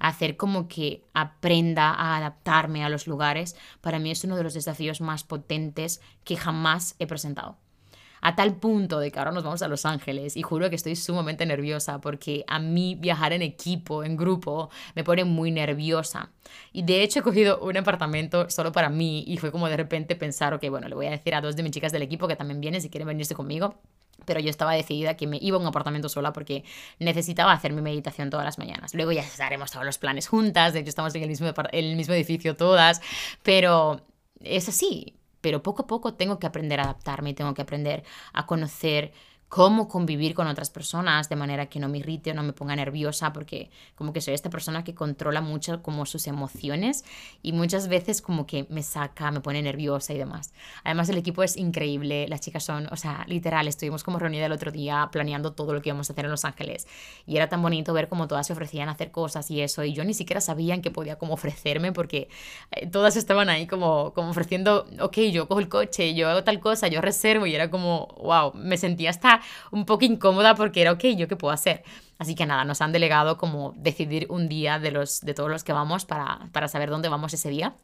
Hacer 0.00 0.36
como 0.36 0.66
que 0.66 1.04
aprenda 1.14 1.90
a 1.90 2.16
adaptarme 2.16 2.84
a 2.84 2.88
los 2.88 3.06
lugares, 3.06 3.54
para 3.80 4.00
mí 4.00 4.10
es 4.10 4.24
uno 4.24 4.36
de 4.36 4.42
los 4.42 4.54
desafíos 4.54 5.00
más 5.00 5.22
potentes 5.22 6.00
que 6.24 6.36
jamás 6.36 6.96
he 6.98 7.06
presentado 7.06 7.56
a 8.22 8.36
tal 8.36 8.54
punto 8.54 9.00
de 9.00 9.10
que 9.10 9.18
ahora 9.18 9.32
nos 9.32 9.42
vamos 9.42 9.62
a 9.62 9.68
Los 9.68 9.84
Ángeles 9.84 10.36
y 10.36 10.42
juro 10.42 10.70
que 10.70 10.76
estoy 10.76 10.96
sumamente 10.96 11.44
nerviosa 11.44 12.00
porque 12.00 12.44
a 12.46 12.60
mí 12.60 12.94
viajar 12.94 13.32
en 13.32 13.42
equipo, 13.42 14.04
en 14.04 14.16
grupo, 14.16 14.70
me 14.94 15.02
pone 15.02 15.24
muy 15.24 15.50
nerviosa. 15.50 16.30
Y 16.72 16.82
de 16.82 17.02
hecho 17.02 17.18
he 17.18 17.22
cogido 17.22 17.58
un 17.58 17.76
apartamento 17.76 18.48
solo 18.48 18.70
para 18.70 18.88
mí 18.88 19.24
y 19.26 19.38
fue 19.38 19.50
como 19.50 19.68
de 19.68 19.76
repente 19.76 20.14
pensar, 20.14 20.54
ok, 20.54 20.64
bueno, 20.70 20.88
le 20.88 20.94
voy 20.94 21.06
a 21.06 21.10
decir 21.10 21.34
a 21.34 21.40
dos 21.40 21.56
de 21.56 21.64
mis 21.64 21.72
chicas 21.72 21.90
del 21.90 22.02
equipo 22.02 22.28
que 22.28 22.36
también 22.36 22.60
vienen 22.60 22.80
si 22.80 22.88
quieren 22.88 23.08
venirse 23.08 23.34
conmigo. 23.34 23.74
Pero 24.24 24.38
yo 24.38 24.50
estaba 24.50 24.74
decidida 24.74 25.16
que 25.16 25.26
me 25.26 25.38
iba 25.42 25.56
a 25.56 25.60
un 25.60 25.66
apartamento 25.66 26.08
sola 26.08 26.32
porque 26.32 26.62
necesitaba 27.00 27.52
hacer 27.52 27.72
mi 27.72 27.82
meditación 27.82 28.30
todas 28.30 28.44
las 28.44 28.56
mañanas. 28.56 28.94
Luego 28.94 29.10
ya 29.10 29.24
haremos 29.40 29.72
todos 29.72 29.84
los 29.84 29.98
planes 29.98 30.28
juntas, 30.28 30.74
de 30.74 30.78
hecho 30.78 30.90
estamos 30.90 31.12
en 31.16 31.22
el 31.24 31.28
mismo, 31.28 31.52
el 31.72 31.96
mismo 31.96 32.14
edificio 32.14 32.54
todas, 32.54 33.00
pero 33.42 34.06
es 34.38 34.68
así, 34.68 35.16
pero 35.42 35.62
poco 35.62 35.82
a 35.82 35.86
poco 35.86 36.14
tengo 36.14 36.38
que 36.38 36.46
aprender 36.46 36.80
a 36.80 36.84
adaptarme, 36.84 37.34
tengo 37.34 37.52
que 37.54 37.62
aprender 37.62 38.04
a 38.32 38.46
conocer 38.46 39.12
cómo 39.52 39.86
convivir 39.86 40.32
con 40.32 40.46
otras 40.46 40.70
personas 40.70 41.28
de 41.28 41.36
manera 41.36 41.66
que 41.66 41.78
no 41.78 41.86
me 41.90 41.98
irrite 41.98 42.30
o 42.30 42.34
no 42.34 42.42
me 42.42 42.54
ponga 42.54 42.74
nerviosa, 42.74 43.34
porque 43.34 43.68
como 43.96 44.14
que 44.14 44.22
soy 44.22 44.32
esta 44.32 44.48
persona 44.48 44.82
que 44.82 44.94
controla 44.94 45.42
mucho 45.42 45.82
como 45.82 46.06
sus 46.06 46.26
emociones 46.26 47.04
y 47.42 47.52
muchas 47.52 47.88
veces 47.88 48.22
como 48.22 48.46
que 48.46 48.64
me 48.70 48.82
saca, 48.82 49.30
me 49.30 49.42
pone 49.42 49.60
nerviosa 49.60 50.14
y 50.14 50.16
demás. 50.16 50.54
Además 50.84 51.10
el 51.10 51.18
equipo 51.18 51.42
es 51.42 51.58
increíble, 51.58 52.26
las 52.28 52.40
chicas 52.40 52.64
son, 52.64 52.88
o 52.90 52.96
sea, 52.96 53.26
literal, 53.28 53.68
estuvimos 53.68 54.02
como 54.02 54.18
reunidas 54.18 54.46
el 54.46 54.52
otro 54.52 54.72
día 54.72 55.10
planeando 55.12 55.52
todo 55.52 55.74
lo 55.74 55.82
que 55.82 55.90
íbamos 55.90 56.08
a 56.08 56.14
hacer 56.14 56.24
en 56.24 56.30
Los 56.30 56.46
Ángeles 56.46 56.88
y 57.26 57.36
era 57.36 57.50
tan 57.50 57.60
bonito 57.60 57.92
ver 57.92 58.08
cómo 58.08 58.28
todas 58.28 58.46
se 58.46 58.54
ofrecían 58.54 58.88
a 58.88 58.92
hacer 58.92 59.10
cosas 59.10 59.50
y 59.50 59.60
eso 59.60 59.84
y 59.84 59.92
yo 59.92 60.02
ni 60.02 60.14
siquiera 60.14 60.40
sabía 60.40 60.80
que 60.80 60.90
podía 60.90 61.16
como 61.18 61.34
ofrecerme 61.34 61.92
porque 61.92 62.30
eh, 62.70 62.86
todas 62.86 63.16
estaban 63.16 63.50
ahí 63.50 63.66
como, 63.66 64.14
como 64.14 64.30
ofreciendo, 64.30 64.86
ok, 64.98 65.18
yo 65.30 65.46
cojo 65.46 65.60
el 65.60 65.68
coche, 65.68 66.14
yo 66.14 66.30
hago 66.30 66.42
tal 66.42 66.58
cosa, 66.58 66.88
yo 66.88 67.02
reservo 67.02 67.44
y 67.44 67.54
era 67.54 67.70
como, 67.70 68.06
wow, 68.22 68.54
me 68.54 68.78
sentía 68.78 69.10
hasta 69.10 69.41
un 69.70 69.86
poco 69.86 70.04
incómoda 70.04 70.54
porque 70.54 70.82
era, 70.82 70.92
ok, 70.92 71.04
¿yo 71.16 71.28
qué 71.28 71.36
puedo 71.36 71.52
hacer? 71.52 71.82
Así 72.18 72.34
que 72.34 72.46
nada, 72.46 72.64
nos 72.64 72.80
han 72.80 72.92
delegado 72.92 73.36
como 73.36 73.74
decidir 73.76 74.26
un 74.30 74.48
día 74.48 74.78
de, 74.78 74.90
los, 74.90 75.20
de 75.20 75.34
todos 75.34 75.50
los 75.50 75.64
que 75.64 75.72
vamos 75.72 76.04
para, 76.04 76.48
para 76.52 76.68
saber 76.68 76.90
dónde 76.90 77.08
vamos 77.08 77.34
ese 77.34 77.50
día. 77.50 77.74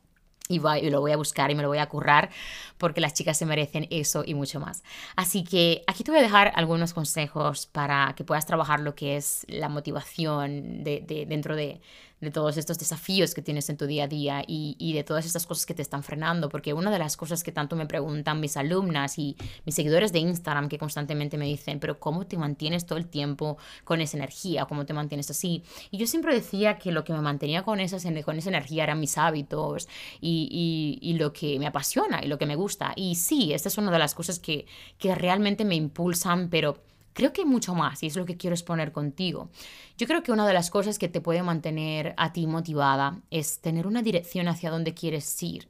Y, 0.51 0.63
y, 0.67 0.91
lo 0.91 1.01
voy 1.01 1.13
a 1.13 1.19
buscar 1.19 1.51
y 1.51 1.55
me 1.55 1.61
lo 1.61 1.69
voy 1.69 1.77
a 1.77 1.91
currar 1.91 2.31
porque 2.79 3.03
las 3.03 3.13
chicas 3.13 3.37
se 3.37 3.45
merecen 3.45 3.87
eso 3.91 4.23
y 4.25 4.33
mucho 4.33 4.61
más. 4.61 4.83
Así 5.15 5.45
que 5.45 5.83
aquí 5.87 6.05
te 6.05 6.11
voy 6.11 6.21
a 6.21 6.23
dejar 6.23 6.53
algunos 6.55 6.95
consejos 6.95 7.67
para 7.67 8.15
que 8.17 8.25
puedas 8.25 8.47
trabajar 8.47 8.81
lo 8.81 8.95
que 8.95 9.17
es 9.19 9.45
la 9.49 9.69
motivación 9.69 10.85
de, 10.85 11.05
de, 11.07 11.27
dentro 11.27 11.55
de, 11.55 11.83
de 12.21 12.31
todos 12.31 12.57
estos 12.57 12.79
desafíos 12.79 13.35
que 13.35 13.43
tienes 13.43 13.69
en 13.71 13.77
tu 13.77 13.87
día 13.87 14.05
a 14.05 14.09
día 14.09 14.43
y, 14.47 14.77
y, 14.79 14.93
de 14.93 15.05
todas 15.05 15.25
estas 15.25 15.47
cosas 15.47 15.67
que 15.67 15.75
te 15.75 15.83
están 15.83 16.03
frenando, 16.03 16.49
porque 16.49 16.73
una 16.73 16.91
de 16.91 16.99
las 16.99 17.17
cosas 17.17 17.45
que 17.45 17.53
tanto 17.53 17.77
me 17.77 17.87
preguntan 17.87 18.41
mis 18.41 18.57
alumnas 18.57 19.19
y 19.19 19.37
mis 19.65 19.75
seguidores 19.75 20.13
de 20.13 20.19
Instagram 20.19 20.69
que 20.69 20.79
constantemente 20.79 21.39
me 21.39 21.47
dicen, 21.47 21.79
pero 21.79 22.01
¿cómo 22.01 22.27
te 22.27 22.37
mantienes 22.37 22.87
todo 22.87 22.99
el 22.99 23.07
tiempo 23.07 23.59
con 23.85 24.01
esa 24.01 24.17
energía? 24.17 24.67
¿Cómo 24.67 24.85
te 24.85 24.95
mantienes 24.95 25.31
así? 25.31 25.63
Y 25.91 25.99
yo 25.99 26.07
siempre 26.07 26.35
decía 26.35 26.79
que 26.79 26.93
lo 26.93 27.05
que 27.05 27.13
me 27.13 27.21
mantenía 27.21 27.63
con 27.63 27.81
esa, 27.81 27.99
con 28.23 28.37
esa 28.37 28.49
energía 28.49 28.85
eran 28.85 29.01
mis 29.01 29.17
hábitos 29.17 29.89
y, 30.21 30.99
y, 31.01 31.09
y 31.09 31.15
lo 31.15 31.33
que 31.33 31.59
me 31.59 31.67
apasiona 31.67 32.25
y 32.25 32.29
lo 32.29 32.39
que 32.39 32.47
me 32.47 32.57
gusta. 32.57 32.93
Y 32.97 33.15
sí, 33.15 33.53
esta 33.53 33.69
es 33.69 33.79
una 33.79 33.91
de 33.91 33.99
las 33.99 34.15
cosas 34.15 34.39
que, 34.39 34.67
que 34.99 35.15
realmente 35.15 35.65
me 35.65 35.77
impulsan, 35.77 36.49
pero 36.51 36.79
creo 37.19 37.33
que 37.33 37.41
hay 37.41 37.49
mucho 37.49 37.75
más 37.75 38.01
y 38.05 38.07
es 38.07 38.15
lo 38.15 38.25
que 38.25 38.37
quiero 38.37 38.55
exponer 38.55 38.93
contigo. 38.93 39.51
Yo 39.97 40.07
creo 40.07 40.23
que 40.23 40.31
una 40.31 40.47
de 40.47 40.55
las 40.55 40.71
cosas 40.71 41.01
que 41.01 41.09
te 41.09 41.21
puede 41.21 41.43
mantener 41.43 42.15
a 42.17 42.33
ti 42.33 42.47
motivada 42.47 43.21
es 43.33 43.59
tener 43.59 43.89
una 43.89 44.03
dirección 44.03 44.47
hacia 44.47 44.71
donde 44.71 44.95
quieres 44.95 45.43
ir. 45.43 45.67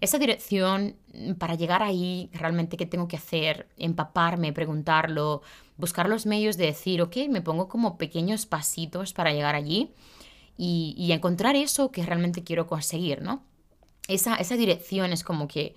Esa 0.00 0.18
dirección, 0.18 0.96
mm, 1.14 1.34
para 1.34 1.54
llegar 1.54 1.84
ahí, 1.84 2.28
realmente, 2.32 2.76
¿qué 2.76 2.86
tengo 2.86 3.06
que 3.06 3.18
hacer? 3.18 3.68
Empaparme, 3.76 4.52
preguntarlo, 4.52 5.42
buscar 5.76 6.08
los 6.08 6.26
medios 6.26 6.56
de 6.56 6.66
decir, 6.66 7.02
ok, 7.02 7.18
me 7.28 7.40
pongo 7.40 7.68
como 7.68 7.96
pequeños 7.96 8.44
pasitos 8.46 9.12
para 9.12 9.32
llegar 9.32 9.54
allí 9.54 9.92
y, 10.56 10.96
y 10.98 11.12
encontrar 11.12 11.54
eso 11.54 11.92
que 11.92 12.04
realmente 12.04 12.42
quiero 12.42 12.66
conseguir, 12.66 13.22
¿no? 13.22 13.44
Esa, 14.08 14.34
esa 14.34 14.56
dirección 14.56 15.12
es 15.12 15.22
como 15.22 15.46
que 15.46 15.76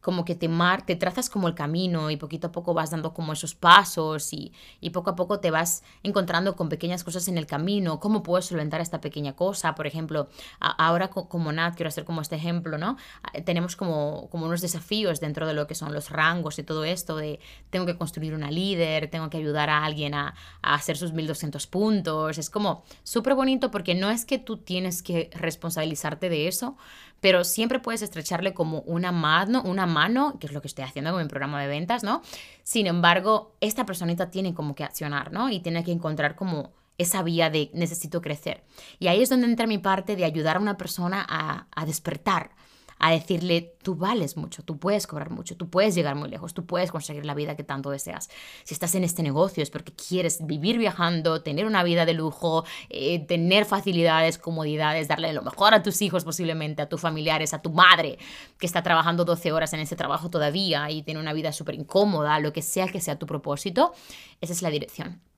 como 0.00 0.24
que 0.24 0.34
te, 0.34 0.48
mar, 0.48 0.86
te 0.86 0.96
trazas 0.96 1.28
como 1.28 1.48
el 1.48 1.54
camino 1.54 2.10
y 2.10 2.16
poquito 2.16 2.48
a 2.48 2.52
poco 2.52 2.74
vas 2.74 2.90
dando 2.90 3.12
como 3.12 3.32
esos 3.32 3.54
pasos 3.54 4.32
y, 4.32 4.52
y, 4.80 4.90
poco 4.90 5.10
a 5.10 5.16
poco 5.16 5.40
te 5.40 5.50
vas 5.50 5.82
encontrando 6.02 6.56
con 6.56 6.68
pequeñas 6.68 7.04
cosas 7.04 7.28
en 7.28 7.36
el 7.36 7.46
camino, 7.46 8.00
cómo 8.00 8.22
puedes 8.22 8.46
solventar 8.46 8.80
esta 8.80 9.00
pequeña 9.00 9.34
cosa, 9.34 9.74
por 9.74 9.86
ejemplo, 9.86 10.28
ahora 10.58 11.10
como 11.10 11.52
Nat, 11.52 11.76
quiero 11.76 11.88
hacer 11.88 12.04
como 12.04 12.20
este 12.20 12.36
ejemplo, 12.36 12.78
¿no? 12.78 12.96
Tenemos 13.44 13.76
como, 13.76 14.28
como 14.30 14.46
unos 14.46 14.60
desafíos 14.60 15.20
dentro 15.20 15.46
de 15.46 15.54
lo 15.54 15.66
que 15.66 15.74
son 15.74 15.92
los 15.92 16.10
rangos 16.10 16.58
y 16.58 16.62
todo 16.62 16.84
esto 16.84 17.16
de 17.16 17.40
tengo 17.70 17.86
que 17.86 17.96
construir 17.96 18.34
una 18.34 18.50
líder, 18.50 19.10
tengo 19.10 19.28
que 19.28 19.36
ayudar 19.36 19.68
a 19.68 19.84
alguien 19.84 20.14
a, 20.14 20.34
a 20.62 20.74
hacer 20.74 20.96
sus 20.96 21.12
1200 21.12 21.66
puntos, 21.66 22.38
es 22.38 22.48
como 22.48 22.84
súper 23.02 23.34
bonito 23.34 23.70
porque 23.70 23.94
no 23.94 24.10
es 24.10 24.24
que 24.24 24.38
tú 24.38 24.56
tienes 24.56 25.02
que 25.02 25.30
responsabilizarte 25.34 26.28
de 26.28 26.48
eso, 26.48 26.76
pero 27.20 27.44
siempre 27.44 27.78
puedes 27.78 28.02
estrecharle 28.02 28.54
como 28.54 28.80
una 28.80 29.12
mano, 29.12 29.62
una 29.62 29.86
mano, 29.86 30.38
que 30.38 30.46
es 30.46 30.52
lo 30.52 30.60
que 30.60 30.68
estoy 30.68 30.84
haciendo 30.84 31.12
con 31.12 31.22
mi 31.22 31.28
programa 31.28 31.60
de 31.60 31.68
ventas, 31.68 32.02
¿no? 32.02 32.22
Sin 32.62 32.86
embargo, 32.86 33.56
esta 33.60 33.86
personita 33.86 34.30
tiene 34.30 34.54
como 34.54 34.74
que 34.74 34.84
accionar, 34.84 35.32
¿no? 35.32 35.50
Y 35.50 35.60
tiene 35.60 35.84
que 35.84 35.92
encontrar 35.92 36.34
como 36.34 36.72
esa 36.98 37.22
vía 37.22 37.48
de 37.48 37.70
necesito 37.72 38.20
crecer. 38.20 38.62
Y 38.98 39.08
ahí 39.08 39.22
es 39.22 39.28
donde 39.30 39.46
entra 39.46 39.66
mi 39.66 39.78
parte 39.78 40.16
de 40.16 40.24
ayudar 40.24 40.56
a 40.56 40.60
una 40.60 40.76
persona 40.76 41.24
a, 41.28 41.66
a 41.74 41.86
despertar, 41.86 42.50
a 43.00 43.10
decirle, 43.12 43.74
tú 43.82 43.96
vales 43.96 44.36
mucho, 44.36 44.62
tú 44.62 44.78
puedes 44.78 45.06
cobrar 45.06 45.30
mucho, 45.30 45.56
tú 45.56 45.70
puedes 45.70 45.94
llegar 45.94 46.14
muy 46.14 46.28
lejos, 46.28 46.52
tú 46.52 46.66
puedes 46.66 46.92
conseguir 46.92 47.24
la 47.24 47.34
vida 47.34 47.56
que 47.56 47.64
tanto 47.64 47.90
deseas. 47.90 48.28
Si 48.62 48.74
estás 48.74 48.94
en 48.94 49.04
este 49.04 49.22
negocio 49.22 49.62
es 49.62 49.70
porque 49.70 49.92
quieres 49.92 50.46
vivir 50.46 50.76
viajando, 50.76 51.42
tener 51.42 51.64
una 51.64 51.82
vida 51.82 52.04
de 52.04 52.12
lujo, 52.12 52.64
eh, 52.90 53.26
tener 53.26 53.64
facilidades, 53.64 54.36
comodidades, 54.36 55.08
darle 55.08 55.32
lo 55.32 55.40
mejor 55.42 55.72
a 55.72 55.82
tus 55.82 56.02
hijos 56.02 56.24
posiblemente, 56.24 56.82
a 56.82 56.88
tus 56.90 57.00
familiares, 57.00 57.54
a 57.54 57.62
tu 57.62 57.70
madre 57.70 58.18
que 58.58 58.66
está 58.66 58.82
trabajando 58.82 59.24
12 59.24 59.50
horas 59.50 59.72
en 59.72 59.80
ese 59.80 59.96
trabajo 59.96 60.28
todavía 60.28 60.90
y 60.90 61.02
tiene 61.02 61.20
una 61.20 61.32
vida 61.32 61.52
súper 61.52 61.76
incómoda, 61.76 62.38
lo 62.38 62.52
que 62.52 62.60
sea 62.60 62.86
que 62.88 63.00
sea 63.00 63.18
tu 63.18 63.26
propósito, 63.26 63.94
esa 64.42 64.52
es 64.52 64.60
la 64.60 64.68
dirección. 64.68 65.29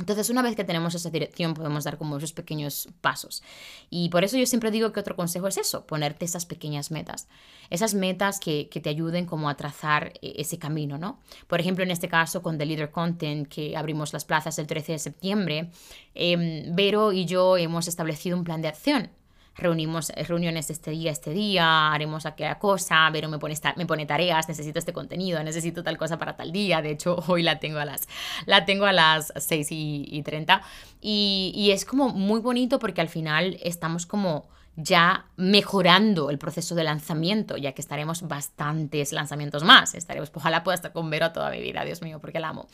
Entonces, 0.00 0.30
una 0.30 0.40
vez 0.42 0.56
que 0.56 0.64
tenemos 0.64 0.94
esa 0.94 1.10
dirección, 1.10 1.52
podemos 1.52 1.84
dar 1.84 1.98
como 1.98 2.16
esos 2.16 2.32
pequeños 2.32 2.88
pasos. 3.02 3.42
Y 3.90 4.08
por 4.08 4.24
eso 4.24 4.38
yo 4.38 4.46
siempre 4.46 4.70
digo 4.70 4.92
que 4.92 5.00
otro 5.00 5.14
consejo 5.14 5.46
es 5.46 5.58
eso, 5.58 5.86
ponerte 5.86 6.24
esas 6.24 6.46
pequeñas 6.46 6.90
metas. 6.90 7.28
Esas 7.68 7.94
metas 7.94 8.40
que, 8.40 8.68
que 8.70 8.80
te 8.80 8.88
ayuden 8.88 9.26
como 9.26 9.50
a 9.50 9.56
trazar 9.56 10.14
eh, 10.22 10.34
ese 10.36 10.58
camino, 10.58 10.96
¿no? 10.96 11.20
Por 11.46 11.60
ejemplo, 11.60 11.84
en 11.84 11.90
este 11.90 12.08
caso, 12.08 12.42
con 12.42 12.56
The 12.56 12.66
Leader 12.66 12.90
Content, 12.90 13.46
que 13.46 13.76
abrimos 13.76 14.12
las 14.14 14.24
plazas 14.24 14.58
el 14.58 14.66
13 14.66 14.92
de 14.92 14.98
septiembre, 14.98 15.70
eh, 16.14 16.64
Vero 16.72 17.12
y 17.12 17.26
yo 17.26 17.58
hemos 17.58 17.86
establecido 17.86 18.36
un 18.36 18.44
plan 18.44 18.62
de 18.62 18.68
acción 18.68 19.10
reunimos 19.56 20.10
eh, 20.10 20.24
reuniones 20.24 20.70
este 20.70 20.90
día, 20.90 21.10
este 21.10 21.30
día, 21.30 21.92
haremos 21.92 22.26
aquella 22.26 22.58
cosa, 22.58 23.08
pero 23.12 23.28
me 23.28 23.38
pone, 23.38 23.54
me 23.76 23.86
pone 23.86 24.06
tareas, 24.06 24.48
necesito 24.48 24.78
este 24.78 24.92
contenido, 24.92 25.42
necesito 25.42 25.82
tal 25.82 25.98
cosa 25.98 26.18
para 26.18 26.36
tal 26.36 26.52
día, 26.52 26.82
de 26.82 26.90
hecho 26.90 27.16
hoy 27.28 27.42
la 27.42 27.60
tengo 27.60 27.78
a 27.78 27.84
las, 27.84 28.08
la 28.46 28.64
tengo 28.64 28.86
a 28.86 28.92
las 28.92 29.32
6 29.36 29.68
y, 29.70 30.22
30 30.22 30.62
y, 31.00 31.52
y 31.54 31.70
es 31.70 31.84
como 31.84 32.08
muy 32.08 32.40
bonito 32.40 32.78
porque 32.78 33.00
al 33.00 33.08
final 33.08 33.58
estamos 33.62 34.06
como 34.06 34.48
ya 34.76 35.26
mejorando 35.36 36.30
el 36.30 36.38
proceso 36.38 36.74
de 36.74 36.84
lanzamiento, 36.84 37.56
ya 37.56 37.72
que 37.72 37.82
estaremos 37.82 38.26
bastantes 38.26 39.12
lanzamientos 39.12 39.64
más. 39.64 39.94
Estaremos, 39.94 40.30
ojalá 40.34 40.64
pueda 40.64 40.76
estar 40.76 40.92
con 40.92 41.10
Vero 41.10 41.32
toda 41.32 41.50
mi 41.50 41.60
vida, 41.60 41.84
Dios 41.84 42.02
mío, 42.02 42.20
porque 42.20 42.40
la 42.40 42.48
amo. 42.48 42.68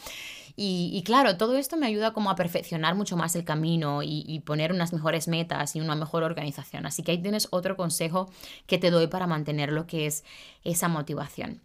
Y, 0.58 1.02
claro, 1.04 1.36
todo 1.36 1.58
esto 1.58 1.76
me 1.76 1.86
ayuda 1.86 2.14
como 2.14 2.30
a 2.30 2.34
perfeccionar 2.34 2.94
mucho 2.94 3.18
más 3.18 3.36
el 3.36 3.44
camino 3.44 4.02
y, 4.02 4.24
y, 4.26 4.40
poner 4.40 4.72
unas 4.72 4.94
mejores 4.94 5.28
metas 5.28 5.76
y 5.76 5.82
una 5.82 5.94
mejor 5.94 6.22
organización. 6.22 6.86
Así 6.86 7.02
que 7.02 7.12
ahí 7.12 7.18
tienes 7.18 7.48
otro 7.50 7.76
consejo 7.76 8.30
que 8.66 8.78
te 8.78 8.90
doy 8.90 9.06
para 9.06 9.26
mantener 9.26 9.70
lo 9.70 9.86
que 9.86 10.06
es 10.06 10.24
esa 10.64 10.88
motivación. 10.88 11.60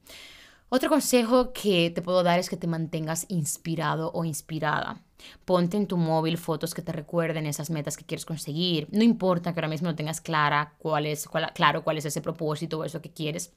Otro 0.68 0.90
consejo 0.90 1.54
que 1.54 1.90
te 1.90 2.02
puedo 2.02 2.24
dar 2.24 2.40
es 2.40 2.50
que 2.50 2.58
te 2.58 2.68
mantengas 2.68 3.26
inspirado 3.30 4.12
o 4.14 4.26
inspirada. 4.26 5.02
Ponte 5.46 5.78
en 5.78 5.88
tu 5.88 5.98
móvil 5.98 6.38
fotos 6.38 6.74
que 6.74 6.82
te 6.82 6.92
recuerden 6.92 7.46
esas 7.46 7.70
metas 7.70 7.98
que 7.98 8.06
quieres 8.06 8.26
conseguir. 8.26 8.88
No 8.92 9.04
importa 9.04 9.54
que 9.54 9.60
ahora 9.60 9.68
mismo 9.68 9.88
no 9.88 9.96
tengas 9.96 10.22
clara 10.22 10.74
cuál 10.78 11.08
claro 11.54 11.84
cuál 11.84 11.98
es 11.98 12.06
ese 12.06 12.22
propósito 12.22 12.80
o 12.80 12.84
eso 12.84 13.02
que 13.02 13.12
quieres. 13.12 13.52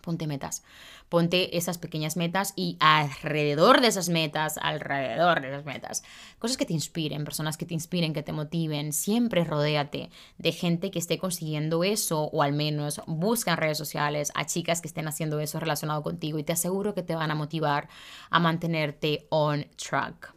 Ponte 0.00 0.26
metas. 0.26 0.62
Ponte 1.10 1.56
esas 1.58 1.76
pequeñas 1.76 2.16
metas 2.16 2.54
y 2.56 2.78
alrededor 2.80 3.82
de 3.82 3.88
esas 3.88 4.08
metas, 4.08 4.56
alrededor 4.56 5.42
de 5.42 5.48
esas 5.48 5.66
metas, 5.66 6.02
cosas 6.38 6.56
que 6.56 6.64
te 6.64 6.72
inspiren, 6.72 7.24
personas 7.24 7.58
que 7.58 7.66
te 7.66 7.74
inspiren, 7.74 8.14
que 8.14 8.22
te 8.22 8.32
motiven. 8.32 8.94
Siempre 8.94 9.44
rodéate 9.44 10.08
de 10.38 10.52
gente 10.52 10.90
que 10.90 10.98
esté 10.98 11.18
consiguiendo 11.18 11.84
eso 11.84 12.22
o 12.24 12.42
al 12.42 12.54
menos 12.54 13.02
busca 13.06 13.52
en 13.52 13.58
redes 13.58 13.76
sociales 13.76 14.32
a 14.34 14.46
chicas 14.46 14.80
que 14.80 14.88
estén 14.88 15.08
haciendo 15.08 15.40
eso 15.40 15.60
relacionado 15.60 16.02
contigo 16.02 16.38
y 16.38 16.42
te 16.42 16.54
aseguro 16.54 16.94
que 16.94 17.02
te 17.02 17.14
van 17.14 17.30
a 17.30 17.34
motivar 17.34 17.88
a 18.30 18.40
mantenerte 18.40 19.26
on 19.28 19.66
track. 19.76 20.34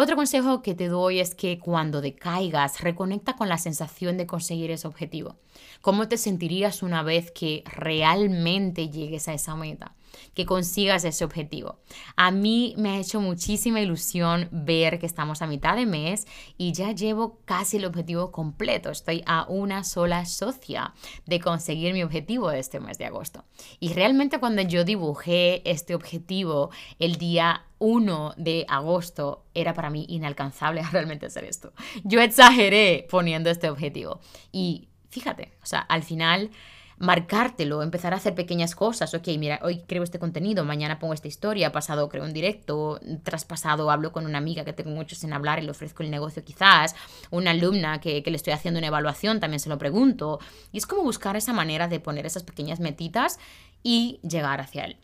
Otro 0.00 0.14
consejo 0.14 0.62
que 0.62 0.76
te 0.76 0.86
doy 0.86 1.18
es 1.18 1.34
que 1.34 1.58
cuando 1.58 2.00
decaigas, 2.00 2.82
reconecta 2.82 3.34
con 3.34 3.48
la 3.48 3.58
sensación 3.58 4.16
de 4.16 4.28
conseguir 4.28 4.70
ese 4.70 4.86
objetivo. 4.86 5.40
¿Cómo 5.80 6.06
te 6.06 6.18
sentirías 6.18 6.84
una 6.84 7.02
vez 7.02 7.32
que 7.32 7.64
realmente 7.66 8.90
llegues 8.90 9.26
a 9.26 9.34
esa 9.34 9.56
meta? 9.56 9.96
Que 10.34 10.46
consigas 10.46 11.04
ese 11.04 11.24
objetivo. 11.24 11.80
A 12.16 12.30
mí 12.30 12.74
me 12.76 12.90
ha 12.90 12.98
hecho 12.98 13.20
muchísima 13.20 13.80
ilusión 13.80 14.48
ver 14.50 14.98
que 14.98 15.06
estamos 15.06 15.42
a 15.42 15.46
mitad 15.46 15.76
de 15.76 15.86
mes 15.86 16.26
y 16.56 16.72
ya 16.72 16.92
llevo 16.92 17.40
casi 17.44 17.76
el 17.76 17.84
objetivo 17.84 18.32
completo. 18.32 18.90
Estoy 18.90 19.22
a 19.26 19.46
una 19.48 19.84
sola 19.84 20.24
socia 20.26 20.94
de 21.26 21.40
conseguir 21.40 21.92
mi 21.92 22.02
objetivo 22.02 22.50
de 22.50 22.58
este 22.58 22.80
mes 22.80 22.98
de 22.98 23.06
agosto. 23.06 23.44
Y 23.80 23.92
realmente 23.92 24.38
cuando 24.38 24.62
yo 24.62 24.84
dibujé 24.84 25.62
este 25.68 25.94
objetivo 25.94 26.70
el 26.98 27.16
día 27.16 27.64
1 27.78 28.34
de 28.36 28.66
agosto 28.68 29.44
era 29.54 29.74
para 29.74 29.90
mí 29.90 30.06
inalcanzable 30.08 30.82
realmente 30.92 31.26
hacer 31.26 31.44
esto. 31.44 31.72
Yo 32.04 32.20
exageré 32.20 33.06
poniendo 33.10 33.50
este 33.50 33.70
objetivo. 33.70 34.20
Y 34.52 34.88
fíjate, 35.10 35.52
o 35.62 35.66
sea, 35.66 35.80
al 35.80 36.02
final 36.02 36.50
marcártelo, 36.98 37.82
empezar 37.82 38.12
a 38.12 38.16
hacer 38.16 38.34
pequeñas 38.34 38.74
cosas. 38.74 39.14
Ok, 39.14 39.28
mira, 39.38 39.60
hoy 39.62 39.84
creo 39.86 40.02
este 40.02 40.18
contenido, 40.18 40.64
mañana 40.64 40.98
pongo 40.98 41.14
esta 41.14 41.28
historia, 41.28 41.72
pasado 41.72 42.08
creo 42.08 42.24
un 42.24 42.32
directo, 42.32 43.00
traspasado 43.22 43.90
hablo 43.90 44.12
con 44.12 44.26
una 44.26 44.38
amiga 44.38 44.64
que 44.64 44.72
tengo 44.72 44.90
mucho 44.90 45.14
sin 45.14 45.32
hablar 45.32 45.58
y 45.58 45.62
le 45.62 45.70
ofrezco 45.70 46.02
el 46.02 46.10
negocio 46.10 46.44
quizás, 46.44 46.94
una 47.30 47.52
alumna 47.52 48.00
que, 48.00 48.22
que 48.22 48.30
le 48.30 48.36
estoy 48.36 48.52
haciendo 48.52 48.78
una 48.78 48.88
evaluación, 48.88 49.40
también 49.40 49.60
se 49.60 49.68
lo 49.68 49.78
pregunto. 49.78 50.40
Y 50.72 50.78
es 50.78 50.86
como 50.86 51.02
buscar 51.02 51.36
esa 51.36 51.52
manera 51.52 51.88
de 51.88 52.00
poner 52.00 52.26
esas 52.26 52.42
pequeñas 52.42 52.80
metitas 52.80 53.38
y 53.82 54.20
llegar 54.22 54.60
hacia 54.60 54.84
él. 54.84 54.96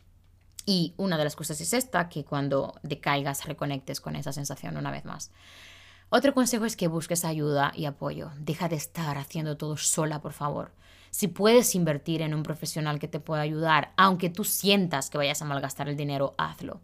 Y 0.67 0.95
una 0.97 1.19
de 1.19 1.25
las 1.25 1.37
cosas 1.37 1.61
es 1.61 1.73
esta, 1.75 2.09
que 2.09 2.25
cuando 2.25 2.75
decaigas 2.83 3.45
reconectes 3.45 4.01
con 4.01 4.17
esa 4.17 4.33
sensación 4.33 4.77
una 4.77 4.91
vez 4.91 5.05
más. 5.05 5.31
Otro 6.09 6.33
consejo 6.33 6.65
es 6.65 6.77
que 6.77 6.89
busques 6.89 7.25
ayuda 7.25 7.73
y 7.75 7.87
apoyo. 7.87 8.31
Deja 8.39 8.69
de 8.69 8.77
estar 8.77 9.19
haciendo 9.19 9.57
todo 9.57 9.77
sola, 9.77 10.21
por 10.21 10.33
favor. 10.33 10.73
Si 11.15 11.29
puedes 11.29 11.77
invertir 11.77 12.23
en 12.23 12.35
un 12.35 12.43
profesional 12.43 12.99
que 12.99 13.07
te 13.07 13.21
pueda 13.21 13.41
ayudar, 13.41 13.93
aunque 13.97 14.31
tú 14.31 14.43
sientas 14.43 15.11
que 15.11 15.19
vayas 15.19 15.41
a 15.41 15.45
malgastar 15.45 15.89
el 15.89 15.97
dinero, 15.97 16.35
hazlo. 16.39 16.81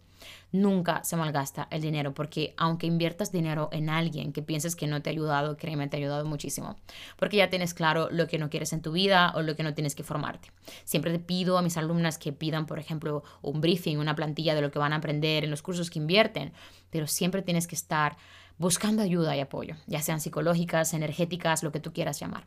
Nunca 0.52 1.02
se 1.02 1.16
malgasta 1.16 1.66
el 1.72 1.82
dinero 1.82 2.14
porque 2.14 2.54
aunque 2.56 2.86
inviertas 2.86 3.32
dinero 3.32 3.70
en 3.72 3.90
alguien 3.90 4.32
que 4.32 4.40
pienses 4.40 4.76
que 4.76 4.86
no 4.86 5.02
te 5.02 5.10
ha 5.10 5.14
ayudado, 5.14 5.56
créeme, 5.56 5.88
te 5.88 5.96
ha 5.96 5.98
ayudado 5.98 6.24
muchísimo. 6.26 6.76
Porque 7.16 7.38
ya 7.38 7.50
tienes 7.50 7.74
claro 7.74 8.08
lo 8.12 8.28
que 8.28 8.38
no 8.38 8.50
quieres 8.50 8.72
en 8.72 8.82
tu 8.82 8.92
vida 8.92 9.32
o 9.34 9.42
lo 9.42 9.56
que 9.56 9.64
no 9.64 9.74
tienes 9.74 9.96
que 9.96 10.04
formarte. 10.04 10.52
Siempre 10.84 11.10
te 11.10 11.18
pido 11.18 11.58
a 11.58 11.62
mis 11.62 11.76
alumnas 11.76 12.16
que 12.16 12.32
pidan, 12.32 12.66
por 12.66 12.78
ejemplo, 12.78 13.24
un 13.42 13.60
briefing, 13.60 13.98
una 13.98 14.14
plantilla 14.14 14.54
de 14.54 14.62
lo 14.62 14.70
que 14.70 14.78
van 14.78 14.92
a 14.92 14.98
aprender 14.98 15.42
en 15.42 15.50
los 15.50 15.60
cursos 15.60 15.90
que 15.90 15.98
invierten, 15.98 16.52
pero 16.90 17.08
siempre 17.08 17.42
tienes 17.42 17.66
que 17.66 17.74
estar 17.74 18.16
buscando 18.58 19.02
ayuda 19.02 19.36
y 19.36 19.40
apoyo, 19.40 19.74
ya 19.88 20.00
sean 20.02 20.20
psicológicas, 20.20 20.94
energéticas, 20.94 21.64
lo 21.64 21.72
que 21.72 21.80
tú 21.80 21.92
quieras 21.92 22.20
llamar. 22.20 22.46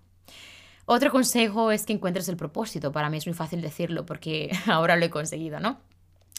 Otro 0.85 1.11
consejo 1.11 1.71
es 1.71 1.85
que 1.85 1.93
encuentres 1.93 2.27
el 2.27 2.37
propósito. 2.37 2.91
Para 2.91 3.09
mí 3.09 3.17
es 3.17 3.25
muy 3.25 3.33
fácil 3.33 3.61
decirlo 3.61 4.05
porque 4.05 4.51
ahora 4.67 4.95
lo 4.95 5.05
he 5.05 5.09
conseguido, 5.09 5.59
¿no? 5.59 5.79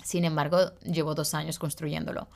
Sin 0.03 0.25
embargo, 0.25 0.59
llevo 0.83 1.15
dos 1.15 1.35
años 1.35 1.59
construyéndolo. 1.59 2.29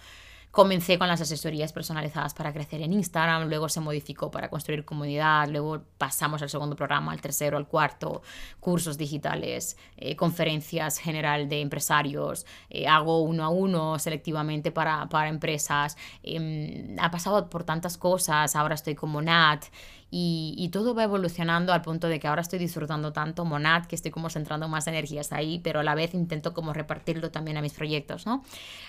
Comencé 0.51 0.99
con 0.99 1.09
las 1.09 1.21
asesorías 1.21 1.75
personalizadas 1.75 2.33
para 2.33 2.55
crecer 2.55 2.81
en 2.81 2.95
Instagram, 2.95 3.49
luego 3.49 3.69
se 3.69 3.81
modificó 3.81 4.31
para 4.31 4.49
construir 4.49 4.83
comunidad, 4.83 5.47
luego 5.49 5.83
pasamos 5.99 6.41
al 6.41 6.49
segundo 6.49 6.75
programa, 6.75 7.13
al 7.13 7.21
tercero, 7.21 7.59
al 7.59 7.69
cuarto, 7.69 8.23
cursos 8.59 8.97
digitales, 8.97 9.77
eh, 9.99 10.17
conferencias 10.17 10.99
general 10.99 11.51
de 11.51 11.61
empresarios, 11.61 12.47
eh, 12.71 12.89
hago 12.89 13.21
uno 13.21 13.45
a 13.45 13.51
uno 13.51 13.99
selectivamente 13.99 14.73
para, 14.73 15.07
para 15.11 15.29
empresas. 15.29 15.99
Em, 16.23 16.97
ha 16.99 17.11
pasado 17.11 17.51
por 17.51 17.65
tantas 17.65 17.99
cosas, 17.99 18.57
ahora 18.57 18.75
estoy 18.75 18.95
como 18.95 19.21
Nat 19.21 19.67
y, 20.11 20.69
todo 20.73 20.95
va 20.95 21.05
evolucionando 21.05 21.73
al 21.73 21.83
punto 21.83 22.09
de 22.09 22.21
que 22.21 22.29
ahora 22.29 22.43
estoy 22.43 22.59
disfrutando 22.59 23.13
tanto 23.13 23.45
Monad 23.45 23.87
que 23.87 23.97
estoy 23.97 24.11
como 24.11 24.31
centrando 24.31 24.69
más 24.69 24.87
energías 24.87 25.33
ahí, 25.33 25.59
pero 25.59 25.81
a 25.81 25.83
la 25.83 25.95
vez 25.95 26.15
intento 26.15 26.55
como 26.55 26.73
repartirlo 26.73 27.31
también 27.31 27.57
a 27.57 27.63
mis 27.63 27.73
proyectos, 27.73 28.27
¿no? 28.27 28.45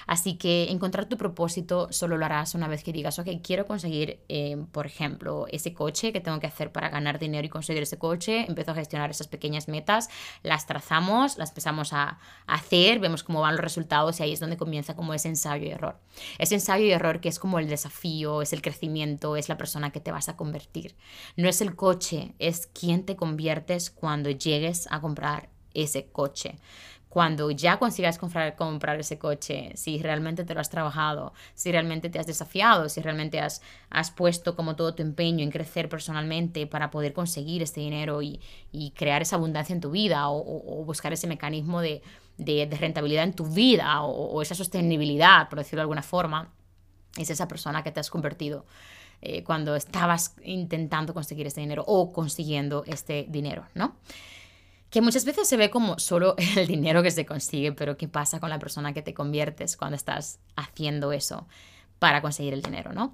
Así 0.07 0.35
que 0.35 0.71
encontrar 0.71 1.05
tu 1.05 1.17
propósito 1.17 1.87
solo 1.91 2.17
lo 2.17 2.25
harás 2.25 2.55
una 2.55 2.67
vez 2.67 2.83
que 2.83 2.93
digas, 2.93 3.19
ok, 3.19 3.27
quiero 3.43 3.65
conseguir, 3.65 4.19
eh, 4.29 4.57
por 4.71 4.85
ejemplo, 4.85 5.45
ese 5.49 5.73
coche 5.73 6.13
que 6.13 6.21
tengo 6.21 6.39
que 6.39 6.47
hacer 6.47 6.71
para 6.71 6.89
ganar 6.89 7.19
dinero 7.19 7.45
y 7.45 7.49
conseguir 7.49 7.83
ese 7.83 7.97
coche, 7.97 8.45
empiezo 8.47 8.71
a 8.71 8.75
gestionar 8.75 9.09
esas 9.09 9.27
pequeñas 9.27 9.67
metas, 9.67 10.09
las 10.43 10.67
trazamos, 10.67 11.37
las 11.37 11.49
empezamos 11.49 11.93
a, 11.93 12.19
a 12.47 12.53
hacer, 12.53 12.99
vemos 12.99 13.23
cómo 13.23 13.41
van 13.41 13.55
los 13.55 13.61
resultados 13.61 14.19
y 14.19 14.23
ahí 14.23 14.33
es 14.33 14.39
donde 14.39 14.57
comienza 14.57 14.95
como 14.95 15.13
ese 15.13 15.29
ensayo 15.29 15.65
y 15.65 15.69
error. 15.69 15.99
Ese 16.37 16.55
ensayo 16.55 16.85
y 16.85 16.91
error 16.91 17.19
que 17.19 17.29
es 17.29 17.39
como 17.39 17.59
el 17.59 17.67
desafío, 17.67 18.41
es 18.41 18.53
el 18.53 18.61
crecimiento, 18.61 19.35
es 19.35 19.49
la 19.49 19.57
persona 19.57 19.91
que 19.91 19.99
te 19.99 20.11
vas 20.11 20.29
a 20.29 20.35
convertir. 20.35 20.95
No 21.35 21.49
es 21.49 21.61
el 21.61 21.75
coche, 21.75 22.33
es 22.39 22.67
quién 22.67 23.05
te 23.05 23.15
conviertes 23.15 23.89
cuando 23.89 24.29
llegues 24.29 24.87
a 24.91 25.01
comprar 25.01 25.49
ese 25.73 26.07
coche. 26.07 26.55
Cuando 27.09 27.49
ya 27.49 27.79
consigas 27.79 28.19
comprar, 28.19 28.99
ese 28.99 29.17
coche, 29.17 29.71
si 29.73 29.99
realmente 29.99 30.43
te 30.43 30.53
lo 30.53 30.61
has 30.61 30.69
trabajado, 30.69 31.33
si 31.55 31.71
realmente 31.71 32.07
te 32.11 32.19
has 32.19 32.27
desafiado, 32.27 32.87
si 32.87 33.01
realmente 33.01 33.39
has, 33.39 33.63
has 33.89 34.11
puesto 34.11 34.55
como 34.55 34.75
todo 34.75 34.93
tu 34.93 35.01
empeño 35.01 35.43
en 35.43 35.49
crecer 35.49 35.89
personalmente 35.89 36.67
para 36.67 36.91
poder 36.91 37.13
conseguir 37.13 37.63
este 37.63 37.81
dinero 37.81 38.21
y, 38.21 38.39
crear 38.95 39.23
esa 39.23 39.37
abundancia 39.37 39.73
en 39.73 39.81
tu 39.81 39.89
vida 39.89 40.29
o, 40.29 40.83
buscar 40.85 41.11
ese 41.11 41.25
mecanismo 41.25 41.81
de, 41.81 42.03
rentabilidad 42.79 43.23
en 43.23 43.33
tu 43.33 43.45
vida 43.47 44.03
o, 44.03 44.11
o 44.11 44.41
esa 44.43 44.53
sostenibilidad, 44.53 45.49
por 45.49 45.57
decirlo 45.57 45.79
de 45.79 45.83
alguna 45.83 46.03
forma, 46.03 46.53
es 47.17 47.31
esa 47.31 47.47
persona 47.47 47.83
que 47.83 47.91
te 47.91 47.99
has 47.99 48.11
convertido. 48.11 48.65
Eh, 49.21 49.43
cuando 49.43 49.75
estabas 49.75 50.33
intentando 50.43 51.13
conseguir 51.13 51.45
este 51.45 51.59
dinero 51.59 51.83
o 51.85 52.13
consiguiendo 52.13 52.83
este 52.87 53.25
dinero, 53.27 53.65
¿no? 53.73 53.97
Que 54.89 55.01
muchas 55.01 55.25
veces 55.25 55.47
se 55.47 55.57
ve 55.57 55.69
como 55.69 55.99
solo 55.99 56.35
el 56.55 56.67
dinero 56.67 57.03
que 57.03 57.11
se 57.11 57.25
consigue, 57.25 57.73
pero 57.73 57.97
¿qué 57.97 58.07
pasa 58.07 58.39
con 58.39 58.49
la 58.49 58.59
persona 58.59 58.93
que 58.93 59.01
te 59.01 59.13
conviertes 59.13 59.75
cuando 59.75 59.97
estás 59.97 60.39
haciendo 60.55 61.11
eso 61.11 61.47
para 61.99 62.21
conseguir 62.21 62.53
el 62.53 62.61
dinero, 62.61 62.93
¿no? 62.93 63.13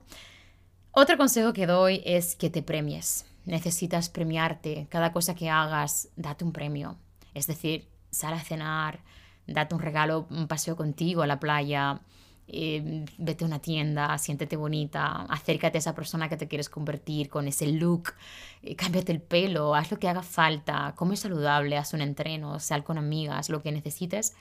Otro 0.92 1.18
consejo 1.18 1.54
que 1.54 1.66
doy 1.66 2.02
es 2.06 2.36
que 2.36 2.50
te 2.50 2.62
premies. 2.62 3.26
Necesitas 3.44 4.10
premiarte. 4.10 4.88
Cada 4.90 5.12
cosa 5.12 5.36
que 5.36 5.50
hagas, 5.50 6.10
date 6.16 6.46
un 6.46 6.54
premio. 6.54 6.98
Es 7.34 7.48
decir, 7.48 7.90
sal 8.12 8.34
a 8.34 8.40
cenar, 8.40 9.00
date 9.48 9.76
un 9.76 9.82
regalo, 9.82 10.28
un 10.30 10.48
paseo 10.48 10.76
contigo 10.76 11.24
a 11.24 11.28
la 11.28 11.40
playa, 11.40 12.00
eh, 12.48 13.06
vete 13.18 13.44
a 13.44 13.48
una 13.48 13.60
tienda, 13.60 14.18
siéntete 14.18 14.56
bonita, 14.56 15.24
acércate 15.24 15.78
a 15.78 15.80
esa 15.80 15.96
persona 15.96 16.30
que 16.30 16.38
te 16.38 16.48
quieres 16.48 16.70
convertir 16.70 17.30
con 17.30 17.48
ese 17.48 17.68
look, 17.68 18.14
eh, 18.62 18.76
cámbiate 18.76 19.12
el 19.12 19.22
pelo, 19.22 19.76
haz 19.76 19.92
lo 19.92 20.00
que 20.00 20.08
haga 20.08 20.24
falta, 20.24 20.94
come 20.96 21.18
saludable, 21.18 21.78
haz 21.78 21.94
un 21.94 22.02
entreno, 22.02 22.60
sal 22.60 22.84
con 22.84 22.98
amigas, 22.98 23.50
lo 23.50 23.62
que 23.62 23.72
necesites, 23.72 24.36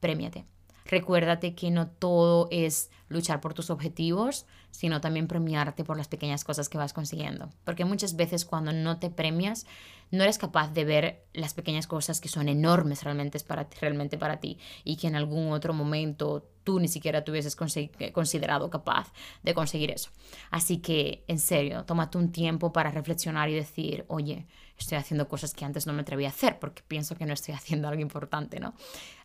premiate. 0.00 0.44
Recuérdate 0.84 1.54
que 1.54 1.70
no 1.70 1.88
todo 1.88 2.46
es 2.50 2.90
luchar 3.08 3.40
por 3.40 3.54
tus 3.54 3.70
objetivos, 3.70 4.46
sino 4.70 5.00
también 5.00 5.26
premiarte 5.26 5.84
por 5.84 5.96
las 5.96 6.06
pequeñas 6.06 6.44
cosas 6.44 6.68
que 6.68 6.78
vas 6.78 6.92
consiguiendo. 6.92 7.50
Porque 7.64 7.84
muchas 7.84 8.14
veces 8.14 8.44
cuando 8.44 8.72
no 8.72 8.98
te 8.98 9.10
premias, 9.10 9.66
no 10.10 10.22
eres 10.22 10.38
capaz 10.38 10.72
de 10.72 10.84
ver 10.84 11.24
las 11.32 11.54
pequeñas 11.54 11.86
cosas 11.86 12.20
que 12.20 12.28
son 12.28 12.48
enormes 12.48 13.02
realmente 13.02 13.40
para, 13.40 13.66
realmente 13.80 14.16
para 14.16 14.38
ti 14.38 14.58
y 14.84 14.96
que 14.96 15.08
en 15.08 15.16
algún 15.16 15.52
otro 15.52 15.72
momento 15.74 16.46
tú 16.66 16.80
ni 16.80 16.88
siquiera 16.88 17.22
te 17.22 17.30
hubieses 17.30 17.54
considerado 17.54 18.68
capaz 18.70 19.12
de 19.44 19.54
conseguir 19.54 19.92
eso. 19.92 20.10
Así 20.50 20.78
que, 20.78 21.24
en 21.28 21.38
serio, 21.38 21.84
tómate 21.84 22.18
un 22.18 22.32
tiempo 22.32 22.72
para 22.72 22.90
reflexionar 22.90 23.48
y 23.48 23.54
decir, 23.54 24.04
oye, 24.08 24.48
estoy 24.76 24.98
haciendo 24.98 25.28
cosas 25.28 25.54
que 25.54 25.64
antes 25.64 25.86
no 25.86 25.92
me 25.92 26.02
atreví 26.02 26.24
a 26.24 26.30
hacer 26.30 26.58
porque 26.58 26.82
pienso 26.88 27.14
que 27.14 27.24
no 27.24 27.34
estoy 27.34 27.54
haciendo 27.60 27.86
algo 27.86 28.02
importante, 28.02 28.58
¿no? 28.58 28.74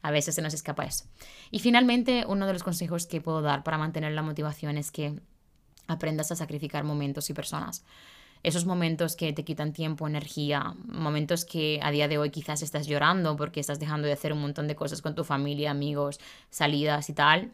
A 0.03 0.11
veces 0.11 0.35
se 0.35 0.43
nos 0.43 0.53
escapa 0.53 0.85
eso. 0.85 1.05
Y 1.49 1.57
finalmente, 1.57 2.25
uno 2.27 2.45
de 2.45 2.53
los 2.53 2.61
consejos 2.61 3.07
que 3.07 3.21
puedo 3.21 3.41
dar 3.41 3.63
para 3.63 3.79
mantener 3.79 4.11
la 4.11 4.21
motivación 4.21 4.77
es 4.77 4.91
que 4.91 5.19
aprendas 5.87 6.31
a 6.31 6.35
sacrificar 6.35 6.83
momentos 6.83 7.27
y 7.31 7.33
personas. 7.33 7.83
Esos 8.43 8.65
momentos 8.65 9.15
que 9.15 9.33
te 9.33 9.43
quitan 9.43 9.71
tiempo, 9.71 10.07
energía, 10.07 10.73
momentos 10.85 11.45
que 11.45 11.79
a 11.83 11.91
día 11.91 12.07
de 12.07 12.17
hoy 12.17 12.31
quizás 12.31 12.63
estás 12.63 12.87
llorando 12.87 13.35
porque 13.35 13.59
estás 13.59 13.79
dejando 13.79 14.07
de 14.07 14.13
hacer 14.13 14.33
un 14.33 14.41
montón 14.41 14.67
de 14.67 14.75
cosas 14.75 15.01
con 15.01 15.13
tu 15.13 15.23
familia, 15.23 15.71
amigos, 15.71 16.19
salidas 16.49 17.09
y 17.09 17.13
tal. 17.13 17.51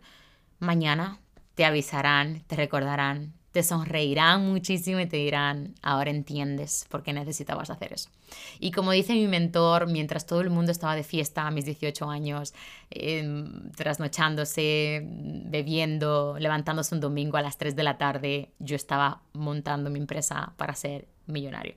Mañana 0.60 1.20
te 1.56 1.66
avisarán, 1.66 2.42
te 2.48 2.56
recordarán, 2.56 3.34
te 3.58 3.64
sonreirán 3.64 4.48
muchísimo 4.52 5.00
y 5.00 5.08
te 5.08 5.18
dirán, 5.18 5.74
ahora 5.82 6.12
entiendes 6.12 6.86
por 6.92 7.02
qué 7.02 7.12
necesitabas 7.12 7.72
hacer 7.72 7.92
eso. 7.92 8.12
Y 8.60 8.70
como 8.70 8.92
dice 8.92 9.14
mi 9.14 9.28
mentor, 9.28 9.88
mientras 9.88 10.28
todo 10.28 10.42
el 10.42 10.52
mundo 10.52 10.72
estaba 10.72 10.96
de 10.96 11.02
fiesta 11.02 11.48
a 11.48 11.50
mis 11.50 11.66
18 11.66 12.08
años, 12.08 12.54
em, 12.92 13.72
trasnochándose, 13.72 15.02
bebiendo, 15.04 16.38
levantándose 16.38 16.94
un 16.94 17.02
domingo 17.02 17.38
a 17.38 17.42
las 17.42 17.58
3 17.58 17.76
de 17.76 17.82
la 17.82 17.98
tarde, 17.98 18.52
yo 18.60 18.76
estaba 18.76 19.24
montando 19.34 19.90
mi 19.90 19.98
empresa 19.98 20.54
para 20.56 20.76
ser 20.76 21.08
millonario. 21.28 21.76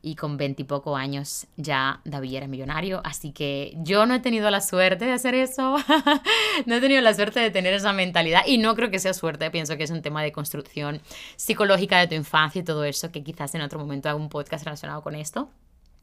Y 0.00 0.14
con 0.14 0.36
20 0.36 0.62
y 0.62 0.64
poco 0.64 0.96
años 0.96 1.46
ya 1.56 2.00
David 2.04 2.34
era 2.34 2.46
millonario, 2.46 3.00
así 3.04 3.32
que 3.32 3.74
yo 3.78 4.06
no 4.06 4.14
he 4.14 4.20
tenido 4.20 4.48
la 4.50 4.60
suerte 4.60 5.06
de 5.06 5.12
hacer 5.12 5.34
eso, 5.34 5.76
no 6.66 6.74
he 6.74 6.80
tenido 6.80 7.00
la 7.00 7.14
suerte 7.14 7.40
de 7.40 7.50
tener 7.50 7.74
esa 7.74 7.92
mentalidad 7.92 8.42
y 8.46 8.58
no 8.58 8.76
creo 8.76 8.90
que 8.90 9.00
sea 9.00 9.12
suerte, 9.12 9.50
pienso 9.50 9.76
que 9.76 9.84
es 9.84 9.90
un 9.90 10.02
tema 10.02 10.22
de 10.22 10.30
construcción 10.30 11.00
psicológica 11.36 11.98
de 11.98 12.06
tu 12.06 12.14
infancia 12.14 12.60
y 12.60 12.64
todo 12.64 12.84
eso, 12.84 13.10
que 13.10 13.24
quizás 13.24 13.54
en 13.54 13.62
otro 13.62 13.78
momento 13.78 14.08
haga 14.08 14.16
un 14.16 14.28
podcast 14.28 14.64
relacionado 14.64 15.02
con 15.02 15.14
esto. 15.14 15.50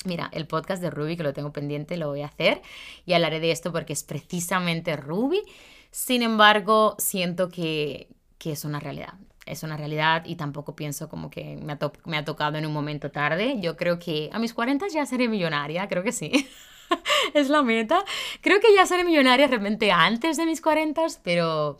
Mira, 0.04 0.30
el 0.34 0.46
podcast 0.46 0.82
de 0.82 0.92
Ruby, 0.92 1.18
que 1.18 1.24
lo 1.24 1.34
tengo 1.34 1.52
pendiente, 1.52 1.98
lo 1.98 2.10
voy 2.10 2.22
a 2.22 2.28
hacer 2.28 2.62
y 3.06 3.14
hablaré 3.14 3.40
de 3.40 3.52
esto 3.52 3.72
porque 3.72 3.94
es 3.94 4.04
precisamente 4.04 4.96
Ruby. 4.98 5.42
Sin 5.90 6.22
embargo, 6.22 6.96
siento 7.00 7.50
que, 7.50 8.10
que 8.38 8.52
es 8.52 8.66
una 8.66 8.80
realidad 8.80 9.14
es 9.46 9.64
una 9.64 9.78
realidad 9.78 10.24
y 10.26 10.36
tampoco 10.36 10.76
pienso 10.76 11.10
como 11.10 11.30
que 11.30 11.58
me 11.58 11.74
ha, 12.18 12.26
tocado 12.26 12.58
en 12.58 12.66
un 12.66 12.74
momento 12.74 13.12
tarde. 13.12 13.58
Yo 13.60 13.78
creo 13.78 14.00
que 14.00 14.30
a 14.34 14.40
mis 14.40 14.54
40 14.54 14.88
ya 14.94 15.06
seré 15.06 15.28
millonaria, 15.28 15.88
creo 15.88 16.04
que 16.04 16.12
sí. 16.12 16.48
es 17.34 17.50
la 17.50 17.62
meta. 17.62 18.04
Creo 18.42 18.60
que 18.60 18.74
ya 18.76 18.86
seré 18.86 19.04
millonaria 19.04 19.48
realmente 19.48 19.92
antes 19.92 20.38
de 20.38 20.46
mis 20.46 20.62
40, 20.62 21.06
pero 21.24 21.80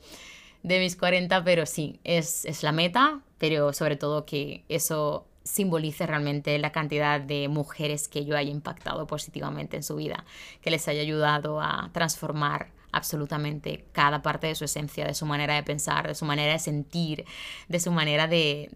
de 0.64 0.80
mis 0.80 0.96
40, 0.96 1.44
pero 1.44 1.66
sí, 1.66 2.00
es, 2.04 2.46
es 2.46 2.64
la 2.64 2.72
meta, 2.72 3.22
pero 3.38 3.74
sobre 3.74 3.96
todo 3.96 4.26
que 4.26 4.64
eso 4.70 5.28
simbolice 5.44 6.08
realmente 6.08 6.58
la 6.58 6.72
cantidad 6.72 7.22
de 7.22 7.48
mujeres 7.48 8.08
que 8.08 8.26
yo 8.26 8.36
haya 8.36 8.50
impactado 8.50 9.06
positivamente 9.06 9.78
en 9.78 9.84
su 9.84 9.96
vida, 9.96 10.26
que 10.62 10.72
les 10.72 10.88
haya 10.88 11.02
ayudado 11.02 11.62
a 11.62 11.92
transformar 11.94 12.75
absolutamente 12.96 13.86
cada 13.92 14.22
parte 14.22 14.48
de 14.48 14.56
su 14.56 14.64
esencia, 14.64 15.06
de 15.06 15.14
su 15.14 15.26
manera 15.26 15.56
de 15.56 15.64
pensar, 15.64 16.08
de 16.08 16.16
su 16.16 16.26
manera 16.26 16.54
de 16.54 16.60
sentir, 16.60 17.26
de 17.68 17.80
su 17.80 17.92
manera 17.92 18.28
de, 18.28 18.70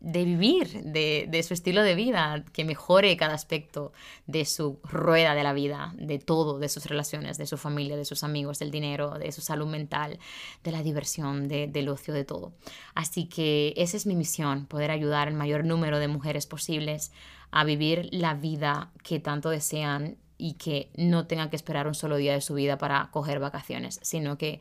vivir, 0.00 0.82
de, 0.82 1.42
su 1.46 1.54
estilo 1.54 1.82
de 1.82 1.94
vida, 1.94 2.44
que 2.52 2.64
mejore 2.64 3.16
cada 3.16 3.34
aspecto 3.34 3.92
de 4.26 4.44
su 4.44 4.80
rueda 4.82 5.34
de 5.34 5.44
la 5.44 5.52
vida, 5.52 5.94
de 5.96 6.18
todo, 6.18 6.58
de 6.58 6.68
sus 6.68 6.86
relaciones, 6.86 7.38
de 7.38 7.46
su 7.46 7.56
familia, 7.56 7.96
de 7.96 8.04
sus 8.04 8.24
amigos, 8.24 8.58
del 8.58 8.72
dinero, 8.72 9.10
de 9.18 9.30
su 9.30 9.42
salud 9.42 9.68
mental, 9.68 10.18
de 10.64 10.72
la 10.72 10.82
diversión, 10.82 11.46
del 11.46 11.88
ocio, 11.88 12.12
de 12.12 12.24
todo. 12.24 12.52
Así 12.94 13.26
que 13.26 13.74
esa 13.76 13.96
es 13.96 14.06
mi 14.06 14.16
misión, 14.16 14.66
poder 14.66 14.90
ayudar 14.90 15.28
al 15.28 15.34
mayor 15.34 15.64
número 15.64 16.00
de 16.00 16.08
mujeres 16.08 16.46
posibles 16.46 17.12
a 17.52 17.62
vivir 17.62 18.08
la 18.10 18.34
vida 18.34 18.90
que 19.04 19.20
tanto 19.20 19.50
desean 19.50 20.18
y 20.40 20.54
que 20.54 20.90
no 20.96 21.26
tengan 21.26 21.50
que 21.50 21.56
esperar 21.56 21.86
un 21.86 21.94
solo 21.94 22.16
día 22.16 22.32
de 22.32 22.40
su 22.40 22.54
vida 22.54 22.78
para 22.78 23.10
coger 23.12 23.38
vacaciones, 23.38 24.00
sino 24.02 24.38
que 24.38 24.60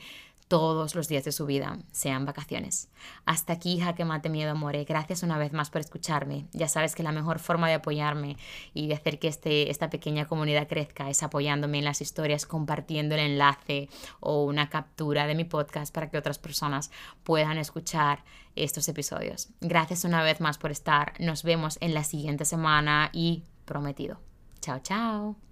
todos 0.50 0.96
los 0.96 1.08
días 1.08 1.24
de 1.24 1.32
su 1.32 1.46
vida 1.46 1.78
sean 1.92 2.26
vacaciones. 2.26 2.90
Hasta 3.26 3.54
aquí, 3.54 3.80
Jaque 3.80 4.04
Mate 4.04 4.30
Miedo 4.30 4.56
More. 4.56 4.84
Gracias 4.84 5.22
una 5.22 5.38
vez 5.38 5.54
más 5.54 5.70
por 5.70 5.80
escucharme. 5.80 6.48
Ya 6.54 6.68
sabes 6.68 6.96
que 6.96 7.04
la 7.04 7.12
mejor 7.12 7.38
forma 7.38 7.68
de 7.68 7.76
apoyarme 7.76 8.36
y 8.74 8.88
de 8.88 8.96
hacer 8.96 9.20
que 9.20 9.28
este, 9.28 9.70
esta 9.70 9.92
pequeña 9.92 10.26
comunidad 10.26 10.68
crezca 10.68 11.08
es 11.10 11.22
apoyándome 11.22 11.78
en 11.78 11.86
las 11.86 12.02
historias, 12.02 12.48
compartiendo 12.48 13.14
el 13.14 13.22
enlace 13.22 13.90
o 14.20 14.44
una 14.44 14.70
captura 14.70 15.28
de 15.28 15.36
mi 15.36 15.44
podcast 15.44 15.94
para 15.94 16.10
que 16.10 16.18
otras 16.18 16.40
personas 16.40 16.90
puedan 17.24 17.60
escuchar 17.60 18.24
estos 18.56 18.90
episodios. 18.90 19.50
Gracias 19.62 20.04
una 20.04 20.24
vez 20.24 20.42
más 20.42 20.58
por 20.58 20.72
estar. 20.72 21.14
Nos 21.20 21.44
vemos 21.44 21.78
en 21.80 21.94
la 21.94 22.04
siguiente 22.04 22.44
semana 22.44 23.12
y 23.14 23.44
prometido. 23.66 24.20
Chao, 24.62 24.80
chao. 24.80 25.49